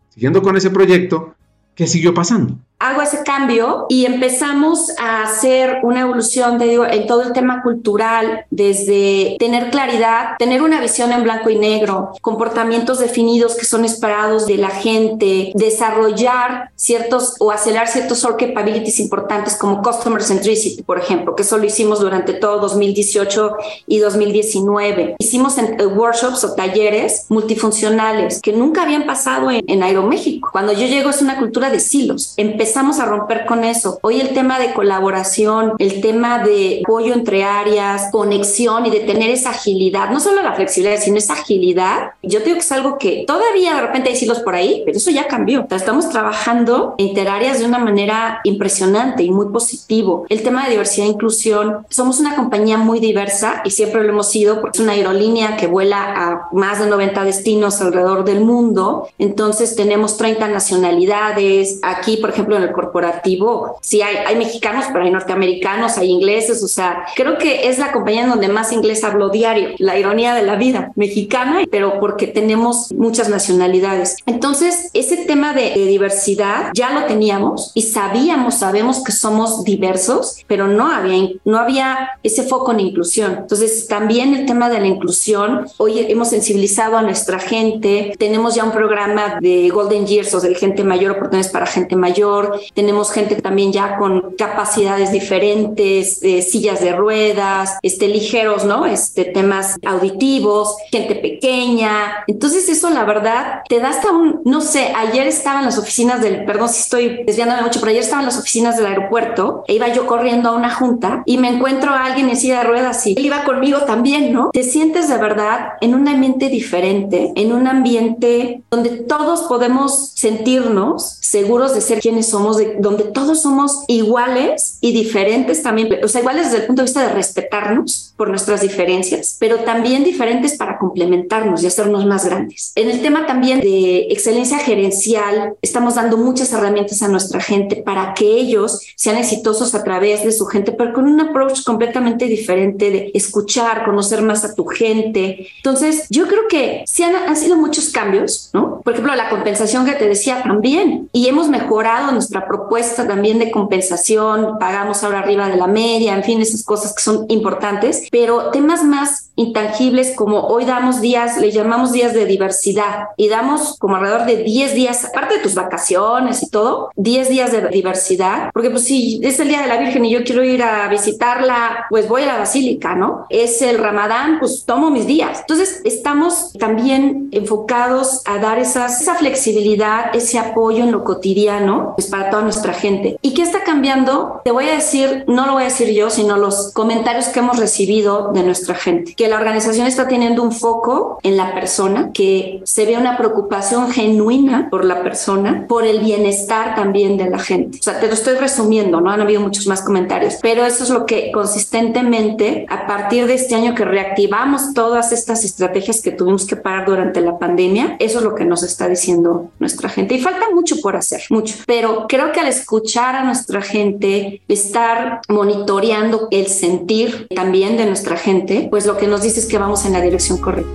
Siguiendo 0.09 0.41
con 0.43 0.57
ese 0.57 0.71
proyecto, 0.71 1.35
¿qué 1.75 1.87
siguió 1.87 2.15
pasando? 2.15 2.59
Hago 2.83 3.01
ese 3.01 3.23
cambio 3.23 3.87
y 3.89 4.07
empezamos 4.07 4.91
a 4.99 5.23
hacer 5.23 5.79
una 5.85 6.01
evolución, 6.01 6.59
te 6.59 6.65
digo, 6.65 6.85
en 6.85 7.07
todo 7.07 7.23
el 7.23 7.33
tema 7.33 7.63
cultural, 7.63 8.45
desde 8.51 9.37
tener 9.39 9.71
claridad, 9.71 10.37
tener 10.37 10.63
una 10.63 10.81
visión 10.81 11.13
en 11.13 11.23
blanco 11.23 11.49
y 11.49 11.59
negro, 11.59 12.11
comportamientos 12.21 12.99
definidos 12.99 13.55
que 13.55 13.67
son 13.67 13.85
esperados 13.85 14.47
de 14.47 14.57
la 14.57 14.71
gente, 14.71 15.53
desarrollar 15.55 16.73
ciertos 16.75 17.37
o 17.39 17.53
acelerar 17.53 17.87
ciertos 17.87 18.21
core 18.23 18.49
capabilities 18.49 18.99
importantes 18.99 19.55
como 19.57 19.81
customer 19.81 20.23
centricity, 20.23 20.83
por 20.83 20.99
ejemplo, 20.99 21.37
que 21.37 21.43
eso 21.43 21.59
lo 21.59 21.65
hicimos 21.65 22.01
durante 22.01 22.33
todo 22.33 22.59
2018 22.59 23.53
y 23.87 23.99
2019. 24.01 25.15
Hicimos 25.21 25.57
en, 25.59 25.81
eh, 25.81 25.87
workshops 25.87 26.43
o 26.43 26.55
talleres 26.57 27.27
multifuncionales 27.29 28.41
que 28.43 28.53
nunca 28.53 28.83
habían 28.83 29.07
pasado 29.07 29.53
en, 29.53 29.63
en 29.69 29.85
Aeroméxico. 29.85 30.49
Cuando 30.51 30.73
yo 30.73 30.87
llego 30.87 31.11
es 31.11 31.23
una 31.23 31.39
cultura 31.39 31.71
de 31.71 31.79
silos. 31.79 32.35
Empecé 32.37 32.72
empezamos 32.73 33.01
a 33.01 33.05
romper 33.05 33.45
con 33.45 33.65
eso. 33.65 33.99
Hoy 34.01 34.19
el 34.23 34.31
tema 34.31 34.59
de 34.59 34.73
colaboración, 34.73 35.75
el 35.79 36.01
tema 36.01 36.39
de 36.39 36.81
apoyo 36.83 37.13
entre 37.13 37.45
áreas, 37.45 38.09
conexión 38.11 38.87
y 38.87 38.91
de 38.91 39.01
tener 39.01 39.29
esa 39.29 39.51
agilidad, 39.51 40.09
no 40.09 40.21
solo 40.21 40.41
la 40.41 40.55
flexibilidad, 40.55 40.99
sino 40.99 41.19
esa 41.19 41.35
agilidad, 41.35 42.13
yo 42.23 42.41
digo 42.41 42.55
que 42.55 42.61
es 42.61 42.73
algo 42.73 42.97
que 42.97 43.25
todavía 43.27 43.75
de 43.75 43.83
repente 43.83 44.09
hay 44.09 44.17
silos 44.17 44.41
por 44.41 44.55
ahí, 44.55 44.81
pero 44.87 44.97
eso 44.97 45.11
ya 45.11 45.29
cambió. 45.29 45.67
estamos 45.71 46.09
trabajando 46.09 46.95
interáreas 46.97 47.59
de 47.59 47.67
una 47.67 47.79
manera 47.79 48.41
impresionante 48.45 49.23
y 49.23 49.31
muy 49.31 49.51
positivo. 49.51 50.25
El 50.31 50.43
tema 50.43 50.65
de 50.65 50.71
diversidad 50.71 51.09
e 51.09 51.11
inclusión, 51.11 51.85
somos 51.91 52.21
una 52.21 52.37
compañía 52.37 52.79
muy 52.79 53.01
diversa 53.01 53.61
y 53.67 53.71
siempre 53.71 54.03
lo 54.03 54.09
hemos 54.09 54.31
sido 54.31 54.63
porque 54.63 54.79
es 54.79 54.83
una 54.83 54.93
aerolínea 54.93 55.59
que 55.59 55.67
vuela 55.67 55.99
a 56.01 56.49
más 56.53 56.79
de 56.79 56.87
90 56.87 57.23
destinos 57.25 57.83
alrededor 57.83 58.25
del 58.25 58.41
mundo. 58.41 59.09
Entonces 59.19 59.77
tenemos 59.77 60.17
30 60.17 60.49
nacionalidades. 60.49 61.79
Aquí, 61.83 62.17
por 62.17 62.31
ejemplo, 62.31 62.62
el 62.63 62.73
corporativo, 62.73 63.79
sí 63.81 64.03
hay, 64.03 64.17
hay 64.17 64.37
mexicanos, 64.37 64.87
pero 64.93 65.05
hay 65.05 65.11
norteamericanos, 65.11 65.99
hay 65.99 66.11
ingleses, 66.11 66.63
o 66.63 66.69
sea, 66.69 67.07
creo 67.15 67.39
que 67.39 67.69
es 67.69 67.79
la 67.79 67.93
compañía 67.93 68.27
donde 68.27 68.49
más 68.49 68.73
inglés 68.73 69.05
hablo 69.05 69.29
diario, 69.29 69.71
la 69.79 69.99
ironía 69.99 70.35
de 70.35 70.43
la 70.43 70.57
vida, 70.57 70.93
mexicana, 70.97 71.65
pero 71.71 72.01
porque 72.01 72.27
tenemos 72.27 72.93
muchas 72.93 73.29
nacionalidades. 73.29 74.17
Entonces, 74.27 74.91
ese 74.93 75.19
tema 75.19 75.53
de, 75.53 75.73
diversidad 75.93 76.71
ya 76.75 76.91
lo 76.93 77.07
teníamos 77.07 77.73
y 77.75 77.83
sabíamos, 77.83 78.55
sabemos 78.55 79.03
que 79.03 79.13
somos 79.13 79.65
diversos, 79.65 80.39
pero 80.47 80.69
no 80.69 80.91
había, 80.91 81.29
no 81.45 81.59
había 81.59 82.11
ese 82.23 82.45
foco 82.45 82.73
en 82.73 82.81
inclusión. 82.81 83.37
Entonces, 83.41 83.87
también 83.89 84.35
el 84.35 84.47
tema 84.47 84.71
de 84.71 84.81
la 84.81 84.87
inclusión, 84.87 85.67
hoy 85.79 86.07
hemos 86.09 86.29
sensibilizado 86.29 86.97
a 86.97 87.03
nuestra 87.03 87.39
gente, 87.39 88.15
tenemos 88.19 88.55
ya 88.55 88.65
un 88.65 88.73
programa 88.73 89.39
de 89.41 89.69
Golden 89.71 90.07
Years, 90.07 90.35
o 90.35 90.41
de 90.41 90.55
gente 90.55 90.85
mayor, 90.85 91.13
oportunidades 91.13 91.53
para 91.53 91.67
gente 91.67 91.97
mayor, 91.97 92.52
tenemos 92.75 93.13
gente 93.13 93.37
también 93.37 93.73
ya 93.73 93.97
con 93.97 94.35
capacidades 94.37 95.13
diferentes, 95.13 96.21
sillas 96.49 96.81
de 96.81 96.93
ruedas, 96.93 97.79
este, 97.83 98.09
ligeros, 98.09 98.65
¿no? 98.65 98.87
Este, 98.87 99.25
temas 99.25 99.77
auditivos, 99.85 100.77
gente 100.91 101.15
pequeña. 101.15 102.25
Entonces 102.27 102.69
eso, 102.69 102.91
la 102.91 103.05
verdad, 103.05 103.63
te 103.69 103.81
da 103.81 103.91
hasta 103.91 104.11
un, 104.11 104.41
no 104.45 104.61
sé, 104.61 104.93
ayer 104.97 105.27
estaba 105.27 105.61
en 105.61 105.67
las 105.67 105.79
oficinas 105.79 106.21
del, 106.21 106.45
perdón 106.45 106.69
si 106.69 106.81
estoy 106.81 107.25
desviándome 107.25 107.63
mucho, 107.63 107.81
pero 107.81 107.91
ayer 107.91 108.03
estaba 108.03 108.23
en 108.23 108.27
las 108.27 108.39
oficinas 108.39 108.77
del 108.77 108.87
aeropuerto 108.87 109.65
e 109.67 109.75
iba 109.75 109.89
yo 109.89 110.07
corriendo 110.07 110.51
a 110.51 110.53
una 110.53 110.75
junta 110.75 111.23
y 111.27 111.39
me 111.39 111.49
encuentro 111.49 111.91
a 111.91 112.05
alguien 112.05 112.29
en 112.29 112.37
silla 112.37 112.59
de 112.59 112.65
ruedas 112.65 113.07
y 113.07 113.15
él 113.17 113.27
iba 113.27 113.45
conmigo 113.45 113.81
también, 113.81 114.33
¿no? 114.33 114.51
Te 114.53 114.63
sientes 114.63 115.09
de 115.09 115.17
verdad 115.17 115.75
en 115.81 115.95
un 115.95 116.09
ambiente 116.09 116.49
diferente, 116.49 117.33
en 117.37 117.53
un 117.53 117.67
ambiente 117.67 118.63
donde 118.71 118.91
todos 118.91 119.43
podemos 119.43 120.13
sentirnos 120.15 121.19
seguros 121.21 121.75
de 121.75 121.81
ser 121.81 122.01
quienes 122.01 122.32
somos, 122.33 122.57
de, 122.57 122.77
donde 122.81 123.05
todos 123.05 123.41
somos 123.41 123.85
iguales 123.87 124.79
y 124.81 124.93
diferentes 124.93 125.63
también, 125.63 126.01
o 126.05 126.09
sea, 126.09 126.21
iguales 126.21 126.47
desde 126.47 126.63
el 126.63 126.67
punto 126.67 126.83
de 126.83 126.87
vista 126.87 127.03
de 127.03 127.15
respetarnos 127.15 128.13
por 128.17 128.29
nuestras 128.29 128.61
diferencias, 128.61 129.37
pero 129.39 129.61
también 129.61 130.05
diferentes 130.05 130.57
para 130.57 130.79
complementarnos 130.79 131.63
y 131.63 131.67
hacernos 131.67 132.05
más 132.07 132.25
grandes. 132.25 132.73
En 132.75 132.91
el 132.91 133.01
tema 133.01 133.27
también 133.27 133.61
de 133.61 134.09
excelencia 134.11 134.59
gerencial, 134.59 135.55
estamos 135.63 135.95
dando 135.95 136.17
muchas 136.17 136.53
herramientas 136.53 137.03
a 137.03 137.09
nuestra 137.09 137.41
gente 137.41 137.77
para 137.77 138.15
que 138.15 138.27
ellos 138.27 138.81
sean 138.97 139.17
exitosos 139.17 139.75
a 139.75 139.85
través 139.85 140.25
de 140.25 140.33
su 140.33 140.47
gente, 140.47 140.73
pero 140.73 140.93
con 140.93 141.07
un 141.07 141.21
approach 141.21 141.63
completamente 141.65 142.27
diferente 142.27 142.91
de 142.91 143.11
escuchar, 143.15 143.85
conocer 143.85 144.23
más 144.23 144.45
a 144.45 144.55
tu 144.55 144.65
gente. 144.67 145.49
Entonces, 145.57 146.07
yo 146.11 146.27
creo 146.27 146.43
que 146.49 146.83
sí 146.87 147.03
han, 147.03 147.15
han 147.15 147.37
sido 147.37 147.57
muchos 147.57 147.91
cambios, 147.91 148.51
¿no? 148.53 148.81
Por 148.83 148.95
ejemplo, 148.95 149.15
la 149.15 149.31
compensación 149.31 149.85
que 149.85 149.93
te 149.93 150.09
decía 150.09 150.43
también, 150.43 151.09
y 151.13 151.29
hemos 151.29 151.49
mejorado 151.49 152.13
nuestra 152.23 152.47
propuesta 152.47 153.07
también 153.07 153.39
de 153.39 153.51
compensación, 153.51 154.59
pagamos 154.59 155.03
ahora 155.03 155.19
arriba 155.21 155.49
de 155.49 155.57
la 155.57 155.67
media, 155.67 156.15
en 156.15 156.23
fin, 156.23 156.41
esas 156.41 156.65
cosas 156.65 156.95
que 156.95 157.03
son 157.03 157.27
importantes, 157.29 158.07
pero 158.11 158.51
temas 158.51 158.85
más 158.85 159.31
intangibles 159.35 160.15
como 160.15 160.41
hoy 160.47 160.65
damos 160.65 161.01
días, 161.01 161.39
le 161.39 161.51
llamamos 161.51 161.93
días 161.93 162.13
de 162.13 162.27
diversidad 162.27 163.09
y 163.17 163.29
damos 163.29 163.77
como 163.79 163.97
alrededor 163.97 164.27
de 164.27 164.37
10 164.45 164.75
días, 164.75 165.05
aparte 165.05 165.37
de 165.37 165.41
tus 165.41 165.55
vacaciones 165.55 166.43
y 166.43 166.51
todo, 166.51 166.91
10 166.97 167.29
días 167.29 167.53
de 167.53 167.69
diversidad, 167.69 168.51
porque 168.53 168.71
pues 168.71 168.85
si 168.85 169.21
es 169.23 169.41
el 169.41 169.49
Día 169.49 169.63
de 169.63 169.69
la 169.69 169.79
Virgen 169.79 170.05
y 170.05 170.11
yo 170.11 170.23
quiero 170.25 170.45
ir 170.45 170.63
a 170.63 170.87
visitarla, 170.89 171.87
pues 171.91 172.09
voy 172.09 172.23
a 172.23 172.27
la 172.27 172.39
basílica, 172.39 172.95
¿no? 172.95 173.27
Es 173.31 173.63
el 173.63 173.79
Ramadán, 173.79 174.39
pues 174.39 174.65
tomo 174.65 174.91
mis 174.91 175.07
días. 175.07 175.41
Entonces 175.41 175.81
estamos 175.85 176.53
también 176.59 177.29
enfocados 177.33 178.23
a 178.27 178.39
dar 178.39 178.59
esas, 178.59 179.01
esa 179.01 179.15
flexibilidad, 179.15 180.15
ese 180.15 180.39
apoyo 180.39 180.85
en 180.85 180.93
lo 180.93 181.05
cotidiano, 181.05 181.95
pues 181.97 182.12
para 182.13 182.29
toda 182.29 182.43
nuestra 182.43 182.75
gente. 182.75 183.19
¿Y 183.23 183.33
qué 183.33 183.41
está 183.41 183.65
cambiando? 183.65 184.43
Te 184.45 184.51
voy 184.51 184.69
a 184.69 184.75
decir, 184.75 185.25
no 185.29 185.47
lo 185.47 185.55
voy 185.55 185.63
a 185.63 185.67
decir 185.67 185.89
yo, 185.95 186.11
sino 186.11 186.37
los 186.37 186.71
comentarios 186.75 187.29
que 187.29 187.41
hemos 187.41 187.59
recibido 187.59 188.33
de 188.35 188.43
nuestra 188.43 188.75
gente 188.75 189.15
que 189.15 189.29
la 189.29 189.37
organización 189.37 189.87
está 189.87 190.09
teniendo 190.09 190.43
un 190.43 190.53
foco 190.53 191.19
en 191.23 191.39
la 191.39 191.55
persona, 191.55 192.11
que 192.13 192.61
se 192.65 192.85
ve 192.85 192.99
una 192.99 193.17
preocupación 193.17 193.91
genuina 193.91 194.69
por 194.71 194.85
la 194.85 195.03
persona, 195.03 195.65
por 195.67 195.87
el 195.87 196.01
bienestar 196.01 196.75
también 196.75 197.17
de 197.17 197.31
la 197.31 197.39
gente. 197.39 197.79
O 197.79 197.83
sea, 197.83 197.99
te 197.99 198.09
lo 198.09 198.13
estoy 198.13 198.35
resumiendo, 198.35 199.01
¿no? 199.01 199.11
Han 199.11 199.23
habido 199.23 199.41
muchos 199.41 199.67
más 199.67 199.81
comentarios, 199.81 200.35
pero 200.43 200.67
eso 200.67 200.85
es 200.85 200.91
lo 200.91 201.07
que 201.07 201.33
consistentemente, 201.33 202.67
a 202.69 202.87
partir 202.87 203.27
de 203.27 203.35
este 203.35 203.55
año 203.55 203.75
que 203.75 203.87
reactivamos 203.87 204.75
todas 204.75 205.13
estas 205.13 205.45
estrategias 205.45 206.03
que 206.03 206.11
tuvimos 206.11 206.45
que 206.45 206.57
parar 206.57 206.85
durante 206.87 207.23
la 207.23 207.39
pandemia, 207.39 207.97
eso 207.99 208.19
es 208.19 208.25
lo 208.25 208.35
que 208.35 208.45
nos 208.45 208.63
está 208.63 208.87
diciendo 208.87 209.49
nuestra 209.59 209.89
gente. 209.89 210.15
Y 210.15 210.21
falta 210.21 210.51
mucho 210.53 210.77
por 210.83 210.97
hacer, 210.97 211.23
mucho. 211.31 211.55
Pero 211.67 212.02
creo 212.09 212.33
que 212.33 212.41
al 212.41 212.49
escuchar 212.49 213.17
a 213.17 213.25
nuestra 213.25 213.63
gente, 213.63 214.43
estar 214.49 215.21
monitoreando 215.29 216.29
el 216.31 216.47
sentir 216.47 217.27
también 217.35 217.77
de 217.77 217.87
nuestra 217.87 218.17
gente, 218.17 218.69
pues 218.71 218.87
lo 218.87 218.97
que 218.97 219.07
nos 219.07 219.23
dices 219.23 219.47
que 219.47 219.59
vamos 219.59 219.85
en 219.87 219.93
la 219.93 220.01
dirección 220.01 220.39
correcta. 220.39 220.71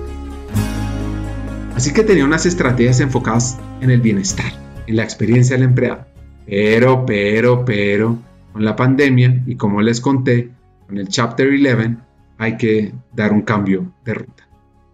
Así 1.74 1.92
que 1.92 2.02
tenía 2.02 2.24
unas 2.24 2.44
estrategias 2.44 3.00
enfocadas 3.00 3.56
en 3.80 3.90
el 3.90 4.00
bienestar, 4.00 4.52
en 4.86 4.96
la 4.96 5.04
experiencia 5.04 5.56
del 5.56 5.66
empleado. 5.66 6.06
Pero, 6.44 7.04
pero, 7.06 7.64
pero, 7.64 8.18
con 8.52 8.64
la 8.64 8.74
pandemia 8.74 9.42
y 9.46 9.54
como 9.56 9.80
les 9.80 10.00
conté, 10.00 10.50
con 10.86 10.98
el 10.98 11.08
Chapter 11.08 11.48
11 11.48 11.96
hay 12.38 12.56
que 12.56 12.92
dar 13.12 13.32
un 13.32 13.42
cambio 13.42 13.92
de 14.04 14.14
ruta. 14.14 14.47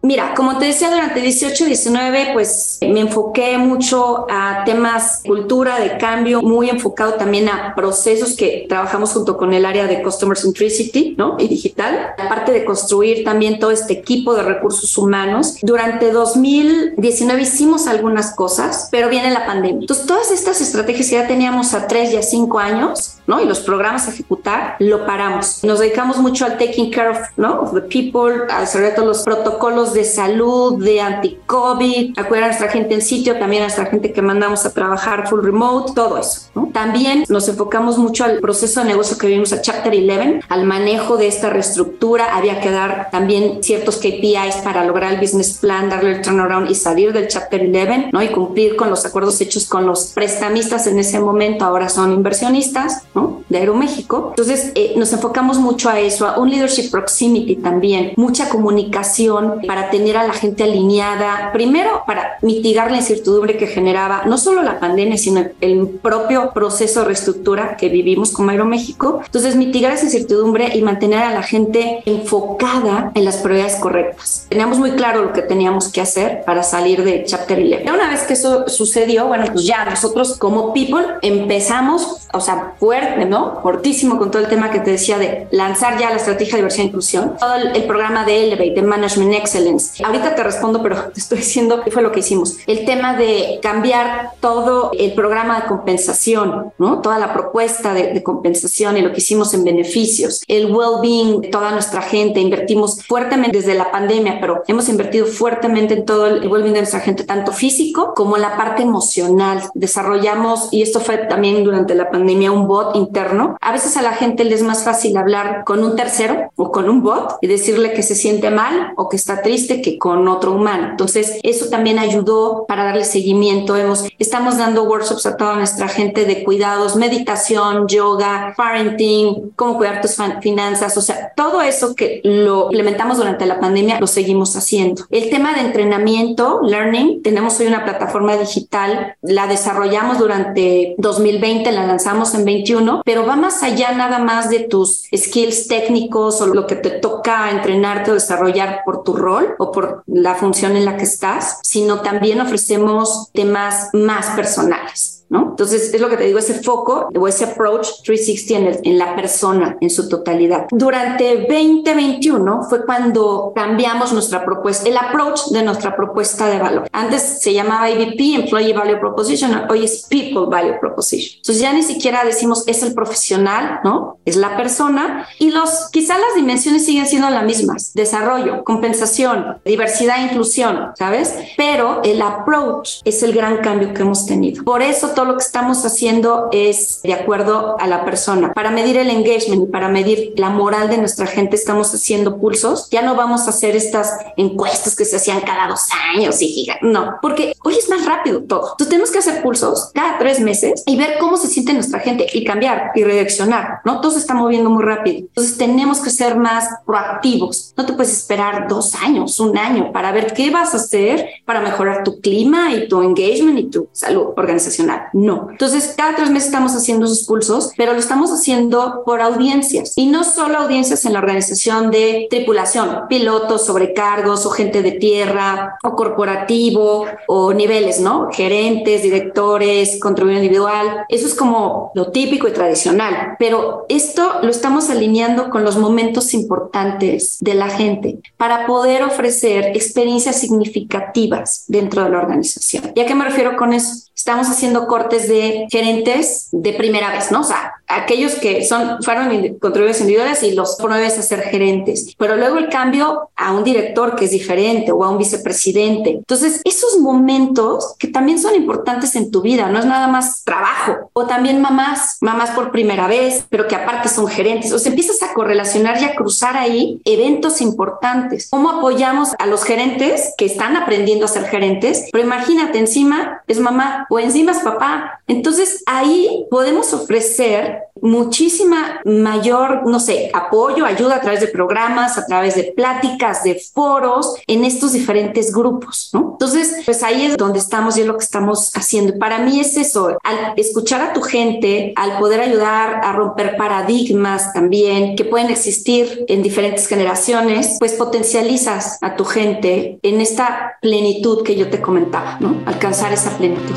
Mira, 0.05 0.34
como 0.34 0.59
te 0.59 0.66
decía, 0.66 0.90
durante 0.90 1.22
18 1.22 1.64
y 1.64 1.66
19, 1.68 2.30
pues 2.34 2.78
me 2.82 3.00
enfoqué 3.00 3.57
mucho 3.57 4.26
a 4.28 4.62
temas 4.66 5.22
cultura, 5.24 5.80
de 5.80 5.96
cambio, 5.96 6.42
muy 6.42 6.68
enfocado 6.68 7.14
también 7.14 7.48
a 7.48 7.74
procesos 7.74 8.36
que 8.36 8.66
trabajamos 8.68 9.14
junto 9.14 9.38
con 9.38 9.55
el 9.55 9.64
área 9.64 9.86
de 9.86 10.02
Customer 10.02 10.36
Centricity, 10.36 11.14
¿no? 11.16 11.36
Y 11.38 11.48
digital. 11.48 12.12
Aparte 12.18 12.52
de 12.52 12.66
construir 12.66 13.24
también 13.24 13.59
todo 13.59 13.70
este 13.70 13.94
equipo 13.94 14.34
de 14.34 14.42
recursos 14.42 14.98
humanos. 14.98 15.57
Durante 15.62 16.12
2019 16.12 17.40
hicimos 17.40 17.86
algunas 17.86 18.34
cosas, 18.34 18.88
pero 18.90 19.09
viene 19.09 19.30
la 19.30 19.46
pandemia. 19.46 19.80
Entonces, 19.80 20.05
todas 20.05 20.30
estas 20.30 20.61
estrategias 20.61 21.09
que 21.09 21.14
ya 21.14 21.26
teníamos 21.26 21.72
a 21.72 21.86
tres 21.86 22.12
y 22.12 22.16
a 22.16 22.22
cinco 22.22 22.59
años, 22.59 23.16
¿no? 23.26 23.40
Y 23.40 23.46
los 23.46 23.61
programas 23.61 24.07
a 24.07 24.11
ejecutar, 24.11 24.76
lo 24.80 25.07
paramos. 25.07 25.64
Nos 25.64 25.78
dedicamos 25.78 26.18
mucho 26.18 26.44
al 26.44 26.59
taking 26.59 26.90
care 26.90 27.09
of, 27.09 27.18
¿no? 27.38 27.62
Of 27.62 27.72
the 27.72 27.80
people, 27.80 28.42
a 28.50 28.61
desarrollar 28.61 28.94
todos 28.96 29.09
los 29.09 29.22
protocolos 29.22 29.93
de 29.95 30.05
salud, 30.05 30.82
de 30.82 31.01
anti-COVID, 31.01 32.18
acudir 32.18 32.42
a 32.42 32.47
nuestra 32.47 32.68
gente 32.68 32.95
en 32.95 33.03
sitio, 33.03 33.38
también 33.38 33.62
a 33.62 33.66
nuestra 33.66 33.86
gente 33.86 34.12
que 34.12 34.22
mandamos 34.22 34.66
a 34.66 34.72
trabajar 34.72 35.28
full 35.28 35.45
remote, 35.45 35.92
todo 35.95 36.18
eso. 36.18 36.51
También 36.72 37.24
nos 37.28 37.49
enfocamos 37.49 37.99
mucho 37.99 38.24
al 38.24 38.38
proceso 38.38 38.80
de 38.80 38.86
negocio 38.86 39.16
que 39.18 39.26
vimos 39.26 39.53
a 39.53 39.61
Chapter 39.61 39.92
11, 39.92 40.40
al 40.49 40.64
manejo 40.64 41.16
de 41.16 41.28
esta 41.28 41.51
reestructura. 41.51 42.36
Había 42.36 42.61
que 42.61 42.70
dar 42.70 43.09
también 43.11 43.62
ciertos 43.62 43.97
KPIs 43.99 44.57
para 44.62 44.84
lograr 44.84 45.12
el 45.12 45.20
business 45.20 45.59
plan, 45.59 45.88
darle 45.88 46.12
el 46.12 46.22
turnaround 46.22 46.70
y 46.70 46.74
salir 46.74 47.12
del 47.12 47.28
Chapter 47.28 47.61
11, 47.61 48.11
¿no? 48.12 48.22
Y 48.22 48.28
cumplir 48.28 48.76
con 48.76 48.90
los 48.90 49.05
acuerdos 49.05 49.40
hechos 49.40 49.66
con 49.66 49.86
los 49.86 50.07
prestamistas 50.07 50.86
en 50.86 50.99
ese 50.99 51.20
momento, 51.20 51.64
ahora 51.64 51.88
son 51.88 52.12
inversionistas, 52.12 53.03
¿no? 53.14 53.42
De 53.49 53.59
Aeroméxico. 53.59 54.28
Entonces, 54.30 54.72
eh, 54.74 54.95
nos 54.97 55.12
enfocamos 55.12 55.59
mucho 55.59 55.88
a 55.88 56.01
eso, 56.01 56.26
a 56.26 56.38
un 56.38 56.51
leadership 56.51 56.90
proximity 56.90 57.57
también, 57.57 58.12
mucha 58.16 58.49
comunicación 58.49 59.61
para 59.66 59.84
tener 59.91 60.16
a 60.16 60.26
la 60.26 60.32
gente 60.32 60.64
alineada, 60.64 61.51
primero 61.53 62.03
para 62.07 62.39
mitigar 62.43 62.91
la 62.91 62.99
incertidumbre 62.99 63.57
que 63.57 63.66
generaba 63.66 64.22
no 64.26 64.39
solo 64.39 64.62
la 64.62 64.80
pandemia, 64.80 65.16
sino 65.18 65.45
el 65.61 65.89
propio 65.89 66.53
proceso 66.53 67.01
de 67.01 67.07
reestructura 67.07 67.76
que 67.76 67.89
vivimos 67.89 68.30
como 68.30 68.51
Aeroméxico. 68.51 69.20
Entonces, 69.24 69.57
mitigar 69.57 69.93
esa 69.93 70.05
incertidumbre 70.05 70.76
y 70.76 70.82
mantener 70.82 71.22
a 71.22 71.32
la 71.32 71.43
gente 71.43 72.03
enfocada 72.07 73.12
en 73.14 73.24
las 73.24 73.37
prioridades 73.39 73.76
correctas. 73.76 74.47
Teníamos 74.49 74.78
muy 74.78 74.93
claro 74.93 75.22
lo 75.22 75.32
que 75.32 75.43
teníamos 75.43 75.89
que 75.89 76.01
hacer 76.01 76.43
para 76.45 76.62
salir 76.62 77.05
de 77.05 77.24
Chapter 77.24 77.59
11. 77.59 77.91
Una 77.91 78.11
vez 78.11 78.22
que 78.22 78.35
eso 78.35 78.68
sucedió, 78.68 79.26
bueno, 79.26 79.47
pues 79.53 79.66
ya 79.66 79.85
nosotros 79.85 80.37
como 80.39 80.72
People 80.72 81.05
empezamos, 81.22 82.28
o 82.32 82.41
sea, 82.41 82.74
fuerte, 82.78 83.24
¿no? 83.24 83.61
Fortísimo 83.62 84.18
con 84.18 84.30
todo 84.30 84.43
el 84.43 84.49
tema 84.49 84.70
que 84.70 84.80
te 84.80 84.93
decía 84.93 85.18
de 85.18 85.47
lanzar 85.51 85.99
ya 85.99 86.11
la 86.11 86.16
estrategia 86.16 86.53
de 86.53 86.59
diversión 86.59 86.87
e 86.87 86.89
inclusión, 86.89 87.37
todo 87.39 87.55
el, 87.55 87.76
el 87.76 87.85
programa 87.85 88.24
de 88.24 88.45
Elevate, 88.45 88.72
de 88.72 88.82
Management 88.82 89.35
Excellence, 89.35 89.74
Ahorita 90.05 90.35
te 90.35 90.43
respondo, 90.43 90.83
pero 90.83 90.97
te 91.12 91.20
estoy 91.20 91.39
diciendo 91.39 91.83
qué 91.85 91.91
fue 91.91 92.03
lo 92.03 92.12
que 92.12 92.20
hicimos. 92.20 92.59
El 92.66 92.85
tema 92.85 93.14
de 93.16 93.59
cambiar 93.62 94.33
todo 94.41 94.91
el 94.99 95.12
programa 95.14 95.61
de 95.61 95.66
compensación, 95.66 96.72
¿no? 96.79 97.01
Toda 97.01 97.18
la 97.18 97.33
propuesta 97.33 97.93
de, 97.93 98.22
compensación 98.25 98.97
y 98.97 99.03
lo 99.03 99.12
que 99.12 99.18
hicimos 99.18 99.53
en 99.53 99.64
beneficios, 99.64 100.43
el 100.49 100.75
well-being 100.75 101.43
de 101.43 101.49
toda 101.49 101.72
nuestra 101.72 102.01
gente. 102.01 102.41
Invertimos 102.41 103.05
fuertemente 103.05 103.59
desde 103.59 103.75
la 103.75 103.91
pandemia, 103.91 104.39
pero 104.41 104.62
hemos 104.66 104.89
invertido 104.89 105.27
fuertemente 105.27 105.95
en 105.95 106.07
todo 106.07 106.27
el 106.27 106.49
well-being 106.49 106.72
de 106.72 106.81
nuestra 106.81 107.01
gente, 107.01 107.25
tanto 107.25 107.53
físico 107.53 108.14
como 108.14 108.39
la 108.39 108.57
parte 108.57 108.83
emocional. 108.83 109.62
Desarrollamos, 109.75 110.68
y 110.72 110.81
esto 110.81 111.01
fue 111.01 111.18
también 111.18 111.64
durante 111.64 111.95
la 111.95 112.11
pandemia, 112.11 112.51
un 112.51 112.66
bot 112.66 112.97
interno. 112.97 113.59
A 113.61 113.72
veces 113.72 113.97
a 113.97 114.03
la 114.03 114.12
gente 114.12 114.45
les 114.45 114.55
es 114.55 114.62
más 114.62 114.85
fácil 114.85 115.16
hablar 115.16 115.64
con 115.64 115.83
un 115.83 115.97
tercero 115.97 116.51
o 116.57 116.70
con 116.70 116.89
un 116.89 117.03
bot 117.03 117.37
y 117.41 117.47
decirle 117.49 117.93
que 117.93 118.03
se 118.03 118.14
siente 118.14 118.51
mal 118.51 118.93
o 118.97 119.09
que 119.09 119.16
está 119.16 119.43
triste 119.43 119.53
que 119.55 119.98
con 119.98 120.26
otro 120.28 120.52
humano. 120.52 120.88
Entonces, 120.90 121.38
eso 121.42 121.66
también 121.66 121.98
ayudó 121.98 122.64
para 122.66 122.84
darle 122.84 123.05
seguimiento. 123.05 123.76
Hemos, 123.76 124.05
estamos 124.18 124.59
dando 124.59 124.84
workshops 124.84 125.26
a 125.26 125.36
toda 125.36 125.57
nuestra 125.57 125.88
gente 125.88 126.24
de 126.24 126.44
cuidados, 126.44 126.96
meditación, 126.96 127.86
yoga, 127.88 128.55
parenting, 128.57 129.52
cómo 129.57 129.76
cuidar 129.76 130.00
tus 130.00 130.16
finanzas, 130.40 130.96
o 130.96 131.00
sea, 131.00 131.32
todo 131.36 131.62
eso 131.62 131.94
que 131.94 132.20
lo 132.24 132.66
implementamos 132.66 133.18
durante 133.18 133.46
la 133.46 133.61
pandemia 133.61 134.00
lo 134.00 134.07
seguimos 134.07 134.57
haciendo. 134.57 135.05
El 135.11 135.30
tema 135.30 135.55
de 135.55 135.61
entrenamiento, 135.61 136.61
learning, 136.62 137.22
tenemos 137.22 137.59
hoy 137.61 137.66
una 137.66 137.84
plataforma 137.84 138.36
digital, 138.36 139.16
la 139.22 139.46
desarrollamos 139.46 140.18
durante 140.18 140.94
2020, 140.98 141.70
la 141.72 141.86
lanzamos 141.86 142.34
en 142.34 142.44
21, 142.44 143.02
pero 143.05 143.26
va 143.26 143.36
más 143.36 143.62
allá 143.62 143.92
nada 143.92 144.18
más 144.18 144.50
de 144.50 144.61
tus 144.61 145.05
skills 145.14 145.68
técnicos 145.68 146.40
o 146.40 146.46
lo 146.46 146.66
que 146.66 146.76
te 146.76 146.90
toca 146.90 147.50
entrenarte 147.50 148.11
o 148.11 148.14
desarrollar 148.14 148.82
por 148.84 149.02
tu 149.02 149.14
rol 149.14 149.43
o 149.59 149.72
por 149.72 150.03
la 150.07 150.34
función 150.34 150.76
en 150.76 150.84
la 150.84 150.97
que 150.97 151.05
estás, 151.05 151.59
sino 151.62 152.01
también 152.01 152.40
ofrecemos 152.40 153.30
temas 153.32 153.90
más 153.92 154.30
personales. 154.36 155.24
Entonces, 155.31 155.95
es 155.95 156.01
lo 156.01 156.09
que 156.09 156.16
te 156.16 156.25
digo, 156.25 156.41
ese 156.41 156.55
foco 156.55 157.09
o 157.16 157.29
ese 157.29 157.45
approach 157.45 158.03
360 158.05 158.81
en, 158.83 158.99
la 158.99 159.14
persona 159.14 159.77
en 159.81 159.89
su 159.89 160.09
totalidad. 160.09 160.66
Durante 160.70 161.47
2021 161.49 162.64
fue 162.68 162.85
cuando 162.85 163.53
cambiamos 163.55 164.12
nuestra 164.12 164.45
propuesta, 164.45 164.89
el 164.89 164.97
approach 164.97 165.51
de 165.51 165.62
nuestra 165.62 165.95
propuesta 165.95 166.49
de 166.49 166.59
valor. 166.59 166.89
Antes 166.93 167.41
se 167.41 167.53
llamaba 167.53 167.89
EVP, 167.89 168.35
Employee 168.35 168.72
Value 168.72 168.99
Proposition, 168.99 169.70
hoy 169.70 169.85
es 169.85 170.07
People 170.09 170.47
Value 170.49 170.79
Proposition. 170.81 171.37
Entonces, 171.37 171.61
ya 171.61 171.72
ni 171.72 171.83
siquiera 171.83 172.25
decimos 172.25 172.64
es 172.66 172.83
el 172.83 172.93
profesional, 172.93 173.81
¿no? 173.85 174.18
Es 174.25 174.37
la 174.37 174.57
persona 174.57 175.29
y 175.39 175.51
los, 175.51 175.89
quizá 175.93 176.18
las 176.18 176.35
dimensiones 176.35 176.85
siguen 176.85 177.07
siendo 177.07 177.31
las 177.31 177.45
mismas, 177.45 177.93
desarrollo, 177.95 178.64
compensación, 178.64 179.59
diversidad 179.64 180.18
e 180.18 180.33
inclusión, 180.33 180.91
¿sabes? 180.99 181.33
Pero 181.57 182.03
el 182.03 182.20
approach 182.22 183.01
es 183.05 183.22
el 183.22 183.33
gran 183.33 183.59
cambio 183.59 183.95
que 183.95 184.03
hemos 184.03 184.27
tenido. 184.27 184.64
Por 184.64 184.83
eso 184.83 185.14
todo 185.15 185.25
lo 185.25 185.37
que 185.37 185.45
estamos 185.45 185.85
haciendo 185.85 186.49
es 186.53 187.01
de 187.03 187.15
acuerdo 187.15 187.77
a 187.79 187.87
la 187.87 188.05
persona. 188.05 188.53
Para 188.53 188.71
medir 188.71 188.97
el 188.97 189.11
engagement 189.11 189.65
y 189.69 189.73
para 189.73 189.89
medir 189.89 190.35
la 190.37 190.51
moral 190.51 190.91
de 190.91 190.99
nuestra 190.99 191.27
gente 191.27 191.57
estamos 191.57 191.95
haciendo 191.95 192.39
pulsos. 192.39 192.89
Ya 192.91 193.03
no 193.03 193.15
vamos 193.15 193.47
a 193.47 193.51
hacer 193.51 193.77
estas 193.77 194.17
encuestas 194.37 194.97
que 194.97 195.05
se 195.05 195.17
hacían 195.17 195.41
cada 195.41 195.69
dos 195.69 195.89
años 196.15 196.41
y 196.41 196.67
no, 196.83 197.17
porque 197.23 197.55
hoy 197.65 197.77
es 197.77 197.89
más 197.89 198.05
rápido 198.05 198.43
todo. 198.43 198.73
Entonces 198.73 198.89
tenemos 198.89 199.11
que 199.11 199.19
hacer 199.19 199.43
pulsos 199.43 199.91
cada 199.95 200.19
tres 200.19 200.41
meses 200.41 200.83
y 200.87 200.97
ver 200.97 201.19
cómo 201.19 201.37
se 201.37 201.49
siente 201.49 201.73
nuestra 201.73 202.01
gente 202.01 202.27
y 202.33 202.45
cambiar 202.45 202.93
y 202.95 203.05
redireccionar, 203.05 203.81
¿no? 203.85 204.01
Todo 204.01 204.12
se 204.12 204.19
está 204.19 204.35
moviendo 204.35 204.71
muy 204.71 204.83
rápido. 204.83 205.19
Entonces 205.19 205.57
tenemos 205.57 206.01
que 206.01 206.11
ser 206.11 206.37
más 206.37 206.69
proactivos. 206.87 207.73
No 207.77 207.87
te 207.87 207.93
puedes 207.93 208.12
esperar 208.12 208.69
dos 208.69 208.95
años, 208.95 209.39
un 209.41 209.57
año 209.57 209.93
para 209.93 210.12
ver 210.12 210.33
qué 210.35 210.51
vas 210.51 210.75
a 210.75 210.79
hacer 210.79 211.29
para 211.45 211.61
mejorar 211.61 212.05
tu 212.05 212.21
clima 212.21 212.73
y 212.73 212.89
tu 212.89 213.03
engagement 213.03 213.59
y 213.59 213.65
tu 213.65 213.89
salud 213.93 214.29
organizacional. 214.37 215.03
No. 215.12 215.48
Entonces 215.50 215.94
cada 215.96 216.16
tres 216.16 216.30
meses 216.30 216.46
estamos 216.46 216.74
haciendo 216.74 217.07
esos 217.07 217.24
pulsos, 217.24 217.72
pero 217.76 217.92
lo 217.92 217.98
estamos 217.98 218.30
haciendo 218.32 219.02
por 219.05 219.20
audiencias 219.20 219.92
y 219.96 220.07
no 220.07 220.24
solo 220.24 220.59
audiencias 220.59 221.05
en 221.05 221.12
la 221.12 221.18
organización 221.18 221.90
de 221.90 222.26
tripulación, 222.30 223.02
pilotos, 223.09 223.66
sobrecargos 223.66 224.46
o 224.46 224.50
gente 224.50 224.82
de 224.82 224.92
tierra 224.92 225.78
o 225.82 225.94
corporativo 225.94 227.07
o 227.28 227.52
niveles, 227.52 228.00
¿no? 228.00 228.28
Gerentes, 228.32 229.02
directores, 229.02 229.98
contribuidor 230.00 230.42
individual. 230.42 231.05
Eso 231.09 231.26
es 231.26 231.34
como 231.34 231.92
lo 231.94 232.11
típico 232.11 232.48
y 232.48 232.52
tradicional, 232.52 233.36
pero 233.38 233.86
esto 233.88 234.40
lo 234.42 234.48
estamos 234.48 234.90
alineando 234.90 235.50
con 235.50 235.64
los 235.64 235.76
momentos 235.76 236.34
importantes 236.34 237.38
de 237.40 237.55
la 237.55 237.68
gente 237.68 238.18
para 238.36 238.66
poder 238.66 239.02
ofrecer 239.02 239.66
experiencias 239.74 240.36
significativas 240.40 241.64
dentro 241.68 242.05
de 242.05 242.11
la 242.11 242.18
organización. 242.18 242.92
¿Y 242.94 243.00
a 243.00 243.07
qué 243.07 243.14
me 243.14 243.24
refiero 243.24 243.57
con 243.57 243.72
eso? 243.72 244.05
Estamos 244.14 244.48
haciendo 244.48 244.86
cortes 244.95 245.26
de 245.26 245.66
gerentes 245.72 246.51
de 246.53 246.72
primera 246.72 247.11
vez, 247.11 247.32
¿no? 247.32 247.40
O 247.40 247.42
sea, 247.42 247.74
aquellos 247.95 248.34
que 248.36 248.64
son, 248.64 249.03
fueron 249.03 249.28
contribuidores 249.59 250.01
individuales 250.01 250.42
y 250.42 250.53
los 250.53 250.76
promueves 250.76 251.18
a 251.18 251.22
ser 251.22 251.42
gerentes. 251.42 252.14
Pero 252.18 252.36
luego 252.36 252.59
el 252.59 252.68
cambio 252.68 253.30
a 253.36 253.53
un 253.53 253.64
director 253.64 254.16
que 254.16 254.26
es 254.26 254.30
diferente 254.30 254.92
o 254.92 255.05
a 255.05 255.11
un 255.11 255.18
vicepresidente. 255.18 256.11
Entonces, 256.11 256.61
esos 256.64 256.99
momentos 256.99 257.95
que 257.99 258.09
también 258.09 258.38
son 258.38 258.55
importantes 258.55 259.16
en 259.16 259.30
tu 259.30 259.42
vida, 259.42 259.68
no 259.68 259.78
es 259.78 259.86
nada 259.86 260.09
más 260.09 260.45
trabajo. 260.45 261.11
O 261.12 261.26
también 261.26 261.61
mamás, 261.61 262.18
mamás 262.20 262.51
por 262.51 262.70
primera 262.70 263.07
vez, 263.07 263.47
pero 263.49 263.66
que 263.68 263.76
aparte 263.76 264.09
son 264.09 264.26
gerentes. 264.26 264.72
O 264.72 264.78
sea, 264.78 264.90
empiezas 264.90 265.22
a 265.22 265.32
correlacionar 265.34 266.01
y 266.01 266.05
a 266.05 266.14
cruzar 266.14 266.57
ahí 266.57 267.01
eventos 267.05 267.61
importantes. 267.61 268.49
¿Cómo 268.51 268.70
apoyamos 268.70 269.30
a 269.38 269.47
los 269.47 269.64
gerentes 269.64 270.32
que 270.36 270.47
están 270.47 270.76
aprendiendo 270.76 271.24
a 271.24 271.28
ser 271.28 271.45
gerentes? 271.45 272.09
Pero 272.12 272.24
imagínate, 272.24 272.78
encima 272.78 273.42
es 273.47 273.61
mamá 273.61 274.07
o 274.11 274.18
encima 274.18 274.53
es 274.53 274.59
papá. 274.59 275.20
Entonces, 275.26 275.82
ahí 275.86 276.47
podemos 276.51 276.92
ofrecer 276.92 277.84
muchísima 278.01 279.01
mayor, 279.05 279.87
no 279.87 280.01
sé, 280.01 280.30
apoyo, 280.35 280.85
ayuda 280.85 281.16
a 281.16 281.20
través 281.20 281.41
de 281.41 281.49
programas, 281.49 282.18
a 282.18 282.26
través 282.26 282.55
de 282.55 282.72
pláticas, 282.76 283.45
de 283.45 283.61
foros 283.72 284.35
en 284.47 284.64
estos 284.64 284.93
diferentes 284.93 285.53
grupos, 285.53 286.11
¿no? 286.12 286.32
Entonces, 286.32 286.82
pues 286.85 287.03
ahí 287.03 287.26
es 287.26 287.37
donde 287.37 287.59
estamos 287.59 287.97
y 287.97 288.03
es 288.03 288.07
lo 288.07 288.18
que 288.18 288.24
estamos 288.24 288.72
haciendo. 288.74 289.18
Para 289.18 289.39
mí 289.39 289.61
es 289.61 289.76
eso, 289.76 290.18
al 290.22 290.55
escuchar 290.57 291.01
a 291.01 291.12
tu 291.12 291.22
gente, 291.22 291.93
al 291.97 292.18
poder 292.18 292.41
ayudar 292.41 293.01
a 293.03 293.12
romper 293.12 293.57
paradigmas 293.57 294.53
también 294.53 295.16
que 295.16 295.24
pueden 295.24 295.51
existir 295.51 296.24
en 296.28 296.43
diferentes 296.43 296.87
generaciones, 296.87 297.76
pues 297.78 297.95
potencializas 297.95 298.99
a 299.01 299.16
tu 299.16 299.24
gente 299.24 299.99
en 300.03 300.20
esta 300.20 300.78
plenitud 300.80 301.43
que 301.43 301.57
yo 301.57 301.70
te 301.70 301.80
comentaba, 301.80 302.39
¿no? 302.41 302.62
Alcanzar 302.66 303.12
esa 303.12 303.30
plenitud. 303.37 303.74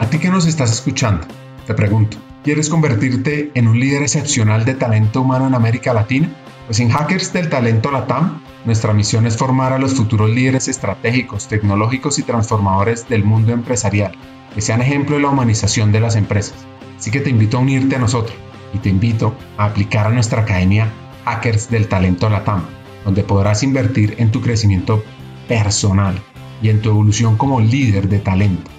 A 0.00 0.06
ti 0.10 0.18
que 0.18 0.28
nos 0.28 0.46
estás 0.46 0.72
escuchando, 0.72 1.26
te 1.66 1.74
pregunto, 1.74 2.16
¿quieres 2.42 2.68
convertirte 2.68 3.50
en 3.54 3.68
un 3.68 3.78
líder 3.78 4.02
excepcional 4.02 4.64
de 4.64 4.74
talento 4.74 5.20
humano 5.20 5.46
en 5.46 5.54
América 5.54 5.94
Latina? 5.94 6.28
Pues 6.66 6.80
en 6.80 6.90
Hackers 6.90 7.32
del 7.32 7.48
Talento 7.48 7.90
Latam, 7.90 8.42
nuestra 8.64 8.92
misión 8.92 9.26
es 9.26 9.36
formar 9.36 9.72
a 9.72 9.78
los 9.78 9.94
futuros 9.94 10.30
líderes 10.30 10.68
estratégicos, 10.68 11.48
tecnológicos 11.48 12.18
y 12.18 12.22
transformadores 12.22 13.08
del 13.08 13.24
mundo 13.24 13.52
empresarial, 13.52 14.12
que 14.54 14.60
sean 14.60 14.82
ejemplo 14.82 15.16
de 15.16 15.22
la 15.22 15.28
humanización 15.28 15.92
de 15.92 16.00
las 16.00 16.16
empresas. 16.16 16.56
Así 16.98 17.10
que 17.10 17.20
te 17.20 17.30
invito 17.30 17.56
a 17.58 17.60
unirte 17.60 17.96
a 17.96 18.00
nosotros 18.00 18.36
y 18.72 18.78
te 18.78 18.88
invito 18.88 19.34
a 19.56 19.66
aplicar 19.66 20.06
a 20.06 20.10
nuestra 20.10 20.42
academia 20.42 20.88
Hackers 21.24 21.70
del 21.70 21.88
Talento 21.88 22.28
Latam, 22.28 22.62
donde 23.04 23.24
podrás 23.24 23.62
invertir 23.62 24.14
en 24.18 24.30
tu 24.30 24.40
crecimiento 24.40 25.02
personal 25.48 26.14
y 26.62 26.70
en 26.70 26.80
tu 26.80 26.90
evolución 26.90 27.36
como 27.36 27.60
líder 27.60 28.08
de 28.08 28.18
talento. 28.18 28.70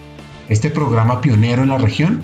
Este 0.49 0.69
programa 0.69 1.21
pionero 1.21 1.63
en 1.63 1.69
la 1.69 1.77
región 1.77 2.23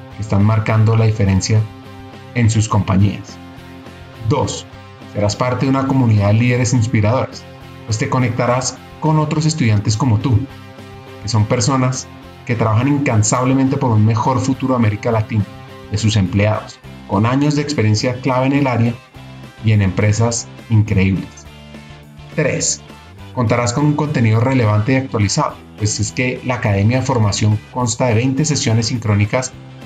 están 0.21 0.43
marcando 0.43 0.95
la 0.95 1.05
diferencia 1.05 1.61
en 2.35 2.49
sus 2.49 2.69
compañías. 2.69 3.37
2. 4.29 4.65
Serás 5.13 5.35
parte 5.35 5.65
de 5.65 5.69
una 5.69 5.87
comunidad 5.87 6.27
de 6.27 6.33
líderes 6.35 6.73
inspiradores, 6.73 7.43
pues 7.85 7.97
te 7.97 8.09
conectarás 8.09 8.77
con 8.99 9.19
otros 9.19 9.45
estudiantes 9.45 9.97
como 9.97 10.19
tú, 10.19 10.39
que 11.21 11.27
son 11.27 11.45
personas 11.45 12.07
que 12.45 12.55
trabajan 12.55 12.87
incansablemente 12.87 13.77
por 13.77 13.91
un 13.91 14.05
mejor 14.05 14.39
futuro 14.39 14.73
de 14.73 14.79
América 14.79 15.11
Latina, 15.11 15.45
de 15.91 15.97
sus 15.97 16.15
empleados, 16.15 16.79
con 17.07 17.25
años 17.25 17.55
de 17.55 17.61
experiencia 17.61 18.21
clave 18.21 18.47
en 18.47 18.53
el 18.53 18.67
área 18.67 18.93
y 19.65 19.73
en 19.73 19.81
empresas 19.81 20.47
increíbles. 20.69 21.27
3. 22.35 22.81
Contarás 23.33 23.73
con 23.73 23.85
un 23.85 23.93
contenido 23.93 24.39
relevante 24.39 24.93
y 24.93 24.95
actualizado, 24.95 25.55
pues 25.77 25.99
es 25.99 26.11
que 26.11 26.41
la 26.45 26.55
Academia 26.55 26.99
de 26.99 27.05
Formación 27.05 27.59
consta 27.73 28.07
de 28.07 28.15
20 28.15 28.45
sesiones 28.45 28.87
sincrónicas 28.87 29.51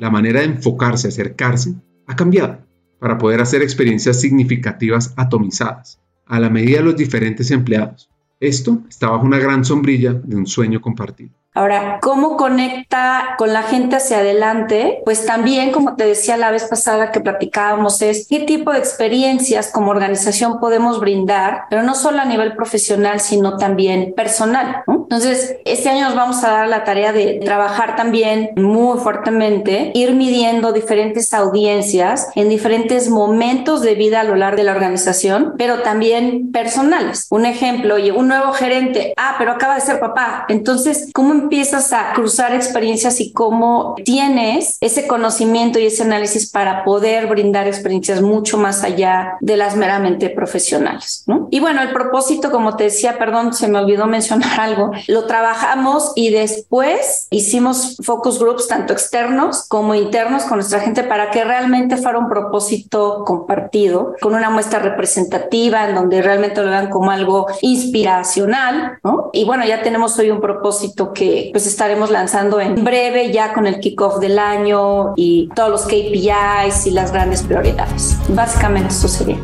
la 0.00 0.10
manera 0.10 0.40
de 0.40 0.46
enfocarse, 0.46 1.08
acercarse, 1.08 1.74
ha 2.06 2.16
cambiado 2.16 2.66
para 2.98 3.18
poder 3.18 3.40
hacer 3.40 3.62
experiencias 3.62 4.20
significativas 4.20 5.12
atomizadas, 5.16 6.00
a 6.26 6.40
la 6.40 6.50
medida 6.50 6.78
de 6.78 6.84
los 6.84 6.96
diferentes 6.96 7.50
empleados. 7.50 8.10
Esto 8.40 8.82
está 8.88 9.10
bajo 9.10 9.26
una 9.26 9.38
gran 9.38 9.64
sombrilla 9.64 10.14
de 10.14 10.36
un 10.36 10.46
sueño 10.46 10.80
compartido. 10.80 11.39
Ahora, 11.52 11.98
¿cómo 12.00 12.36
conecta 12.36 13.34
con 13.36 13.52
la 13.52 13.62
gente 13.62 13.96
hacia 13.96 14.18
adelante? 14.18 15.00
Pues 15.04 15.26
también, 15.26 15.72
como 15.72 15.96
te 15.96 16.06
decía 16.06 16.36
la 16.36 16.52
vez 16.52 16.64
pasada 16.64 17.10
que 17.10 17.18
platicábamos, 17.18 18.00
es 18.02 18.28
qué 18.28 18.40
tipo 18.40 18.70
de 18.70 18.78
experiencias 18.78 19.72
como 19.72 19.90
organización 19.90 20.60
podemos 20.60 21.00
brindar, 21.00 21.62
pero 21.68 21.82
no 21.82 21.96
solo 21.96 22.20
a 22.20 22.24
nivel 22.24 22.54
profesional, 22.54 23.18
sino 23.18 23.56
también 23.56 24.14
personal. 24.14 24.84
¿no? 24.86 25.08
Entonces, 25.10 25.56
este 25.64 25.88
año 25.88 26.04
nos 26.04 26.14
vamos 26.14 26.44
a 26.44 26.52
dar 26.52 26.68
la 26.68 26.84
tarea 26.84 27.12
de 27.12 27.40
trabajar 27.44 27.96
también 27.96 28.50
muy 28.54 28.98
fuertemente, 28.98 29.90
ir 29.94 30.14
midiendo 30.14 30.72
diferentes 30.72 31.34
audiencias 31.34 32.28
en 32.36 32.48
diferentes 32.48 33.10
momentos 33.10 33.82
de 33.82 33.96
vida 33.96 34.20
a 34.20 34.24
lo 34.24 34.36
largo 34.36 34.58
de 34.58 34.64
la 34.64 34.72
organización, 34.72 35.54
pero 35.58 35.82
también 35.82 36.52
personales. 36.52 37.26
Un 37.30 37.44
ejemplo, 37.44 37.96
un 38.16 38.28
nuevo 38.28 38.52
gerente, 38.52 39.14
ah, 39.16 39.34
pero 39.36 39.50
acaba 39.50 39.74
de 39.74 39.80
ser 39.80 39.98
papá. 39.98 40.44
Entonces, 40.48 41.10
¿cómo 41.12 41.39
empiezas 41.42 41.92
a 41.92 42.12
cruzar 42.12 42.54
experiencias 42.54 43.20
y 43.20 43.32
cómo 43.32 43.94
tienes 44.04 44.78
ese 44.80 45.06
conocimiento 45.06 45.78
y 45.78 45.86
ese 45.86 46.02
análisis 46.02 46.50
para 46.50 46.84
poder 46.84 47.26
brindar 47.26 47.66
experiencias 47.66 48.22
mucho 48.22 48.58
más 48.58 48.84
allá 48.84 49.36
de 49.40 49.56
las 49.56 49.76
meramente 49.76 50.30
profesionales? 50.30 51.24
¿no? 51.26 51.48
Y 51.50 51.60
bueno, 51.60 51.82
el 51.82 51.92
propósito, 51.92 52.50
como 52.50 52.76
te 52.76 52.84
decía, 52.84 53.18
perdón, 53.18 53.52
se 53.52 53.68
me 53.68 53.78
olvidó 53.78 54.06
mencionar 54.06 54.40
algo, 54.60 54.92
lo 55.08 55.26
trabajamos 55.26 56.12
y 56.14 56.30
después 56.30 57.26
hicimos 57.30 57.96
focus 58.02 58.38
groups 58.38 58.68
tanto 58.68 58.92
externos 58.92 59.66
como 59.68 59.94
internos 59.94 60.44
con 60.44 60.58
nuestra 60.58 60.80
gente 60.80 61.02
para 61.02 61.30
que 61.30 61.44
realmente 61.44 61.96
fuera 61.96 62.18
un 62.18 62.28
propósito 62.28 63.24
compartido, 63.24 64.14
con 64.20 64.34
una 64.34 64.50
muestra 64.50 64.78
representativa 64.78 65.88
en 65.88 65.94
donde 65.94 66.22
realmente 66.22 66.62
lo 66.62 66.70
vean 66.70 66.90
como 66.90 67.10
algo 67.10 67.46
inspiracional, 67.62 68.98
¿no? 69.02 69.30
Y 69.32 69.44
bueno, 69.44 69.64
ya 69.64 69.82
tenemos 69.82 70.18
hoy 70.18 70.30
un 70.30 70.40
propósito 70.40 71.12
que 71.12 71.29
pues 71.52 71.66
estaremos 71.66 72.10
lanzando 72.10 72.60
en 72.60 72.84
breve 72.84 73.32
ya 73.32 73.52
con 73.52 73.66
el 73.66 73.80
kickoff 73.80 74.18
del 74.18 74.38
año 74.38 75.14
y 75.16 75.48
todos 75.54 75.70
los 75.70 75.82
KPIs 75.82 76.86
y 76.86 76.90
las 76.90 77.12
grandes 77.12 77.42
prioridades. 77.42 78.16
Básicamente 78.28 78.88
eso 78.88 79.08
sería 79.08 79.38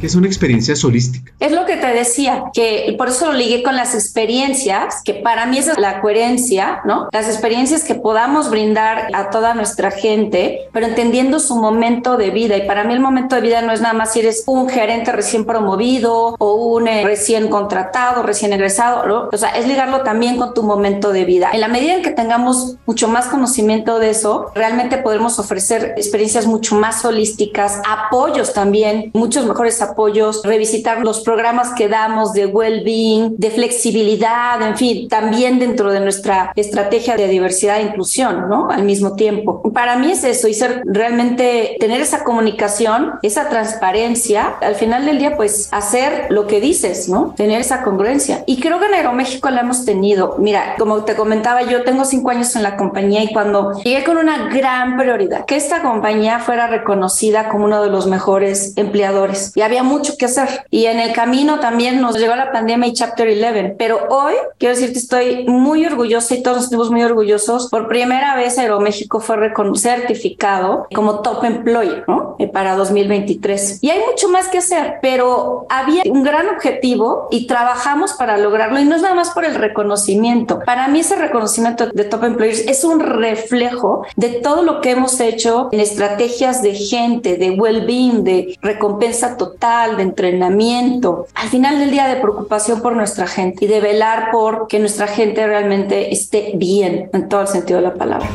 que 0.00 0.06
es 0.06 0.14
una 0.14 0.26
experiencia 0.26 0.74
holística. 0.84 1.32
Es 1.40 1.52
lo 1.52 1.66
que 1.66 1.76
te 1.76 1.86
decía, 1.88 2.44
que 2.52 2.94
por 2.96 3.08
eso 3.08 3.26
lo 3.26 3.32
ligué 3.32 3.62
con 3.62 3.76
las 3.76 3.94
experiencias, 3.94 5.02
que 5.04 5.14
para 5.14 5.46
mí 5.46 5.58
es 5.58 5.76
la 5.78 6.00
coherencia, 6.00 6.80
¿no? 6.84 7.08
Las 7.12 7.28
experiencias 7.28 7.84
que 7.84 7.94
podamos 7.94 8.50
brindar 8.50 9.08
a 9.12 9.30
toda 9.30 9.54
nuestra 9.54 9.90
gente, 9.90 10.68
pero 10.72 10.86
entendiendo 10.86 11.40
su 11.40 11.56
momento 11.56 12.16
de 12.16 12.30
vida. 12.30 12.56
Y 12.56 12.66
para 12.66 12.84
mí 12.84 12.92
el 12.94 13.00
momento 13.00 13.34
de 13.34 13.40
vida 13.40 13.62
no 13.62 13.72
es 13.72 13.80
nada 13.80 13.94
más 13.94 14.12
si 14.12 14.20
eres 14.20 14.44
un 14.46 14.68
gerente 14.68 15.12
recién 15.12 15.44
promovido 15.44 16.36
o 16.38 16.54
un 16.54 16.88
eh, 16.88 17.04
recién 17.04 17.48
contratado, 17.48 18.22
recién 18.22 18.52
egresado, 18.52 19.06
¿no? 19.06 19.28
O 19.32 19.36
sea, 19.36 19.50
es 19.50 19.66
ligarlo 19.66 20.02
también 20.02 20.36
con 20.36 20.54
tu 20.54 20.62
momento 20.62 21.12
de 21.12 21.24
vida. 21.24 21.50
En 21.52 21.60
la 21.60 21.68
medida 21.68 21.94
en 21.94 22.02
que 22.02 22.10
tengamos 22.10 22.76
mucho 22.86 23.08
más 23.08 23.26
conocimiento 23.26 23.98
de 23.98 24.10
eso, 24.10 24.50
realmente 24.54 24.98
podremos 24.98 25.38
ofrecer 25.38 25.94
experiencias 25.96 26.46
mucho 26.46 26.74
más 26.74 27.04
holísticas, 27.04 27.80
apoyos 27.88 28.52
también, 28.52 29.10
muchos 29.14 29.44
mejores 29.46 29.80
apoyos 29.82 29.87
apoyos, 29.90 30.42
revisitar 30.44 31.00
los 31.00 31.20
programas 31.20 31.72
que 31.74 31.88
damos 31.88 32.32
de 32.32 32.46
well-being, 32.46 33.36
de 33.36 33.50
flexibilidad, 33.50 34.60
en 34.62 34.76
fin, 34.76 35.08
también 35.08 35.58
dentro 35.58 35.90
de 35.92 36.00
nuestra 36.00 36.52
estrategia 36.56 37.16
de 37.16 37.28
diversidad 37.28 37.78
e 37.78 37.82
inclusión, 37.82 38.48
¿no? 38.48 38.70
Al 38.70 38.82
mismo 38.82 39.14
tiempo. 39.14 39.62
Para 39.72 39.96
mí 39.96 40.10
es 40.10 40.24
eso 40.24 40.48
y 40.48 40.54
ser 40.54 40.82
realmente 40.84 41.76
tener 41.80 42.00
esa 42.00 42.24
comunicación, 42.24 43.14
esa 43.22 43.48
transparencia, 43.48 44.56
al 44.60 44.74
final 44.74 45.06
del 45.06 45.18
día, 45.18 45.36
pues 45.36 45.68
hacer 45.72 46.26
lo 46.30 46.46
que 46.46 46.60
dices, 46.60 47.08
¿no? 47.08 47.34
Tener 47.36 47.60
esa 47.60 47.82
congruencia. 47.82 48.44
Y 48.46 48.60
creo 48.60 48.78
que 48.80 48.86
en 48.86 48.94
Aeroméxico 48.94 49.50
la 49.50 49.60
hemos 49.60 49.84
tenido. 49.84 50.36
Mira, 50.38 50.74
como 50.78 51.04
te 51.04 51.14
comentaba, 51.14 51.62
yo 51.62 51.84
tengo 51.84 52.04
cinco 52.04 52.30
años 52.30 52.54
en 52.56 52.62
la 52.62 52.76
compañía 52.76 53.22
y 53.22 53.32
cuando 53.32 53.80
llegué 53.82 54.04
con 54.04 54.16
una 54.16 54.48
gran 54.48 54.96
prioridad, 54.96 55.44
que 55.44 55.56
esta 55.56 55.82
compañía 55.82 56.38
fuera 56.38 56.66
reconocida 56.66 57.48
como 57.48 57.64
uno 57.64 57.82
de 57.82 57.90
los 57.90 58.06
mejores 58.06 58.72
empleadores. 58.76 59.52
Y 59.54 59.62
había 59.62 59.77
mucho 59.82 60.16
que 60.16 60.26
hacer. 60.26 60.64
Y 60.70 60.86
en 60.86 61.00
el 61.00 61.12
camino 61.12 61.60
también 61.60 62.00
nos 62.00 62.16
llegó 62.16 62.34
la 62.36 62.52
pandemia 62.52 62.88
y 62.88 62.92
Chapter 62.92 63.28
11. 63.28 63.76
Pero 63.78 64.06
hoy, 64.10 64.34
quiero 64.58 64.74
decirte, 64.74 64.98
estoy 64.98 65.44
muy 65.46 65.84
orgullosa 65.86 66.34
y 66.34 66.42
todos 66.42 66.64
estamos 66.64 66.90
muy 66.90 67.02
orgullosos. 67.02 67.68
Por 67.68 67.88
primera 67.88 68.36
vez 68.36 68.58
Aeroméxico 68.58 69.20
fue 69.20 69.36
certificado 69.76 70.86
como 70.94 71.20
Top 71.20 71.44
Employer, 71.44 72.04
¿no? 72.06 72.36
Eh, 72.38 72.48
para 72.48 72.76
2023. 72.76 73.78
Y 73.82 73.90
hay 73.90 74.00
mucho 74.08 74.28
más 74.28 74.48
que 74.48 74.58
hacer, 74.58 74.98
pero 75.02 75.66
había 75.68 76.02
un 76.10 76.22
gran 76.22 76.48
objetivo 76.48 77.28
y 77.30 77.46
trabajamos 77.46 78.12
para 78.12 78.38
lograrlo. 78.38 78.78
Y 78.78 78.84
no 78.84 78.96
es 78.96 79.02
nada 79.02 79.14
más 79.14 79.30
por 79.30 79.44
el 79.44 79.54
reconocimiento. 79.54 80.60
Para 80.64 80.88
mí 80.88 81.00
ese 81.00 81.16
reconocimiento 81.16 81.86
de 81.86 82.04
Top 82.04 82.24
Employers 82.24 82.60
es 82.60 82.84
un 82.84 83.00
reflejo 83.00 84.06
de 84.16 84.28
todo 84.28 84.62
lo 84.62 84.80
que 84.80 84.90
hemos 84.90 85.20
hecho 85.20 85.68
en 85.72 85.80
estrategias 85.80 86.62
de 86.62 86.74
gente, 86.74 87.36
de 87.36 87.50
well-being, 87.50 88.24
de 88.24 88.56
recompensa 88.60 89.36
total 89.36 89.67
de 89.68 90.02
entrenamiento, 90.02 91.26
al 91.34 91.48
final 91.48 91.78
del 91.78 91.90
día 91.90 92.08
de 92.08 92.20
preocupación 92.20 92.80
por 92.80 92.96
nuestra 92.96 93.26
gente 93.26 93.66
y 93.66 93.68
de 93.68 93.80
velar 93.80 94.30
por 94.32 94.66
que 94.66 94.78
nuestra 94.78 95.06
gente 95.06 95.46
realmente 95.46 96.12
esté 96.12 96.52
bien 96.56 97.10
en 97.12 97.28
todo 97.28 97.42
el 97.42 97.48
sentido 97.48 97.80
de 97.80 97.86
la 97.86 97.94
palabra. 97.94 98.28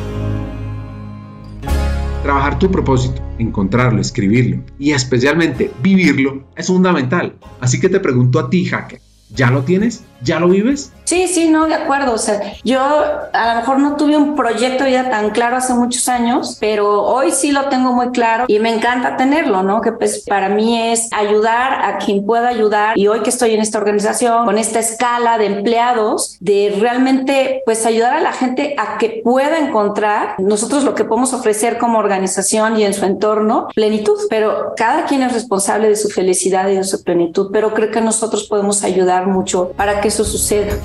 Trabajar 2.22 2.58
tu 2.58 2.70
propósito, 2.70 3.20
encontrarlo, 3.38 4.00
escribirlo 4.00 4.62
y 4.78 4.92
especialmente 4.92 5.70
vivirlo 5.82 6.44
es 6.56 6.68
fundamental. 6.68 7.34
Así 7.60 7.80
que 7.80 7.88
te 7.88 8.00
pregunto 8.00 8.38
a 8.38 8.48
ti, 8.48 8.64
hacker, 8.64 9.00
¿ya 9.30 9.50
lo 9.50 9.62
tienes? 9.62 10.04
¿Ya 10.24 10.40
lo 10.40 10.48
vives? 10.48 10.90
Sí, 11.04 11.28
sí, 11.28 11.50
no, 11.50 11.66
de 11.66 11.74
acuerdo. 11.74 12.14
O 12.14 12.18
sea, 12.18 12.40
yo 12.64 12.80
a 12.80 13.54
lo 13.54 13.60
mejor 13.60 13.78
no 13.78 13.96
tuve 13.96 14.16
un 14.16 14.34
proyecto 14.34 14.88
ya 14.88 15.10
tan 15.10 15.30
claro 15.30 15.56
hace 15.56 15.74
muchos 15.74 16.08
años, 16.08 16.56
pero 16.58 17.02
hoy 17.02 17.30
sí 17.30 17.52
lo 17.52 17.68
tengo 17.68 17.92
muy 17.92 18.08
claro 18.08 18.46
y 18.48 18.58
me 18.58 18.74
encanta 18.74 19.18
tenerlo, 19.18 19.62
¿no? 19.62 19.82
Que 19.82 19.92
pues 19.92 20.24
para 20.26 20.48
mí 20.48 20.80
es 20.80 21.08
ayudar 21.12 21.84
a 21.84 21.98
quien 21.98 22.24
pueda 22.24 22.48
ayudar 22.48 22.98
y 22.98 23.06
hoy 23.06 23.20
que 23.20 23.28
estoy 23.28 23.52
en 23.52 23.60
esta 23.60 23.78
organización, 23.78 24.46
con 24.46 24.56
esta 24.56 24.78
escala 24.78 25.36
de 25.36 25.46
empleados, 25.46 26.38
de 26.40 26.74
realmente 26.80 27.62
pues 27.66 27.84
ayudar 27.84 28.14
a 28.14 28.20
la 28.20 28.32
gente 28.32 28.74
a 28.78 28.96
que 28.96 29.20
pueda 29.22 29.58
encontrar 29.58 30.36
nosotros 30.38 30.84
lo 30.84 30.94
que 30.94 31.04
podemos 31.04 31.34
ofrecer 31.34 31.76
como 31.76 31.98
organización 31.98 32.80
y 32.80 32.84
en 32.84 32.94
su 32.94 33.04
entorno, 33.04 33.68
plenitud, 33.74 34.18
pero 34.30 34.72
cada 34.74 35.04
quien 35.04 35.22
es 35.22 35.34
responsable 35.34 35.88
de 35.88 35.96
su 35.96 36.08
felicidad 36.08 36.68
y 36.68 36.76
de 36.76 36.84
su 36.84 37.04
plenitud, 37.04 37.50
pero 37.52 37.74
creo 37.74 37.90
que 37.90 38.00
nosotros 38.00 38.44
podemos 38.44 38.82
ayudar 38.84 39.26
mucho 39.26 39.72
para 39.76 40.00
que 40.00 40.13
eso 40.14 40.24
suceda. 40.24 40.78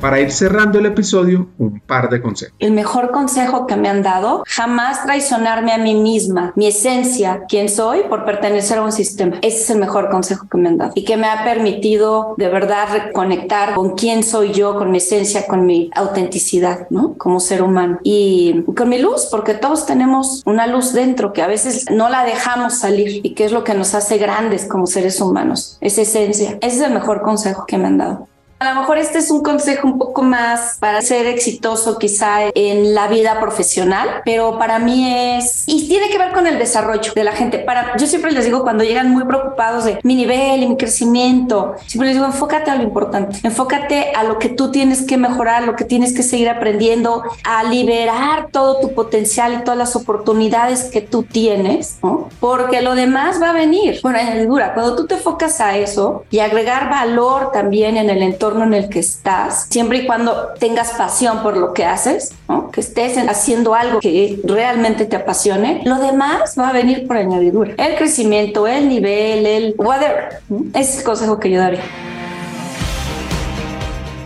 Para 0.00 0.20
ir 0.20 0.30
cerrando 0.30 0.78
el 0.78 0.86
episodio, 0.86 1.48
un 1.58 1.80
par 1.80 2.08
de 2.08 2.22
consejos. 2.22 2.54
El 2.60 2.70
mejor 2.70 3.10
consejo 3.10 3.66
que 3.66 3.74
me 3.74 3.88
han 3.88 4.02
dado, 4.02 4.44
jamás 4.46 5.04
traicionarme 5.04 5.72
a 5.72 5.78
mí 5.78 5.94
misma, 5.94 6.52
mi 6.54 6.68
esencia, 6.68 7.42
quién 7.48 7.68
soy, 7.68 8.02
por 8.08 8.24
pertenecer 8.24 8.78
a 8.78 8.82
un 8.82 8.92
sistema. 8.92 9.38
Ese 9.42 9.62
es 9.62 9.70
el 9.70 9.78
mejor 9.78 10.08
consejo 10.08 10.46
que 10.48 10.56
me 10.56 10.68
han 10.68 10.78
dado 10.78 10.92
y 10.94 11.04
que 11.04 11.16
me 11.16 11.26
ha 11.26 11.42
permitido 11.42 12.34
de 12.36 12.48
verdad 12.48 12.86
reconectar 12.92 13.74
con 13.74 13.96
quién 13.96 14.22
soy 14.22 14.52
yo, 14.52 14.76
con 14.76 14.92
mi 14.92 14.98
esencia, 14.98 15.48
con 15.48 15.66
mi 15.66 15.90
autenticidad, 15.96 16.86
¿no? 16.90 17.14
Como 17.14 17.40
ser 17.40 17.62
humano 17.62 17.98
y 18.04 18.62
con 18.76 18.88
mi 18.88 18.98
luz, 18.98 19.26
porque 19.28 19.54
todos 19.54 19.84
tenemos 19.84 20.42
una 20.46 20.68
luz 20.68 20.92
dentro 20.92 21.32
que 21.32 21.42
a 21.42 21.48
veces 21.48 21.86
no 21.90 22.08
la 22.08 22.24
dejamos 22.24 22.74
salir 22.74 23.20
y 23.26 23.34
que 23.34 23.44
es 23.44 23.50
lo 23.52 23.64
que 23.64 23.74
nos 23.74 23.94
hace 23.94 24.18
grandes 24.18 24.64
como 24.66 24.86
seres 24.86 25.20
humanos, 25.20 25.76
esa 25.80 26.02
esencia. 26.02 26.58
Ese 26.60 26.76
es 26.76 26.82
el 26.82 26.94
mejor 26.94 27.22
consejo 27.22 27.64
que 27.66 27.78
me 27.78 27.86
han 27.86 27.98
dado. 27.98 28.27
A 28.60 28.74
lo 28.74 28.80
mejor 28.80 28.98
este 28.98 29.18
es 29.18 29.30
un 29.30 29.40
consejo 29.40 29.86
un 29.86 29.98
poco 29.98 30.22
más 30.22 30.78
para 30.80 31.00
ser 31.00 31.28
exitoso 31.28 31.96
quizá 31.96 32.48
en 32.56 32.92
la 32.92 33.06
vida 33.06 33.38
profesional, 33.38 34.20
pero 34.24 34.58
para 34.58 34.80
mí 34.80 35.36
es 35.36 35.62
y 35.68 35.86
tiene 35.86 36.08
que 36.08 36.18
ver 36.18 36.32
con 36.32 36.44
el 36.44 36.58
desarrollo 36.58 37.12
de 37.14 37.22
la 37.22 37.30
gente. 37.30 37.60
Para 37.60 37.96
yo 37.96 38.08
siempre 38.08 38.32
les 38.32 38.46
digo 38.46 38.64
cuando 38.64 38.82
llegan 38.82 39.10
muy 39.12 39.22
preocupados 39.26 39.84
de 39.84 40.00
mi 40.02 40.16
nivel 40.16 40.64
y 40.64 40.66
mi 40.66 40.76
crecimiento, 40.76 41.76
siempre 41.86 42.08
les 42.08 42.16
digo 42.16 42.26
enfócate 42.26 42.72
a 42.72 42.74
lo 42.74 42.82
importante, 42.82 43.38
enfócate 43.44 44.10
a 44.16 44.24
lo 44.24 44.40
que 44.40 44.48
tú 44.48 44.72
tienes 44.72 45.02
que 45.02 45.16
mejorar, 45.16 45.62
lo 45.62 45.76
que 45.76 45.84
tienes 45.84 46.12
que 46.12 46.24
seguir 46.24 46.48
aprendiendo, 46.48 47.22
a 47.44 47.62
liberar 47.62 48.48
todo 48.50 48.80
tu 48.80 48.92
potencial 48.92 49.54
y 49.54 49.62
todas 49.62 49.78
las 49.78 49.94
oportunidades 49.94 50.90
que 50.90 51.00
tú 51.00 51.22
tienes, 51.22 51.98
¿no? 52.02 52.28
Porque 52.40 52.82
lo 52.82 52.96
demás 52.96 53.40
va 53.40 53.50
a 53.50 53.52
venir 53.52 54.00
por 54.00 54.16
añadidura. 54.16 54.74
Cuando 54.74 54.96
tú 54.96 55.06
te 55.06 55.14
enfocas 55.14 55.60
a 55.60 55.76
eso 55.76 56.24
y 56.28 56.40
agregar 56.40 56.90
valor 56.90 57.52
también 57.52 57.96
en 57.96 58.10
el 58.10 58.20
entorno 58.20 58.47
en 58.56 58.74
el 58.74 58.88
que 58.88 59.00
estás, 59.00 59.66
siempre 59.70 59.98
y 59.98 60.06
cuando 60.06 60.48
tengas 60.58 60.92
pasión 60.92 61.42
por 61.42 61.56
lo 61.56 61.72
que 61.72 61.84
haces, 61.84 62.32
que 62.72 62.80
estés 62.80 63.16
haciendo 63.16 63.74
algo 63.74 64.00
que 64.00 64.40
realmente 64.44 65.04
te 65.04 65.16
apasione, 65.16 65.82
lo 65.84 65.98
demás 65.98 66.54
va 66.58 66.68
a 66.68 66.72
venir 66.72 67.06
por 67.06 67.16
añadidura. 67.16 67.74
El 67.76 67.96
crecimiento, 67.96 68.66
el 68.66 68.88
nivel, 68.88 69.46
el 69.46 69.74
whatever. 69.76 70.40
Es 70.74 70.98
el 70.98 71.04
consejo 71.04 71.38
que 71.38 71.50
yo 71.50 71.58
daría. 71.58 71.82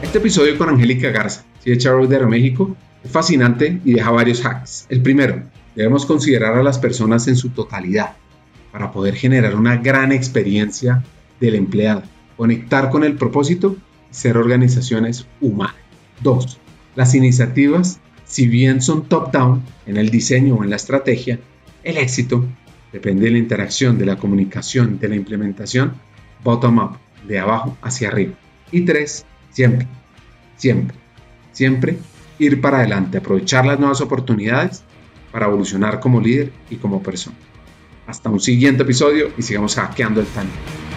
Este 0.02 0.18
episodio 0.18 0.58
con 0.58 0.68
Angélica 0.68 1.10
Garza, 1.10 1.42
CHRO 1.64 2.06
de 2.06 2.16
Aeroméxico, 2.16 2.76
es 3.02 3.10
fascinante 3.10 3.80
y 3.84 3.94
deja 3.94 4.10
varios 4.10 4.44
hacks. 4.44 4.86
El 4.88 5.02
primero, 5.02 5.42
debemos 5.74 6.06
considerar 6.06 6.54
a 6.56 6.62
las 6.62 6.78
personas 6.78 7.28
en 7.28 7.36
su 7.36 7.50
totalidad 7.50 8.12
para 8.72 8.92
poder 8.92 9.14
generar 9.14 9.54
una 9.54 9.76
gran 9.76 10.12
experiencia 10.12 11.02
del 11.40 11.54
empleado, 11.54 12.02
conectar 12.36 12.90
con 12.90 13.04
el 13.04 13.14
propósito 13.14 13.76
ser 14.12 14.36
organizaciones 14.36 15.26
humanas. 15.40 15.74
Dos, 16.20 16.60
las 16.94 17.16
iniciativas, 17.16 17.98
si 18.24 18.46
bien 18.46 18.80
son 18.80 19.08
top-down 19.08 19.62
en 19.86 19.96
el 19.96 20.10
diseño 20.10 20.54
o 20.54 20.62
en 20.62 20.70
la 20.70 20.76
estrategia, 20.76 21.40
el 21.82 21.96
éxito 21.96 22.44
depende 22.92 23.24
de 23.24 23.32
la 23.32 23.38
interacción, 23.38 23.98
de 23.98 24.06
la 24.06 24.16
comunicación, 24.16 25.00
de 25.00 25.08
la 25.08 25.16
implementación 25.16 25.94
bottom-up, 26.44 26.98
de 27.26 27.38
abajo 27.38 27.76
hacia 27.82 28.08
arriba. 28.08 28.34
Y 28.70 28.82
tres, 28.82 29.24
siempre, 29.50 29.86
siempre, 30.56 30.96
siempre 31.52 31.98
ir 32.38 32.60
para 32.60 32.78
adelante, 32.78 33.18
aprovechar 33.18 33.64
las 33.64 33.78
nuevas 33.78 34.00
oportunidades 34.00 34.82
para 35.30 35.46
evolucionar 35.46 36.00
como 36.00 36.20
líder 36.20 36.52
y 36.70 36.76
como 36.76 37.02
persona. 37.02 37.36
Hasta 38.06 38.30
un 38.30 38.40
siguiente 38.40 38.82
episodio 38.82 39.30
y 39.38 39.42
sigamos 39.42 39.76
hackeando 39.76 40.20
el 40.20 40.26
tanque. 40.26 40.91